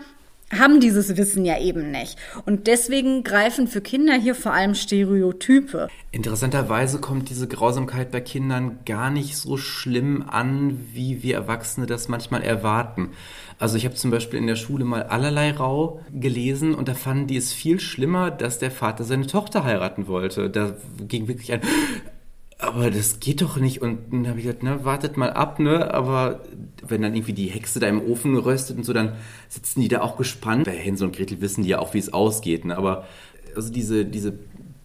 [0.56, 2.16] haben dieses Wissen ja eben nicht.
[2.46, 5.88] Und deswegen greifen für Kinder hier vor allem Stereotype.
[6.10, 12.08] Interessanterweise kommt diese Grausamkeit bei Kindern gar nicht so schlimm an, wie wir Erwachsene das
[12.08, 13.10] manchmal erwarten.
[13.58, 17.26] Also ich habe zum Beispiel in der Schule mal allerlei Rau gelesen und da fanden
[17.26, 20.48] die es viel schlimmer, dass der Vater seine Tochter heiraten wollte.
[20.48, 20.74] Da
[21.06, 21.60] ging wirklich ein
[22.58, 23.80] aber das geht doch nicht.
[23.82, 25.94] Und dann habe ich gesagt, ne, wartet mal ab, ne?
[25.94, 26.42] Aber
[26.86, 29.14] wenn dann irgendwie die Hexe da im Ofen röstet und so, dann
[29.48, 30.64] sitzen die da auch gespannt.
[30.64, 32.76] Bei Hänsel und Gretel wissen die ja auch, wie es ausgeht, ne?
[32.76, 33.06] Aber
[33.54, 34.38] also diese, diese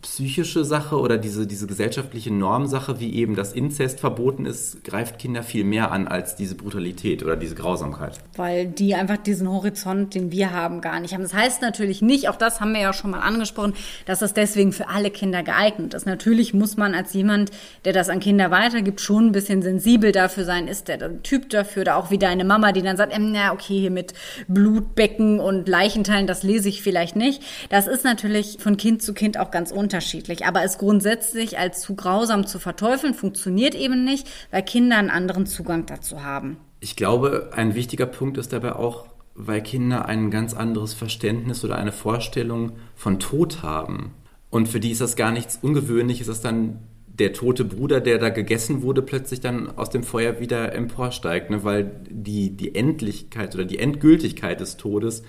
[0.03, 5.43] psychische Sache oder diese, diese gesellschaftliche Normsache, wie eben das Inzest verboten ist, greift Kinder
[5.43, 8.19] viel mehr an als diese Brutalität oder diese Grausamkeit.
[8.35, 11.23] Weil die einfach diesen Horizont, den wir haben, gar nicht haben.
[11.23, 13.73] Das heißt natürlich nicht, auch das haben wir ja schon mal angesprochen,
[14.05, 16.05] dass das deswegen für alle Kinder geeignet ist.
[16.05, 17.51] Natürlich muss man als jemand,
[17.85, 21.83] der das an Kinder weitergibt, schon ein bisschen sensibel dafür sein, ist der, Typ dafür
[21.83, 24.13] oder auch wie deine Mama, die dann sagt, ähm, na okay, hier mit
[24.47, 27.41] Blutbecken und Leichenteilen, das lese ich vielleicht nicht.
[27.69, 30.45] Das ist natürlich von Kind zu Kind auch ganz unterschiedlich unterschiedlich.
[30.45, 35.45] Aber es grundsätzlich als zu grausam zu verteufeln, funktioniert eben nicht, weil Kinder einen anderen
[35.45, 36.57] Zugang dazu haben.
[36.79, 39.05] Ich glaube, ein wichtiger Punkt ist dabei auch,
[39.35, 44.13] weil Kinder ein ganz anderes Verständnis oder eine Vorstellung von Tod haben.
[44.49, 48.29] Und für die ist das gar nichts Ungewöhnliches, dass dann der tote Bruder, der da
[48.29, 51.63] gegessen wurde, plötzlich dann aus dem Feuer wieder emporsteigt, ne?
[51.63, 55.23] weil die, die Endlichkeit oder die Endgültigkeit des Todes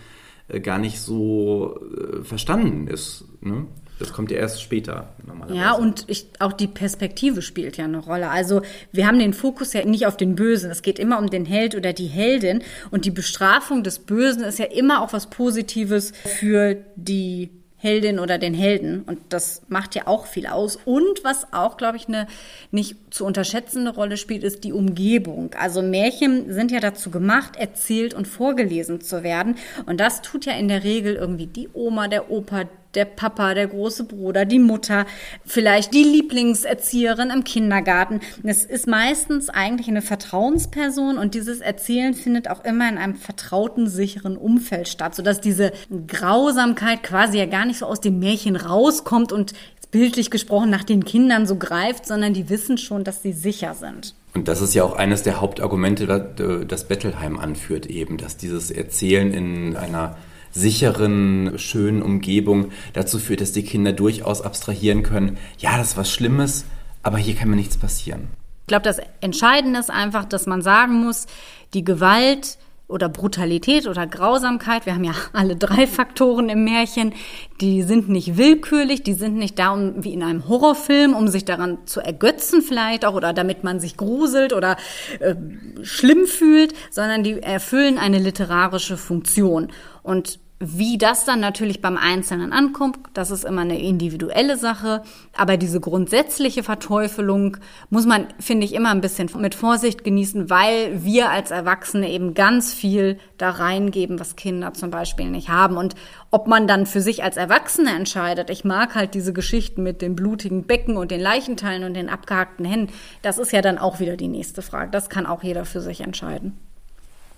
[0.49, 3.27] äh, gar nicht so äh, verstanden ist.
[3.43, 3.67] Ne?
[3.99, 5.61] Das kommt ja erst später normalerweise.
[5.61, 8.29] Ja, und ich, auch die Perspektive spielt ja eine Rolle.
[8.29, 10.71] Also wir haben den Fokus ja nicht auf den Bösen.
[10.71, 12.63] Es geht immer um den Held oder die Heldin.
[12.91, 17.51] Und die Bestrafung des Bösen ist ja immer auch was Positives für die
[17.85, 19.03] Heldin oder den Helden.
[19.03, 20.79] Und das macht ja auch viel aus.
[20.87, 22.27] Und was auch, glaube ich, eine
[22.71, 25.51] nicht zu unterschätzende Rolle spielt, ist die Umgebung.
[25.61, 29.57] Also Märchen sind ja dazu gemacht, erzählt und vorgelesen zu werden.
[29.85, 32.65] Und das tut ja in der Regel irgendwie die Oma, der Opa,
[32.97, 35.07] der Papa, der große Bruder, die Mutter,
[35.45, 38.21] vielleicht die Lieblingserzieherin im Kindergarten.
[38.43, 43.89] Es ist meistens eigentlich eine Vertrauensperson und dieses Erzählen findet auch immer in einem vertrauten,
[43.89, 45.73] sicheren Umfeld statt, sodass diese
[46.07, 49.53] Grausamkeit quasi ja gar nicht so aus dem Märchen rauskommt und
[49.91, 54.17] bildlich gesprochen nach den Kindern so greift, sondern die wissen schon, dass sie sicher sind.
[54.35, 59.33] Und das ist ja auch eines der Hauptargumente, das Bettelheim anführt, eben, dass dieses Erzählen
[59.33, 60.17] in einer
[60.55, 66.11] sicheren, schönen Umgebung dazu führt, dass die Kinder durchaus abstrahieren können, ja, das ist was
[66.11, 66.65] Schlimmes,
[67.03, 68.29] aber hier kann mir nichts passieren.
[68.63, 71.27] Ich glaube, das Entscheidende ist einfach, dass man sagen muss,
[71.75, 72.57] die Gewalt
[72.87, 77.13] oder Brutalität oder Grausamkeit, wir haben ja alle drei Faktoren im Märchen,
[77.61, 81.45] die sind nicht willkürlich, die sind nicht da um, wie in einem Horrorfilm, um sich
[81.45, 84.77] daran zu ergötzen vielleicht auch oder damit man sich gruselt oder
[85.21, 85.35] äh,
[85.83, 89.73] schlimm fühlt, sondern die erfüllen eine literarische Funktion.
[90.03, 95.03] Und wie das dann natürlich beim Einzelnen ankommt, das ist immer eine individuelle Sache.
[95.37, 97.57] Aber diese grundsätzliche Verteufelung
[97.91, 102.35] muss man, finde ich, immer ein bisschen mit Vorsicht genießen, weil wir als Erwachsene eben
[102.35, 105.77] ganz viel da reingeben, was Kinder zum Beispiel nicht haben.
[105.77, 105.97] Und
[106.31, 110.15] ob man dann für sich als Erwachsene entscheidet, ich mag halt diese Geschichten mit den
[110.15, 114.17] blutigen Becken und den Leichenteilen und den abgehackten Händen, das ist ja dann auch wieder
[114.17, 114.93] die nächste Frage.
[114.93, 116.57] Das kann auch jeder für sich entscheiden.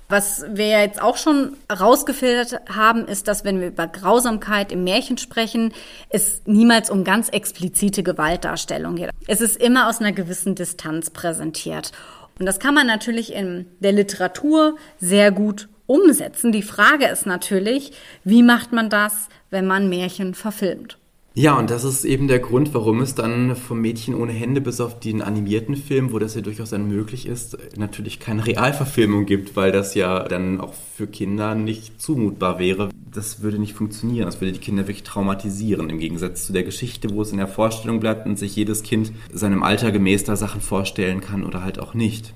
[0.09, 5.19] Was wir jetzt auch schon rausgefiltert haben, ist, dass wenn wir über Grausamkeit im Märchen
[5.19, 5.73] sprechen,
[6.11, 9.11] es niemals um ganz explizite Gewaltdarstellung geht.
[9.27, 11.91] Es ist immer aus einer gewissen Distanz präsentiert.
[12.39, 16.53] Und das kann man natürlich in der Literatur sehr gut umsetzen.
[16.53, 17.93] Die Frage ist natürlich,
[18.23, 20.99] wie macht man das, wenn man Märchen verfilmt?
[21.39, 24.81] Ja, und das ist eben der Grund, warum es dann vom Mädchen ohne Hände bis
[24.81, 29.55] auf den animierten Film, wo das ja durchaus dann möglich ist, natürlich keine Realverfilmung gibt,
[29.55, 32.89] weil das ja dann auch für Kinder nicht zumutbar wäre.
[33.13, 37.11] Das würde nicht funktionieren, das würde die Kinder wirklich traumatisieren, im Gegensatz zu der Geschichte,
[37.11, 40.63] wo es in der Vorstellung bleibt und sich jedes Kind seinem Alter gemäß da Sachen
[40.63, 42.33] vorstellen kann oder halt auch nicht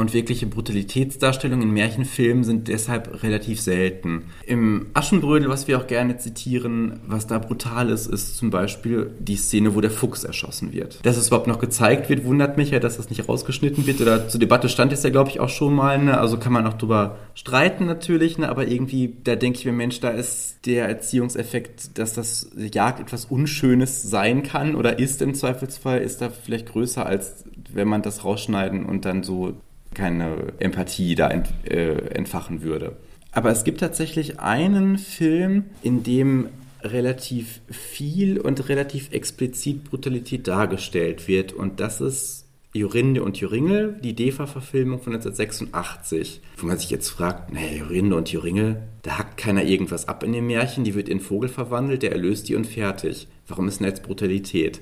[0.00, 4.24] und wirkliche Brutalitätsdarstellungen in Märchenfilmen sind deshalb relativ selten.
[4.46, 9.36] Im Aschenbrödel, was wir auch gerne zitieren, was da brutal ist, ist zum Beispiel die
[9.36, 11.04] Szene, wo der Fuchs erschossen wird.
[11.04, 14.00] Dass es überhaupt noch gezeigt wird, wundert mich ja, dass das nicht rausgeschnitten wird.
[14.00, 15.98] Oder zur Debatte stand es ja, glaube ich, auch schon mal.
[15.98, 16.18] Ne?
[16.18, 18.48] Also kann man auch drüber streiten natürlich, ne?
[18.48, 23.26] aber irgendwie, da denke ich mir, Mensch, da ist der Erziehungseffekt, dass das Jagd etwas
[23.26, 28.24] Unschönes sein kann oder ist im Zweifelsfall, ist da vielleicht größer, als wenn man das
[28.24, 29.60] rausschneiden und dann so
[29.94, 32.96] keine Empathie da ent, äh, entfachen würde.
[33.32, 36.48] Aber es gibt tatsächlich einen Film, in dem
[36.82, 41.52] relativ viel und relativ explizit Brutalität dargestellt wird.
[41.52, 46.40] Und das ist Jorinde und Joringel, die DEFA-Verfilmung von 1986.
[46.56, 50.32] Wo man sich jetzt fragt, naja, Jorinde und Joringel, da hackt keiner irgendwas ab in
[50.32, 53.28] dem Märchen, die wird in Vogel verwandelt, der erlöst die und fertig.
[53.48, 54.80] Warum ist denn jetzt Brutalität?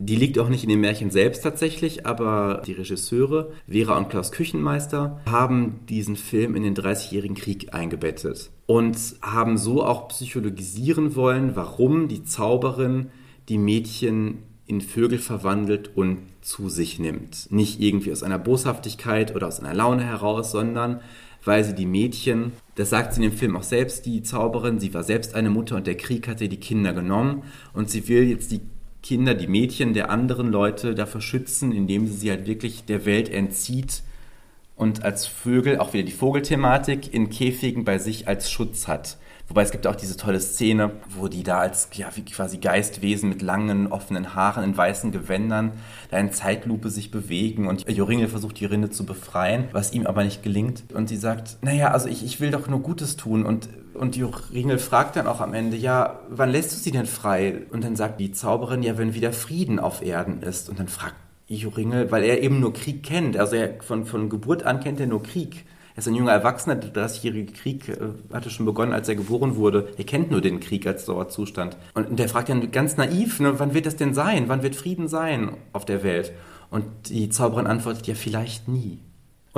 [0.00, 4.30] Die liegt auch nicht in dem Märchen selbst tatsächlich, aber die Regisseure Vera und Klaus
[4.30, 11.56] Küchenmeister haben diesen Film in den 30-jährigen Krieg eingebettet und haben so auch psychologisieren wollen,
[11.56, 13.10] warum die Zauberin
[13.48, 17.50] die Mädchen in Vögel verwandelt und zu sich nimmt.
[17.50, 21.00] Nicht irgendwie aus einer Boshaftigkeit oder aus einer Laune heraus, sondern
[21.44, 24.94] weil sie die Mädchen, das sagt sie in dem Film auch selbst, die Zauberin, sie
[24.94, 27.42] war selbst eine Mutter und der Krieg hatte die Kinder genommen
[27.72, 28.60] und sie will jetzt die
[29.08, 33.30] Kinder, die Mädchen der anderen Leute dafür schützen, indem sie sie halt wirklich der Welt
[33.30, 34.02] entzieht
[34.76, 39.16] und als Vögel, auch wieder die Vogelthematik, in Käfigen bei sich als Schutz hat.
[39.48, 43.30] Wobei es gibt auch diese tolle Szene, wo die da als ja, wie quasi Geistwesen
[43.30, 45.72] mit langen, offenen Haaren in weißen Gewändern
[46.10, 50.22] da in Zeitlupe sich bewegen und Joringel versucht, die Rinde zu befreien, was ihm aber
[50.22, 50.84] nicht gelingt.
[50.92, 54.78] Und sie sagt, naja, also ich, ich will doch nur Gutes tun und und Joringel
[54.78, 57.62] fragt dann auch am Ende, ja, wann lässt du sie denn frei?
[57.70, 60.68] Und dann sagt die Zauberin, ja, wenn wieder Frieden auf Erden ist.
[60.68, 61.16] Und dann fragt
[61.48, 65.06] Joringel, weil er eben nur Krieg kennt, also er von, von Geburt an kennt er
[65.06, 65.64] nur Krieg.
[65.94, 67.96] Er ist ein junger Erwachsener, der 30-jährige Krieg äh,
[68.32, 69.88] hatte schon begonnen, als er geboren wurde.
[69.96, 71.76] Er kennt nur den Krieg als Dauerzustand.
[71.94, 74.44] Und der fragt dann ganz naiv, ne, wann wird das denn sein?
[74.46, 76.32] Wann wird Frieden sein auf der Welt?
[76.70, 79.00] Und die Zauberin antwortet, ja, vielleicht nie.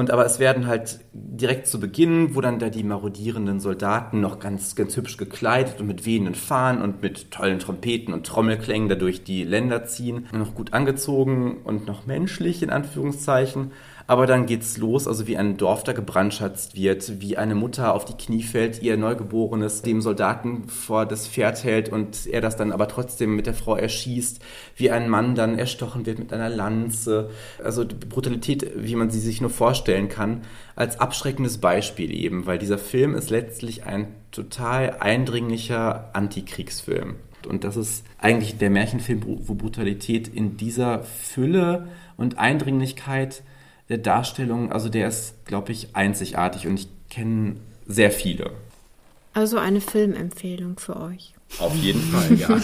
[0.01, 4.39] Und aber es werden halt direkt zu Beginn, wo dann da die marodierenden Soldaten noch
[4.39, 8.95] ganz, ganz hübsch gekleidet und mit wehenden Fahnen und mit tollen Trompeten und Trommelklängen da
[8.95, 13.73] durch die Länder ziehen, noch gut angezogen und noch menschlich in Anführungszeichen.
[14.11, 18.05] Aber dann geht's los, also wie ein Dorf da gebrandschatzt wird, wie eine Mutter auf
[18.05, 22.73] die Knie fällt, ihr Neugeborenes dem Soldaten vor das Pferd hält und er das dann
[22.73, 24.41] aber trotzdem mit der Frau erschießt,
[24.75, 27.31] wie ein Mann dann erstochen wird mit einer Lanze.
[27.63, 30.43] Also Brutalität, wie man sie sich nur vorstellen kann,
[30.75, 37.15] als abschreckendes Beispiel eben, weil dieser Film ist letztlich ein total eindringlicher Antikriegsfilm.
[37.49, 43.45] Und das ist eigentlich der Märchenfilm, wo Brutalität in dieser Fülle und Eindringlichkeit
[43.91, 47.57] der Darstellung, also der ist, glaube ich, einzigartig und ich kenne
[47.87, 48.53] sehr viele.
[49.35, 51.35] Also eine Filmempfehlung für euch.
[51.59, 52.49] Auf jeden Fall, ja.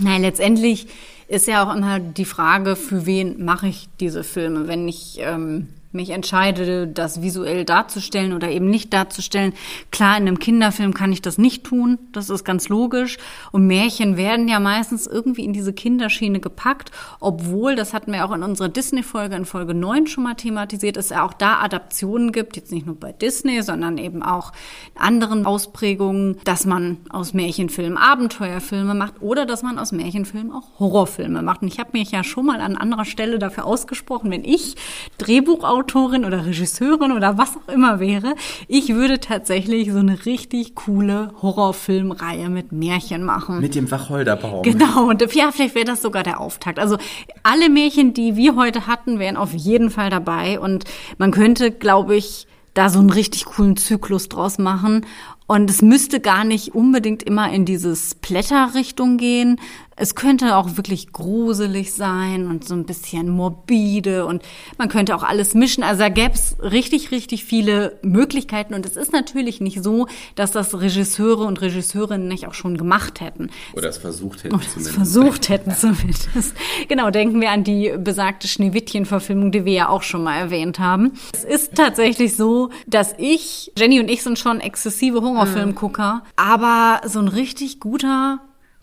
[0.00, 0.88] Nein, letztendlich
[1.28, 4.68] ist ja auch immer die Frage, für wen mache ich diese Filme?
[4.68, 9.52] Wenn ich ähm, mich entscheide, das visuell darzustellen oder eben nicht darzustellen.
[9.90, 13.18] Klar, in einem Kinderfilm kann ich das nicht tun, das ist ganz logisch.
[13.52, 16.90] Und Märchen werden ja meistens irgendwie in diese Kinderschiene gepackt,
[17.20, 21.08] obwohl, das hatten wir auch in unserer Disney-Folge, in Folge 9 schon mal thematisiert, es
[21.08, 24.52] ja auch da Adaptionen gibt, jetzt nicht nur bei Disney, sondern eben auch
[24.94, 31.42] anderen Ausprägungen, dass man aus Märchenfilmen Abenteuerfilme macht oder dass man aus Märchenfilmen auch Horrorfilme
[31.42, 31.62] macht.
[31.62, 34.76] Und ich habe mich ja schon mal an anderer Stelle dafür ausgesprochen, wenn ich
[35.18, 38.34] Drehbuchautor Autorin oder Regisseurin oder was auch immer wäre,
[38.66, 43.60] ich würde tatsächlich so eine richtig coole Horrorfilmreihe mit Märchen machen.
[43.60, 44.62] Mit dem Wacholderbaum.
[44.62, 46.80] Genau, und ja, vielleicht wäre das sogar der Auftakt.
[46.80, 46.98] Also
[47.44, 50.84] alle Märchen, die wir heute hatten, wären auf jeden Fall dabei und
[51.18, 55.06] man könnte, glaube ich, da so einen richtig coolen Zyklus draus machen.
[55.46, 59.60] Und es müsste gar nicht unbedingt immer in dieses Blätterrichtung gehen,
[59.96, 64.42] es könnte auch wirklich gruselig sein und so ein bisschen morbide und
[64.76, 65.82] man könnte auch alles mischen.
[65.82, 68.74] Also da gäbe es richtig, richtig viele Möglichkeiten.
[68.74, 73.20] Und es ist natürlich nicht so, dass das Regisseure und Regisseurinnen nicht auch schon gemacht
[73.20, 73.50] hätten.
[73.74, 74.86] Oder es versucht hätten Oder zumindest.
[74.86, 76.54] Es versucht hätten zumindest.
[76.88, 81.12] Genau, denken wir an die besagte Schneewittchen-Verfilmung, die wir ja auch schon mal erwähnt haben.
[81.32, 87.18] Es ist tatsächlich so, dass ich, Jenny und ich sind schon exzessive Horrorfilmgucker, aber so
[87.18, 88.40] ein richtig guter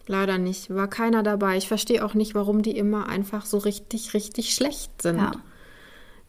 [0.08, 0.74] Leider nicht.
[0.74, 1.58] War keiner dabei.
[1.58, 5.18] Ich verstehe auch nicht, warum die immer einfach so richtig, richtig schlecht sind.
[5.18, 5.32] Ja.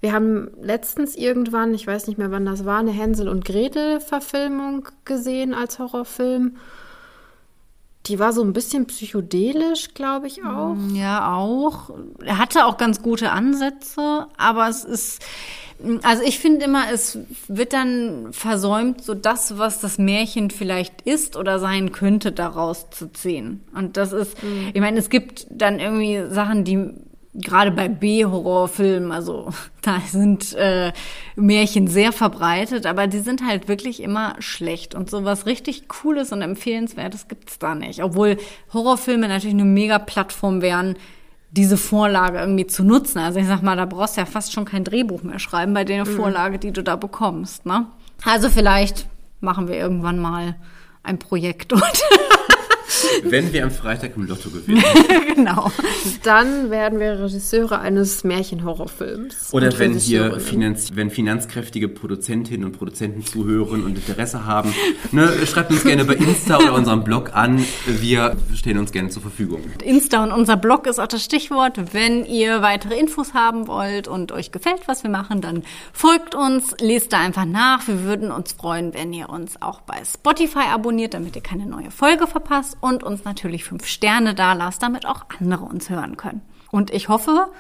[0.01, 4.89] Wir haben letztens irgendwann, ich weiß nicht mehr wann das war, eine Hänsel und Gretel-Verfilmung
[5.05, 6.57] gesehen als Horrorfilm.
[8.07, 10.77] Die war so ein bisschen psychedelisch, glaube ich auch.
[10.93, 11.91] Ja, auch.
[12.23, 15.23] Er hatte auch ganz gute Ansätze, aber es ist
[16.03, 17.19] also ich finde immer, es
[17.49, 23.13] wird dann versäumt, so das, was das Märchen vielleicht ist oder sein könnte, daraus zu
[23.13, 23.61] ziehen.
[23.75, 24.71] Und das ist, mhm.
[24.73, 26.91] ich meine, es gibt dann irgendwie Sachen, die
[27.35, 29.49] gerade bei B-Horrorfilmen, also
[29.83, 30.93] da sind äh,
[31.37, 34.95] Märchen sehr verbreitet, aber die sind halt wirklich immer schlecht.
[34.95, 38.03] Und so was richtig Cooles und Empfehlenswertes gibt's da nicht.
[38.03, 38.39] Obwohl
[38.73, 40.97] Horrorfilme natürlich eine mega Plattform wären,
[41.51, 43.21] diese Vorlage irgendwie zu nutzen.
[43.21, 45.85] Also ich sag mal, da brauchst du ja fast schon kein Drehbuch mehr schreiben bei
[45.85, 46.17] der mhm.
[46.17, 47.65] Vorlage, die du da bekommst.
[47.65, 47.87] Ne?
[48.25, 49.07] Also vielleicht
[49.41, 50.57] machen wir irgendwann mal
[51.05, 52.03] ein Projekt dort.
[53.25, 54.83] Wenn wir am Freitag im Lotto gewinnen.
[55.35, 55.71] genau.
[56.23, 59.53] Dann werden wir Regisseure eines Märchenhorrorfilms.
[59.53, 64.75] Oder wenn hier Finanz, wenn finanzkräftige Produzentinnen und Produzenten zuhören und Interesse haben,
[65.13, 67.65] ne, schreibt uns gerne bei Insta oder unserem Blog an.
[67.87, 69.63] Wir stehen uns gerne zur Verfügung.
[69.83, 71.93] Insta und unser Blog ist auch das Stichwort.
[71.93, 75.63] Wenn ihr weitere Infos haben wollt und euch gefällt, was wir machen, dann
[75.93, 77.87] folgt uns, lest da einfach nach.
[77.87, 81.91] Wir würden uns freuen, wenn ihr uns auch bei Spotify abonniert, damit ihr keine neue
[81.91, 86.43] Folge verpasst und uns natürlich fünf Sterne da lasst, damit auch andere uns hören können.
[86.71, 87.51] Und ich hoffe,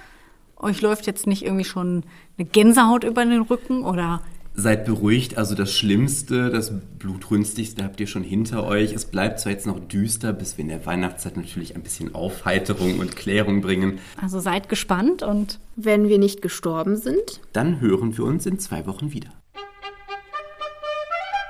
[0.59, 2.05] euch läuft jetzt nicht irgendwie schon
[2.37, 4.21] eine Gänsehaut über den Rücken oder
[4.57, 8.93] seid beruhigt, also das Schlimmste, das Blutrünstigste habt ihr schon hinter euch.
[8.93, 13.01] Es bleibt zwar jetzt noch düster, bis wir in der Weihnachtszeit natürlich ein bisschen Aufheiterung
[13.01, 13.99] und Klärung bringen.
[14.21, 18.87] Also seid gespannt und wenn wir nicht gestorben sind, dann hören wir uns in zwei
[18.87, 19.31] Wochen wieder.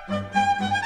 [0.08, 0.83] Musik